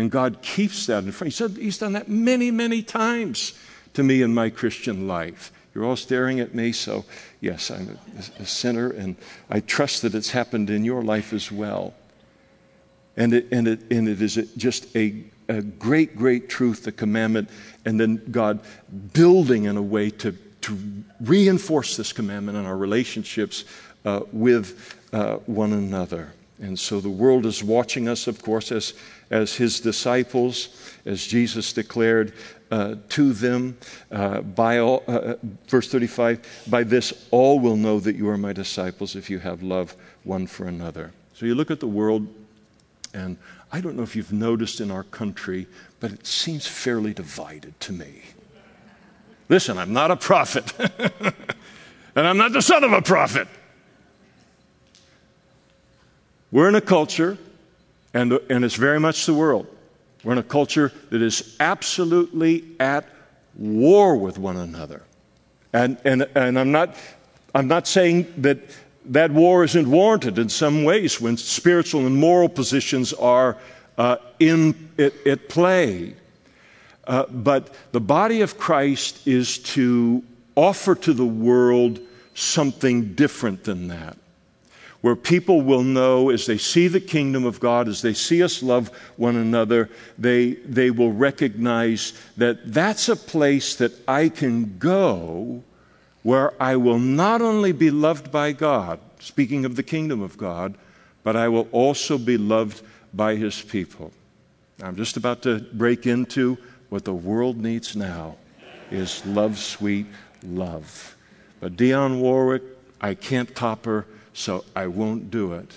and 0.00 0.10
God 0.10 0.40
keeps 0.42 0.86
that 0.86 1.04
in 1.04 1.12
front. 1.12 1.32
He 1.32 1.36
said 1.36 1.50
He's 1.52 1.78
done 1.78 1.92
that 1.92 2.08
many, 2.08 2.50
many 2.50 2.82
times 2.82 3.52
to 3.94 4.02
me 4.02 4.22
in 4.22 4.34
my 4.34 4.50
Christian 4.50 5.06
life. 5.06 5.52
You're 5.74 5.84
all 5.84 5.96
staring 5.96 6.40
at 6.40 6.54
me, 6.54 6.72
so 6.72 7.04
yes, 7.40 7.70
I'm 7.70 7.98
a, 8.16 8.42
a 8.42 8.46
sinner, 8.46 8.90
and 8.90 9.16
I 9.48 9.60
trust 9.60 10.02
that 10.02 10.14
it's 10.14 10.30
happened 10.30 10.70
in 10.70 10.84
your 10.84 11.02
life 11.02 11.32
as 11.32 11.52
well. 11.52 11.94
And 13.16 13.34
it, 13.34 13.48
and 13.52 13.68
it, 13.68 13.80
and 13.90 14.08
it 14.08 14.22
is 14.22 14.36
just 14.56 14.94
a, 14.96 15.22
a 15.50 15.62
great, 15.62 16.16
great 16.16 16.48
truth, 16.48 16.84
the 16.84 16.92
commandment, 16.92 17.50
and 17.84 17.98
then 17.98 18.22
God 18.30 18.60
building 19.12 19.64
in 19.64 19.76
a 19.76 19.82
way 19.82 20.10
to, 20.10 20.32
to 20.32 20.78
reinforce 21.20 21.96
this 21.96 22.12
commandment 22.12 22.56
in 22.56 22.66
our 22.66 22.76
relationships 22.76 23.64
uh, 24.04 24.20
with 24.32 24.96
uh, 25.12 25.36
one 25.46 25.72
another. 25.72 26.32
And 26.60 26.78
so 26.78 27.00
the 27.00 27.10
world 27.10 27.46
is 27.46 27.64
watching 27.64 28.06
us, 28.08 28.26
of 28.26 28.42
course, 28.42 28.70
as, 28.70 28.94
as 29.30 29.54
his 29.54 29.80
disciples, 29.80 30.94
as 31.04 31.26
Jesus 31.26 31.72
declared 31.72 32.32
uh, 32.70 32.96
to 33.08 33.32
them. 33.32 33.76
Uh, 34.12 34.42
by 34.42 34.78
all, 34.78 35.02
uh, 35.08 35.12
uh 35.12 35.34
verse 35.66 35.90
35 35.90 36.66
By 36.68 36.84
this 36.84 37.26
all 37.30 37.58
will 37.58 37.76
know 37.76 37.98
that 38.00 38.14
you 38.14 38.28
are 38.28 38.36
my 38.36 38.52
disciples 38.52 39.16
if 39.16 39.30
you 39.30 39.38
have 39.38 39.62
love 39.62 39.96
one 40.22 40.46
for 40.46 40.66
another. 40.66 41.12
So 41.32 41.46
you 41.46 41.54
look 41.54 41.70
at 41.70 41.80
the 41.80 41.88
world, 41.88 42.28
and 43.12 43.36
I 43.72 43.80
don't 43.80 43.96
know 43.96 44.02
if 44.02 44.16
you've 44.16 44.32
noticed 44.32 44.80
in 44.80 44.90
our 44.90 45.04
country, 45.04 45.66
but 46.00 46.12
it 46.12 46.26
seems 46.26 46.66
fairly 46.66 47.12
divided 47.12 47.78
to 47.80 47.92
me. 47.92 48.22
Listen, 49.48 49.78
I'm 49.78 49.92
not 49.92 50.10
a 50.10 50.16
prophet, 50.16 50.72
and 52.14 52.26
I'm 52.26 52.36
not 52.36 52.52
the 52.52 52.62
son 52.62 52.84
of 52.84 52.92
a 52.92 53.02
prophet. 53.02 53.48
We're 56.52 56.68
in 56.68 56.74
a 56.74 56.80
culture, 56.80 57.38
and, 58.14 58.32
and 58.48 58.64
it's 58.64 58.74
very 58.74 59.00
much 59.00 59.26
the 59.26 59.34
world. 59.34 59.66
We're 60.24 60.32
in 60.32 60.38
a 60.38 60.42
culture 60.42 60.92
that 61.10 61.22
is 61.22 61.56
absolutely 61.60 62.64
at 62.78 63.06
war 63.56 64.16
with 64.16 64.38
one 64.38 64.56
another. 64.56 65.02
And, 65.72 65.98
and, 66.04 66.28
and 66.34 66.58
I'm, 66.58 66.72
not, 66.72 66.96
I'm 67.54 67.68
not 67.68 67.86
saying 67.86 68.32
that 68.38 68.58
that 69.06 69.30
war 69.30 69.64
isn't 69.64 69.90
warranted 69.90 70.38
in 70.38 70.48
some 70.48 70.84
ways 70.84 71.20
when 71.20 71.36
spiritual 71.36 72.06
and 72.06 72.16
moral 72.16 72.48
positions 72.48 73.12
are 73.14 73.56
uh, 73.98 74.16
in, 74.38 74.90
at, 74.98 75.14
at 75.26 75.48
play. 75.48 76.14
Uh, 77.06 77.24
but 77.26 77.74
the 77.92 78.00
body 78.00 78.40
of 78.40 78.58
Christ 78.58 79.26
is 79.26 79.58
to 79.58 80.22
offer 80.54 80.94
to 80.94 81.12
the 81.12 81.24
world 81.24 81.98
something 82.34 83.14
different 83.14 83.64
than 83.64 83.88
that 83.88 84.16
where 85.00 85.16
people 85.16 85.62
will 85.62 85.82
know 85.82 86.30
as 86.30 86.46
they 86.46 86.58
see 86.58 86.86
the 86.88 87.00
kingdom 87.00 87.44
of 87.44 87.58
God, 87.58 87.88
as 87.88 88.02
they 88.02 88.12
see 88.12 88.42
us 88.42 88.62
love 88.62 88.88
one 89.16 89.36
another, 89.36 89.88
they, 90.18 90.52
they 90.52 90.90
will 90.90 91.12
recognize 91.12 92.12
that 92.36 92.72
that's 92.72 93.08
a 93.08 93.16
place 93.16 93.76
that 93.76 93.92
I 94.06 94.28
can 94.28 94.78
go 94.78 95.62
where 96.22 96.60
I 96.62 96.76
will 96.76 96.98
not 96.98 97.40
only 97.40 97.72
be 97.72 97.90
loved 97.90 98.30
by 98.30 98.52
God, 98.52 99.00
speaking 99.18 99.64
of 99.64 99.76
the 99.76 99.82
kingdom 99.82 100.20
of 100.20 100.36
God, 100.36 100.74
but 101.22 101.36
I 101.36 101.48
will 101.48 101.68
also 101.72 102.18
be 102.18 102.36
loved 102.36 102.82
by 103.12 103.36
his 103.36 103.60
people. 103.60 104.12
I'm 104.82 104.96
just 104.96 105.16
about 105.16 105.42
to 105.42 105.60
break 105.72 106.06
into 106.06 106.58
what 106.88 107.04
the 107.04 107.14
world 107.14 107.56
needs 107.58 107.94
now 107.96 108.36
is 108.90 109.24
love, 109.26 109.58
sweet 109.58 110.06
love. 110.42 111.16
But 111.60 111.76
Dionne 111.76 112.20
Warwick, 112.20 112.62
I 113.00 113.14
can't 113.14 113.54
top 113.54 113.84
her 113.84 114.06
so 114.32 114.64
I 114.74 114.86
won't 114.86 115.30
do 115.30 115.52
it. 115.54 115.72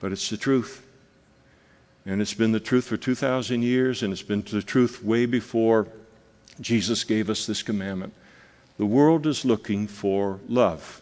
But 0.00 0.12
it's 0.12 0.28
the 0.30 0.36
truth. 0.36 0.86
And 2.06 2.20
it's 2.20 2.34
been 2.34 2.52
the 2.52 2.60
truth 2.60 2.86
for 2.86 2.96
2,000 2.96 3.62
years, 3.62 4.02
and 4.02 4.12
it's 4.12 4.22
been 4.22 4.42
the 4.42 4.62
truth 4.62 5.02
way 5.02 5.24
before 5.26 5.88
Jesus 6.60 7.04
gave 7.04 7.30
us 7.30 7.46
this 7.46 7.62
commandment. 7.62 8.12
The 8.76 8.86
world 8.86 9.26
is 9.26 9.44
looking 9.44 9.86
for 9.86 10.40
love. 10.48 11.00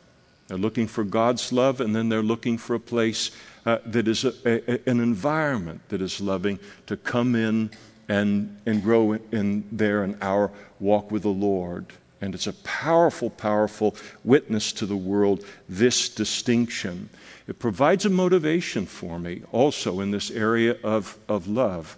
They're 0.48 0.58
looking 0.58 0.86
for 0.86 1.04
God's 1.04 1.52
love, 1.52 1.80
and 1.80 1.96
then 1.96 2.08
they're 2.08 2.22
looking 2.22 2.58
for 2.58 2.74
a 2.74 2.80
place 2.80 3.30
uh, 3.64 3.78
that 3.86 4.06
is 4.06 4.24
a, 4.24 4.34
a, 4.44 4.90
an 4.90 5.00
environment 5.00 5.80
that 5.88 6.02
is 6.02 6.20
loving 6.20 6.58
to 6.86 6.96
come 6.96 7.34
in 7.34 7.70
and, 8.08 8.58
and 8.66 8.82
grow 8.82 9.12
in 9.12 9.66
there 9.72 10.04
in 10.04 10.18
our 10.20 10.50
walk 10.80 11.10
with 11.10 11.22
the 11.22 11.28
Lord. 11.28 11.86
And 12.20 12.34
it's 12.34 12.46
a 12.46 12.52
powerful, 12.52 13.30
powerful 13.30 13.96
witness 14.22 14.72
to 14.74 14.86
the 14.86 14.96
world, 14.96 15.44
this 15.68 16.08
distinction. 16.08 17.08
It 17.48 17.58
provides 17.58 18.04
a 18.04 18.10
motivation 18.10 18.86
for 18.86 19.18
me 19.18 19.42
also 19.50 20.00
in 20.00 20.10
this 20.10 20.30
area 20.30 20.76
of, 20.84 21.16
of 21.28 21.48
love. 21.48 21.96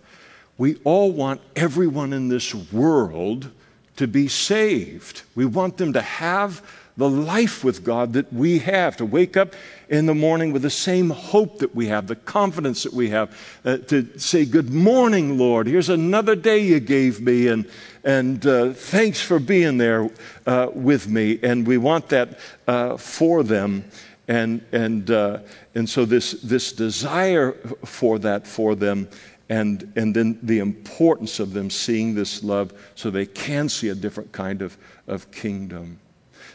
We 0.56 0.76
all 0.84 1.10
want 1.10 1.40
everyone 1.56 2.12
in 2.12 2.28
this 2.28 2.54
world 2.54 3.50
to 3.96 4.06
be 4.06 4.28
saved. 4.28 5.22
We 5.34 5.44
want 5.44 5.76
them 5.76 5.92
to 5.92 6.02
have 6.02 6.62
the 6.96 7.08
life 7.10 7.64
with 7.64 7.82
God 7.82 8.12
that 8.12 8.32
we 8.32 8.60
have, 8.60 8.96
to 8.98 9.04
wake 9.04 9.36
up 9.36 9.54
in 9.88 10.06
the 10.06 10.14
morning 10.14 10.52
with 10.52 10.62
the 10.62 10.70
same 10.70 11.10
hope 11.10 11.58
that 11.58 11.74
we 11.74 11.88
have, 11.88 12.06
the 12.06 12.14
confidence 12.16 12.84
that 12.84 12.92
we 12.92 13.10
have, 13.10 13.36
uh, 13.64 13.78
to 13.78 14.16
say, 14.18 14.44
Good 14.44 14.70
morning, 14.70 15.36
Lord. 15.36 15.66
Here's 15.66 15.88
another 15.88 16.36
day 16.36 16.58
you 16.60 16.78
gave 16.78 17.20
me, 17.20 17.48
and, 17.48 17.68
and 18.04 18.46
uh, 18.46 18.72
thanks 18.72 19.20
for 19.20 19.40
being 19.40 19.78
there 19.78 20.08
uh, 20.46 20.68
with 20.72 21.08
me. 21.08 21.40
And 21.42 21.66
we 21.66 21.78
want 21.78 22.10
that 22.10 22.38
uh, 22.68 22.96
for 22.96 23.42
them. 23.42 23.84
And, 24.26 24.64
and, 24.72 25.10
uh, 25.10 25.40
and 25.74 25.90
so, 25.90 26.04
this, 26.04 26.32
this 26.42 26.72
desire 26.72 27.52
for 27.84 28.18
that 28.20 28.46
for 28.46 28.74
them 28.74 29.08
and, 29.48 29.92
and 29.96 30.14
then 30.14 30.38
the 30.42 30.58
importance 30.58 31.38
of 31.38 31.52
them 31.52 31.70
seeing 31.70 32.14
this 32.14 32.42
love 32.42 32.72
so 32.94 33.10
they 33.10 33.26
can 33.26 33.68
see 33.68 33.88
a 33.90 33.94
different 33.94 34.32
kind 34.32 34.62
of, 34.62 34.76
of 35.06 35.30
kingdom. 35.30 35.98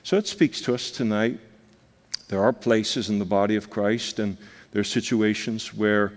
So 0.03 0.17
it 0.17 0.27
speaks 0.27 0.61
to 0.61 0.73
us 0.73 0.89
tonight. 0.89 1.39
There 2.29 2.41
are 2.41 2.53
places 2.53 3.09
in 3.09 3.19
the 3.19 3.25
body 3.25 3.55
of 3.55 3.69
Christ, 3.69 4.19
and 4.19 4.37
there 4.71 4.81
are 4.81 4.85
situations 4.85 5.73
where 5.73 6.13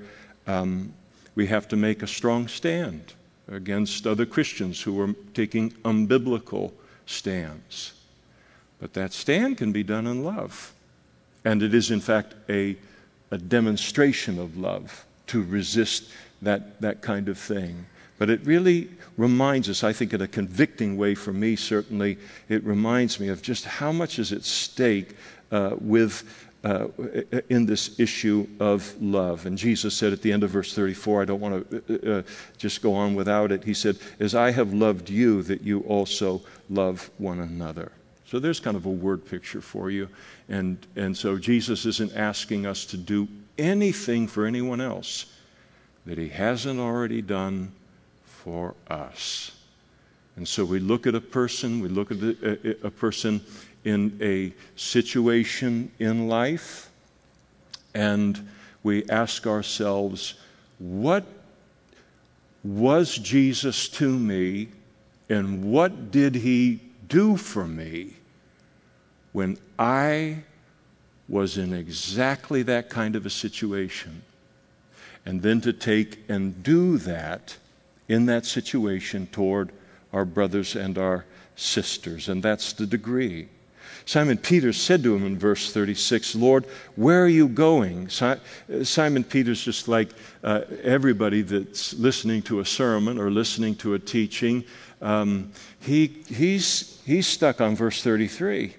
um, 0.47 0.93
we 1.35 1.47
have 1.47 1.69
to 1.69 1.77
make 1.77 2.03
a 2.03 2.07
strong 2.07 2.49
stand 2.49 3.15
against 3.49 4.07
other 4.07 4.27
Christians 4.27 4.81
who 4.81 5.01
are 5.01 5.15
taking 5.35 5.71
unbiblical 5.85 6.73
stands. 7.07 7.93
But 8.81 8.95
that 8.95 9.13
stand 9.13 9.59
can 9.59 9.73
be 9.73 9.83
done 9.83 10.07
in 10.07 10.25
love. 10.25 10.73
And 11.45 11.63
it 11.63 11.75
is, 11.75 11.91
in 11.91 12.01
fact, 12.01 12.35
a, 12.49 12.77
a 13.31 13.39
demonstration 13.39 14.39
of 14.39 14.57
love 14.57 15.05
to 15.29 15.43
resist 15.43 16.11
that, 16.43 16.81
that 16.81 17.03
kind 17.03 17.29
of 17.29 17.39
thing. 17.39 17.87
But 18.19 18.31
it 18.31 18.45
really 18.45 18.89
reminds 19.17 19.69
us, 19.69 19.83
I 19.83 19.93
think, 19.93 20.13
in 20.13 20.21
a 20.21 20.29
convicting 20.29 20.97
way 20.97 21.15
for 21.15 21.33
me, 21.33 21.57
certainly, 21.57 22.19
it 22.49 22.63
reminds 22.65 23.19
me 23.19 23.29
of 23.29 23.43
just 23.43 23.65
how 23.65 23.91
much 23.91 24.19
is 24.19 24.33
at 24.33 24.45
stake 24.45 25.17
uh, 25.51 25.77
with. 25.81 26.49
Uh, 26.65 26.87
in 27.49 27.67
this 27.67 27.99
issue 27.99 28.47
of 28.61 28.95
love. 29.03 29.47
And 29.47 29.59
Jesus 29.59 29.97
said 29.97 30.13
at 30.13 30.23
the 30.23 30.33
end 30.33 30.45
of 30.45 30.51
verse 30.51 30.73
34, 30.73 31.23
I 31.23 31.25
don't 31.25 31.41
want 31.41 31.69
to 31.69 32.09
uh, 32.09 32.19
uh, 32.19 32.23
just 32.57 32.83
go 32.83 32.95
on 32.95 33.17
without 33.17 33.51
it. 33.51 33.65
He 33.65 33.75
said, 33.75 33.99
As 34.21 34.37
I 34.37 34.53
have 34.53 34.73
loved 34.73 35.11
you, 35.11 35.43
that 35.43 35.63
you 35.63 35.81
also 35.81 36.41
love 36.71 37.11
one 37.19 37.41
another. 37.41 37.91
So 38.27 38.39
there's 38.39 38.61
kind 38.61 38.77
of 38.77 38.87
a 38.87 38.91
word 38.91 39.27
picture 39.27 39.61
for 39.61 39.91
you. 39.91 40.09
And, 40.49 40.79
and 40.95 41.17
so 41.17 41.37
Jesus 41.37 41.85
isn't 41.85 42.15
asking 42.15 42.65
us 42.65 42.85
to 42.87 42.97
do 42.97 43.27
anything 43.59 44.29
for 44.29 44.47
anyone 44.47 44.81
else 44.81 45.32
that 46.07 46.19
He 46.19 46.29
hasn't 46.29 46.81
already 46.81 47.23
done 47.23 47.73
for 48.25 48.75
us. 48.89 49.53
And 50.37 50.49
so 50.49 50.65
we 50.65 50.81
look 50.81 51.07
at 51.07 51.15
a 51.15 51.21
person, 51.21 51.81
we 51.81 51.89
look 51.89 52.11
at 52.11 52.19
a, 52.19 52.87
a, 52.87 52.91
person 52.91 53.41
in 53.85 54.19
a 54.21 54.53
situation 54.77 55.91
in 55.99 56.29
life, 56.29 56.91
and 57.95 58.49
we 58.83 59.05
ask 59.09 59.47
ourselves, 59.47 60.35
what 60.79 61.25
was 62.65 63.17
Jesus 63.19 63.89
to 63.91 64.19
me, 64.19 64.69
and 65.29 65.65
what 65.65 66.11
did 66.11 66.35
he 66.35 66.81
do 67.09 67.37
for 67.37 67.67
me 67.67 68.15
when 69.33 69.59
I 69.79 70.45
was 71.29 71.59
in 71.59 71.73
exactly 71.73 72.63
that 72.63 72.89
kind 72.91 73.17
of 73.17 73.27
a 73.27 73.31
situation? 73.31 74.23
And 75.25 75.43
then 75.43 75.61
to 75.63 75.73
take 75.73 76.19
and 76.29 76.63
do 76.63 76.99
that 76.99 77.57
in 78.09 78.27
that 78.27 78.45
situation 78.45 79.29
toward 79.29 79.71
our 80.13 80.25
brothers 80.25 80.77
and 80.77 80.99
our 80.99 81.25
sisters. 81.57 82.29
And 82.29 82.43
that's 82.43 82.73
the 82.73 82.87
degree. 82.87 83.49
Simon 84.05 84.37
Peter 84.37 84.73
said 84.73 85.03
to 85.05 85.15
him 85.15 85.25
in 85.25 85.39
verse 85.39 85.73
36, 85.73 86.35
Lord, 86.35 86.67
where 86.97 87.23
are 87.23 87.29
you 87.29 87.49
going? 87.49 88.09
Simon 88.09 89.23
Peter's 89.23 89.63
just 89.63 89.87
like 89.87 90.11
uh, 90.43 90.63
everybody 90.83 91.43
that's 91.43 91.95
listening 91.95 92.43
to 92.43 92.61
a 92.61 92.65
sermon 92.65 93.19
or 93.19 93.31
listening 93.31 93.77
to 93.77 93.95
a 93.95 93.99
teaching. 93.99 94.65
Um, 95.01 95.53
he, 95.81 96.09
he's, 96.29 97.01
he's 97.07 97.27
stuck 97.27 97.61
on 97.61 97.77
verse 97.77 98.03
33. 98.03 98.75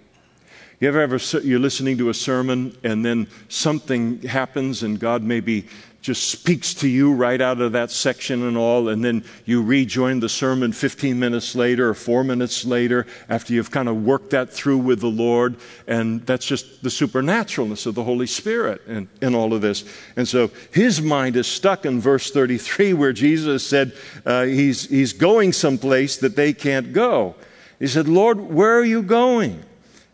You 0.79 0.89
ever 0.89 0.99
ever 0.99 1.17
you're 1.39 1.59
listening 1.59 1.97
to 1.99 2.09
a 2.09 2.13
sermon 2.13 2.75
and 2.83 3.05
then 3.05 3.27
something 3.47 4.21
happens 4.23 4.83
and 4.83 4.99
God 4.99 5.23
maybe 5.23 5.67
just 6.03 6.29
speaks 6.29 6.73
to 6.73 6.87
you 6.89 7.13
right 7.13 7.39
out 7.39 7.61
of 7.61 7.71
that 7.71 7.89
section 7.89 8.45
and 8.45 8.57
all, 8.57 8.89
and 8.89 9.03
then 9.03 9.23
you 9.45 9.63
rejoin 9.63 10.19
the 10.19 10.27
sermon 10.27 10.73
15 10.73 11.17
minutes 11.17 11.55
later 11.55 11.89
or 11.89 11.93
four 11.93 12.25
minutes 12.25 12.65
later 12.65 13.07
after 13.29 13.53
you've 13.53 13.71
kind 13.71 13.87
of 13.87 14.03
worked 14.03 14.31
that 14.31 14.51
through 14.51 14.79
with 14.79 14.99
the 14.99 15.07
Lord. 15.07 15.55
And 15.87 16.25
that's 16.25 16.45
just 16.45 16.83
the 16.83 16.89
supernaturalness 16.89 17.85
of 17.85 17.95
the 17.95 18.03
Holy 18.03 18.27
Spirit 18.27 18.81
in, 18.85 19.07
in 19.21 19.33
all 19.33 19.53
of 19.53 19.61
this. 19.61 19.85
And 20.17 20.27
so 20.27 20.51
his 20.73 21.01
mind 21.01 21.37
is 21.37 21.47
stuck 21.47 21.85
in 21.85 22.01
verse 22.01 22.31
33 22.31 22.91
where 22.91 23.13
Jesus 23.13 23.65
said 23.65 23.93
uh, 24.25 24.43
he's, 24.43 24.89
he's 24.89 25.13
going 25.13 25.53
someplace 25.53 26.17
that 26.17 26.35
they 26.35 26.51
can't 26.51 26.91
go. 26.91 27.33
He 27.79 27.87
said, 27.87 28.09
Lord, 28.09 28.41
where 28.41 28.77
are 28.77 28.83
you 28.83 29.03
going? 29.03 29.63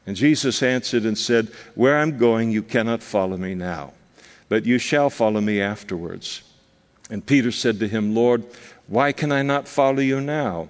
And 0.05 0.15
Jesus 0.15 0.61
answered 0.61 1.03
and 1.03 1.17
said, 1.17 1.47
Where 1.73 1.97
I'm 1.97 2.19
going, 2.19 2.51
you 2.51 2.61
cannot 2.61 3.01
follow 3.01 3.37
me 3.37 3.55
now 3.55 3.93
but 4.49 4.65
you 4.65 4.79
shall 4.79 5.09
follow 5.09 5.39
me 5.39 5.61
afterwards. 5.61 6.41
And 7.09 7.25
Peter 7.25 7.51
said 7.51 7.79
to 7.79 7.87
him, 7.87 8.13
Lord, 8.13 8.43
why 8.87 9.11
can 9.11 9.31
I 9.31 9.43
not 9.43 9.67
follow 9.67 9.99
you 9.99 10.19
now? 10.19 10.69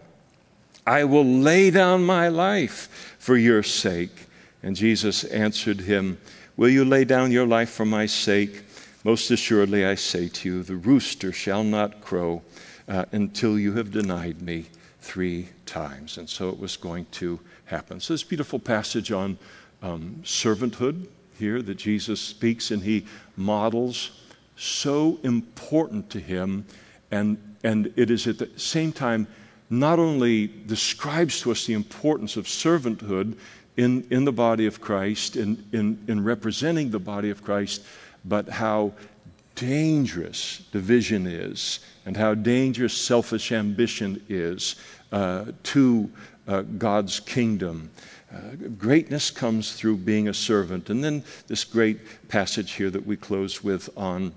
I 0.86 1.06
will 1.06 1.26
lay 1.26 1.72
down 1.72 2.06
my 2.06 2.28
life 2.28 3.16
for 3.20 3.38
your 3.38 3.64
sake. 3.64 4.28
And 4.62 4.76
Jesus 4.76 5.24
answered 5.24 5.82
him, 5.82 6.18
Will 6.58 6.70
you 6.70 6.84
lay 6.84 7.06
down 7.06 7.32
your 7.32 7.48
life 7.48 7.70
for 7.70 7.86
my 7.86 8.06
sake? 8.06 8.64
Most 9.06 9.32
assuredly, 9.32 9.86
I 9.86 9.96
say 9.96 10.28
to 10.28 10.50
you, 10.50 10.64
the 10.64 10.76
rooster 10.76 11.32
shall 11.32 11.64
not 11.64 12.02
crow 12.02 12.42
uh, 12.90 13.06
until 13.14 13.58
you 13.58 13.74
have 13.74 13.92
denied 13.92 14.42
me 14.42 14.66
three 15.00 15.48
times. 15.66 16.18
And 16.18 16.30
so 16.30 16.50
it 16.50 16.60
was 16.60 16.76
going 16.76 17.06
to 17.12 17.40
happen. 17.66 18.02
So, 18.02 18.14
this 18.14 18.24
beautiful 18.24 18.60
passage 18.60 19.12
on 19.12 19.38
um, 19.82 20.22
servanthood 20.24 21.08
here 21.40 21.62
that 21.62 21.76
Jesus 21.76 22.22
speaks 22.22 22.72
and 22.72 22.84
he 22.84 23.06
models 23.36 24.12
so 24.56 25.20
important 25.24 26.10
to 26.12 26.20
him. 26.20 26.66
And, 27.12 27.38
and 27.64 27.92
it 27.96 28.12
is 28.12 28.28
at 28.28 28.38
the 28.38 28.50
same 28.58 28.92
time 28.92 29.28
not 29.70 30.00
only 30.00 30.48
describes 30.48 31.42
to 31.42 31.52
us 31.52 31.66
the 31.66 31.74
importance 31.74 32.38
of 32.38 32.46
servanthood 32.46 33.38
in, 33.78 34.06
in 34.10 34.26
the 34.26 34.32
body 34.32 34.66
of 34.66 34.82
Christ, 34.82 35.36
in, 35.36 35.64
in, 35.72 36.04
in 36.08 36.24
representing 36.24 36.92
the 36.92 37.00
body 37.00 37.30
of 37.30 37.44
Christ, 37.44 37.84
but 38.26 38.50
how 38.50 38.94
dangerous 39.56 40.64
division 40.72 41.28
is 41.28 41.80
and 42.06 42.16
how 42.16 42.34
dangerous 42.34 42.94
selfish 42.94 43.52
ambition 43.52 44.24
is 44.30 44.76
uh, 45.12 45.46
to 45.64 46.10
uh, 46.48 46.62
God's 46.62 47.20
kingdom. 47.20 47.92
Uh, 48.34 48.56
greatness 48.78 49.32
comes 49.32 49.74
through 49.74 49.98
being 49.98 50.28
a 50.28 50.34
servant. 50.34 50.90
And 50.90 51.04
then 51.04 51.24
this 51.48 51.64
great 51.64 52.28
passage 52.28 52.74
here 52.74 52.92
that 52.92 53.06
we 53.06 53.18
close 53.18 53.64
with 53.64 53.90
on, 53.98 54.34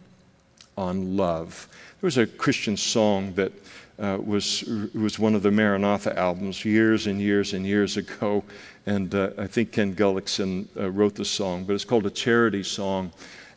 on 0.79 1.17
love. 1.17 1.69
There 2.01 2.07
was 2.07 2.17
a 2.17 2.27
Christian 2.27 2.77
song 2.77 3.35
that 3.35 3.53
uh, 3.99 4.19
was, 4.25 4.65
was 4.95 5.19
one 5.19 5.35
of 5.35 5.43
the 5.43 5.51
Maranatha 5.51 6.19
albums 6.19 6.65
years 6.65 7.07
and 7.07 7.21
years 7.21 7.53
and 7.53 7.67
years 7.67 7.99
ago. 7.99 8.43
And 8.87 9.15
uh, 9.15 9.31
I 9.37 9.47
think 9.47 9.73
Kenn 9.73 9.95
Gulliksen 9.95 10.67
uh, 10.77 10.91
wrote 10.91 11.15
the 11.15 11.25
song, 11.25 11.65
but 11.65 11.75
it's 11.75 11.85
called 11.85 12.07
a 12.07 12.11
charity 12.11 12.63
song 12.63 13.13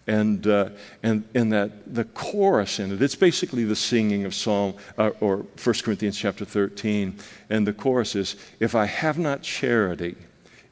and 0.07 0.45
uh, 0.47 0.69
and 1.01 1.23
and 1.33 1.51
that 1.51 1.93
the 1.93 2.03
chorus 2.03 2.79
in 2.79 2.91
it 2.91 3.01
it's 3.01 3.15
basically 3.15 3.63
the 3.63 3.75
singing 3.75 4.25
of 4.25 4.35
psalm 4.35 4.73
uh, 4.97 5.09
or 5.19 5.37
1 5.37 5.75
corinthians 5.83 6.17
chapter 6.17 6.45
13 6.45 7.17
and 7.49 7.65
the 7.65 7.73
chorus 7.73 8.15
is 8.15 8.35
if 8.59 8.75
i 8.75 8.85
have 8.85 9.17
not 9.17 9.41
charity 9.41 10.15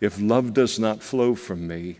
if 0.02 0.20
love 0.20 0.54
does 0.54 0.78
not 0.78 1.02
flow 1.02 1.34
from 1.34 1.68
me 1.68 1.98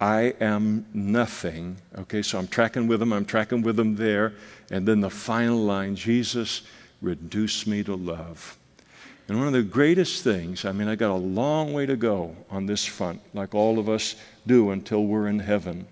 i 0.00 0.34
am 0.40 0.86
nothing. 0.94 1.76
Okay 1.96 2.22
so 2.22 2.38
i'm 2.38 2.48
tracking 2.48 2.86
with 2.86 3.00
them 3.00 3.12
i'm 3.12 3.24
tracking 3.24 3.62
with 3.62 3.76
them 3.76 3.96
there 3.96 4.34
and 4.70 4.86
then 4.86 5.00
the 5.00 5.10
final 5.10 5.58
line 5.58 5.96
jesus 5.96 6.62
reduce 7.00 7.64
me 7.66 7.84
to 7.84 7.94
love. 7.94 8.58
And 9.28 9.38
one 9.38 9.46
of 9.46 9.52
the 9.52 9.62
greatest 9.62 10.22
things 10.22 10.64
i 10.64 10.70
mean 10.70 10.86
i 10.86 10.94
got 10.94 11.10
a 11.10 11.14
long 11.14 11.72
way 11.72 11.86
to 11.86 11.96
go 11.96 12.36
on 12.50 12.66
this 12.66 12.84
front 12.84 13.20
like 13.34 13.52
all 13.52 13.80
of 13.80 13.88
us 13.88 14.14
do 14.46 14.70
until 14.70 15.04
we're 15.04 15.26
in 15.26 15.40
heaven 15.40 15.86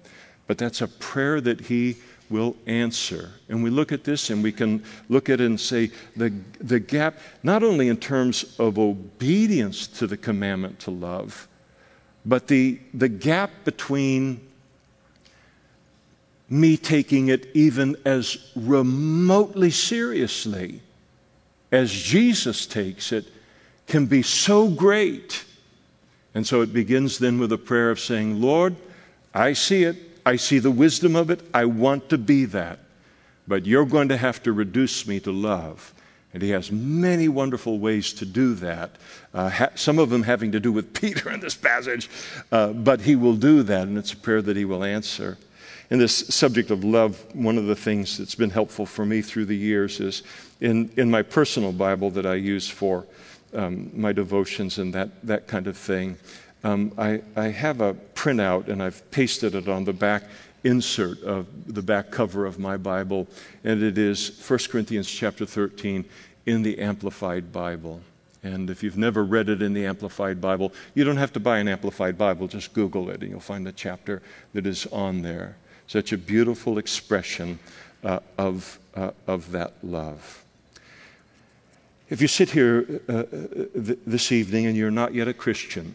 but 0.46 0.58
that's 0.58 0.80
a 0.80 0.88
prayer 0.88 1.40
that 1.40 1.62
He 1.62 1.96
will 2.28 2.56
answer. 2.66 3.30
And 3.48 3.62
we 3.62 3.70
look 3.70 3.92
at 3.92 4.04
this 4.04 4.30
and 4.30 4.42
we 4.42 4.52
can 4.52 4.82
look 5.08 5.28
at 5.28 5.40
it 5.40 5.46
and 5.46 5.60
say 5.60 5.90
the, 6.16 6.32
the 6.58 6.80
gap, 6.80 7.18
not 7.42 7.62
only 7.62 7.88
in 7.88 7.96
terms 7.96 8.56
of 8.58 8.78
obedience 8.78 9.86
to 9.88 10.06
the 10.06 10.16
commandment 10.16 10.80
to 10.80 10.90
love, 10.90 11.46
but 12.24 12.48
the, 12.48 12.80
the 12.92 13.08
gap 13.08 13.50
between 13.64 14.40
me 16.48 16.76
taking 16.76 17.28
it 17.28 17.48
even 17.54 17.96
as 18.04 18.52
remotely 18.54 19.70
seriously 19.70 20.80
as 21.72 21.90
Jesus 21.90 22.66
takes 22.66 23.12
it 23.12 23.26
can 23.86 24.06
be 24.06 24.22
so 24.22 24.68
great. 24.68 25.44
And 26.34 26.46
so 26.46 26.60
it 26.60 26.72
begins 26.72 27.18
then 27.18 27.38
with 27.38 27.52
a 27.52 27.58
prayer 27.58 27.90
of 27.90 28.00
saying, 28.00 28.40
Lord, 28.40 28.76
I 29.34 29.52
see 29.52 29.84
it. 29.84 29.96
I 30.26 30.34
see 30.34 30.58
the 30.58 30.72
wisdom 30.72 31.14
of 31.14 31.30
it. 31.30 31.40
I 31.54 31.66
want 31.66 32.08
to 32.10 32.18
be 32.18 32.44
that. 32.46 32.80
But 33.46 33.64
you're 33.64 33.86
going 33.86 34.08
to 34.08 34.16
have 34.16 34.42
to 34.42 34.52
reduce 34.52 35.06
me 35.06 35.20
to 35.20 35.30
love. 35.30 35.94
And 36.34 36.42
he 36.42 36.50
has 36.50 36.72
many 36.72 37.28
wonderful 37.28 37.78
ways 37.78 38.12
to 38.14 38.26
do 38.26 38.54
that, 38.56 38.90
uh, 39.32 39.48
ha- 39.48 39.70
some 39.76 39.98
of 39.98 40.10
them 40.10 40.24
having 40.24 40.52
to 40.52 40.60
do 40.60 40.72
with 40.72 40.92
Peter 41.00 41.30
in 41.30 41.40
this 41.40 41.54
passage, 41.54 42.10
uh, 42.52 42.74
but 42.74 43.00
he 43.00 43.16
will 43.16 43.36
do 43.36 43.62
that, 43.62 43.88
and 43.88 43.96
it's 43.96 44.12
a 44.12 44.16
prayer 44.16 44.42
that 44.42 44.56
he 44.56 44.66
will 44.66 44.84
answer. 44.84 45.38
In 45.88 45.98
this 45.98 46.14
subject 46.14 46.70
of 46.70 46.84
love, 46.84 47.24
one 47.34 47.56
of 47.56 47.66
the 47.66 47.76
things 47.76 48.18
that's 48.18 48.34
been 48.34 48.50
helpful 48.50 48.84
for 48.84 49.06
me 49.06 49.22
through 49.22 49.46
the 49.46 49.56
years 49.56 50.00
is 50.00 50.24
in, 50.60 50.90
in 50.96 51.10
my 51.10 51.22
personal 51.22 51.72
Bible 51.72 52.10
that 52.10 52.26
I 52.26 52.34
use 52.34 52.68
for 52.68 53.06
um, 53.54 53.90
my 53.94 54.12
devotions 54.12 54.78
and 54.78 54.92
that, 54.92 55.24
that 55.24 55.46
kind 55.46 55.66
of 55.66 55.76
thing 55.78 56.18
um, 56.66 56.92
I, 56.98 57.22
I 57.36 57.48
have 57.48 57.80
a 57.80 57.94
printout 58.14 58.68
and 58.68 58.82
I've 58.82 59.08
pasted 59.12 59.54
it 59.54 59.68
on 59.68 59.84
the 59.84 59.92
back 59.92 60.24
insert 60.64 61.22
of 61.22 61.46
the 61.72 61.82
back 61.82 62.10
cover 62.10 62.44
of 62.44 62.58
my 62.58 62.76
Bible, 62.76 63.28
and 63.62 63.84
it 63.84 63.96
is 63.96 64.42
1 64.48 64.58
Corinthians 64.68 65.08
chapter 65.08 65.46
13 65.46 66.04
in 66.44 66.62
the 66.62 66.80
Amplified 66.80 67.52
Bible. 67.52 68.00
And 68.42 68.68
if 68.68 68.82
you've 68.82 68.96
never 68.96 69.24
read 69.24 69.48
it 69.48 69.62
in 69.62 69.74
the 69.74 69.86
Amplified 69.86 70.40
Bible, 70.40 70.72
you 70.94 71.04
don't 71.04 71.18
have 71.18 71.32
to 71.34 71.40
buy 71.40 71.58
an 71.58 71.68
Amplified 71.68 72.18
Bible, 72.18 72.48
just 72.48 72.72
Google 72.72 73.10
it 73.10 73.20
and 73.20 73.30
you'll 73.30 73.40
find 73.40 73.64
the 73.64 73.72
chapter 73.72 74.20
that 74.52 74.66
is 74.66 74.86
on 74.86 75.22
there. 75.22 75.56
Such 75.86 76.12
a 76.12 76.18
beautiful 76.18 76.78
expression 76.78 77.60
uh, 78.02 78.18
of, 78.38 78.80
uh, 78.96 79.12
of 79.28 79.52
that 79.52 79.74
love. 79.84 80.42
If 82.10 82.20
you 82.20 82.28
sit 82.28 82.50
here 82.50 83.00
uh, 83.08 83.12
uh 83.12 83.24
th- 83.84 83.98
this 84.04 84.32
evening 84.32 84.66
and 84.66 84.76
you're 84.76 84.92
not 84.92 85.14
yet 85.14 85.28
a 85.28 85.34
Christian, 85.34 85.94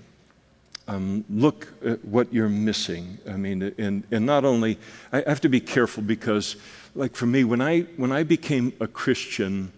um, 0.87 1.23
look 1.29 1.67
at 1.85 2.03
what 2.03 2.33
you're 2.33 2.49
missing. 2.49 3.17
I 3.27 3.37
mean, 3.37 3.73
and, 3.77 4.03
and 4.11 4.25
not 4.25 4.45
only, 4.45 4.77
I 5.11 5.23
have 5.27 5.41
to 5.41 5.49
be 5.49 5.59
careful 5.59 6.03
because, 6.03 6.55
like 6.95 7.15
for 7.15 7.25
me, 7.25 7.43
when 7.43 7.61
I, 7.61 7.81
when 7.97 8.11
I 8.11 8.23
became 8.23 8.73
a 8.79 8.87
Christian, 8.87 9.71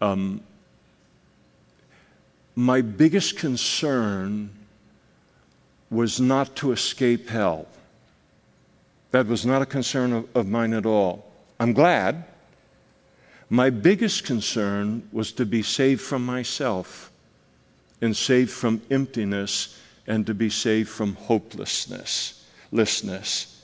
um, 0.00 0.40
my 2.54 2.80
biggest 2.80 3.36
concern 3.36 4.50
was 5.90 6.20
not 6.20 6.56
to 6.56 6.72
escape 6.72 7.28
hell. 7.28 7.66
That 9.10 9.26
was 9.26 9.46
not 9.46 9.62
a 9.62 9.66
concern 9.66 10.12
of, 10.12 10.36
of 10.36 10.46
mine 10.46 10.72
at 10.72 10.84
all. 10.84 11.30
I'm 11.60 11.72
glad 11.72 12.24
My 13.50 13.70
biggest 13.70 14.24
concern 14.24 15.08
was 15.10 15.32
to 15.32 15.46
be 15.46 15.62
saved 15.62 16.02
from 16.02 16.24
myself 16.24 17.10
and 18.00 18.14
saved 18.14 18.50
from 18.50 18.82
emptiness 18.90 19.80
and 20.08 20.26
to 20.26 20.34
be 20.34 20.50
saved 20.50 20.88
from 20.88 21.14
hopelessness. 21.14 22.44
Lessness. 22.72 23.54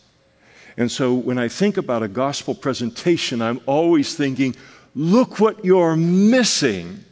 And 0.77 0.91
so 0.91 1.15
when 1.15 1.39
I 1.39 1.49
think 1.49 1.77
about 1.77 2.03
a 2.03 2.09
gospel 2.09 2.55
presentation, 2.55 3.43
I'm 3.43 3.61
always 3.67 4.15
thinking, 4.15 4.55
look 4.95 5.41
what 5.41 5.65
you're 5.65 5.97
missing. 5.97 7.05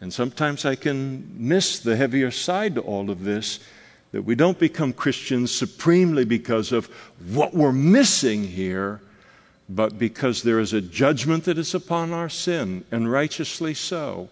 And 0.00 0.12
sometimes 0.12 0.64
I 0.64 0.76
can 0.76 1.28
miss 1.36 1.80
the 1.80 1.96
heavier 1.96 2.30
side 2.30 2.74
to 2.74 2.82
all 2.82 3.10
of 3.10 3.24
this 3.24 3.60
that 4.12 4.22
we 4.22 4.34
don't 4.34 4.58
become 4.58 4.92
Christians 4.92 5.50
supremely 5.50 6.24
because 6.24 6.72
of 6.72 6.86
what 7.32 7.54
we're 7.54 7.72
missing 7.72 8.44
here, 8.44 9.00
but 9.68 9.98
because 9.98 10.42
there 10.42 10.60
is 10.60 10.72
a 10.72 10.80
judgment 10.80 11.44
that 11.44 11.58
is 11.58 11.74
upon 11.74 12.12
our 12.12 12.28
sin, 12.28 12.84
and 12.90 13.10
righteously 13.10 13.74
so. 13.74 14.28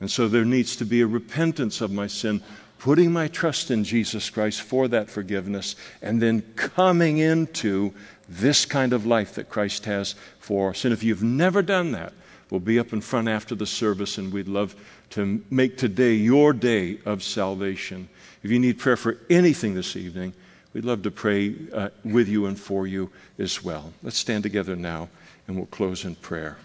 And 0.00 0.10
so 0.10 0.26
there 0.26 0.44
needs 0.44 0.74
to 0.76 0.84
be 0.84 1.02
a 1.02 1.06
repentance 1.06 1.80
of 1.80 1.92
my 1.92 2.06
sin, 2.08 2.42
putting 2.82 3.12
my 3.12 3.28
trust 3.28 3.70
in 3.70 3.84
Jesus 3.84 4.28
Christ 4.28 4.60
for 4.60 4.88
that 4.88 5.08
forgiveness, 5.08 5.76
and 6.02 6.20
then 6.20 6.42
coming 6.56 7.18
into 7.18 7.94
this 8.28 8.64
kind 8.64 8.92
of 8.92 9.06
life 9.06 9.36
that 9.36 9.48
Christ 9.48 9.84
has 9.84 10.16
for 10.40 10.70
us. 10.70 10.84
And 10.84 10.92
if 10.92 11.04
you've 11.04 11.22
never 11.22 11.62
done 11.62 11.92
that, 11.92 12.12
we'll 12.50 12.58
be 12.58 12.80
up 12.80 12.92
in 12.92 13.00
front 13.00 13.28
after 13.28 13.54
the 13.54 13.66
service, 13.66 14.18
and 14.18 14.32
we'd 14.32 14.48
love 14.48 14.74
to 15.10 15.44
make 15.48 15.76
today 15.76 16.14
your 16.14 16.52
day 16.52 16.98
of 17.06 17.22
salvation. 17.22 18.08
If 18.42 18.50
you 18.50 18.58
need 18.58 18.80
prayer 18.80 18.96
for 18.96 19.16
anything 19.30 19.74
this 19.74 19.94
evening, 19.94 20.32
we'd 20.72 20.84
love 20.84 21.02
to 21.04 21.12
pray 21.12 21.54
uh, 21.72 21.90
with 22.02 22.26
you 22.26 22.46
and 22.46 22.58
for 22.58 22.88
you 22.88 23.12
as 23.38 23.62
well. 23.62 23.92
Let's 24.02 24.18
stand 24.18 24.42
together 24.42 24.74
now, 24.74 25.08
and 25.46 25.56
we'll 25.56 25.66
close 25.66 26.04
in 26.04 26.16
prayer. 26.16 26.56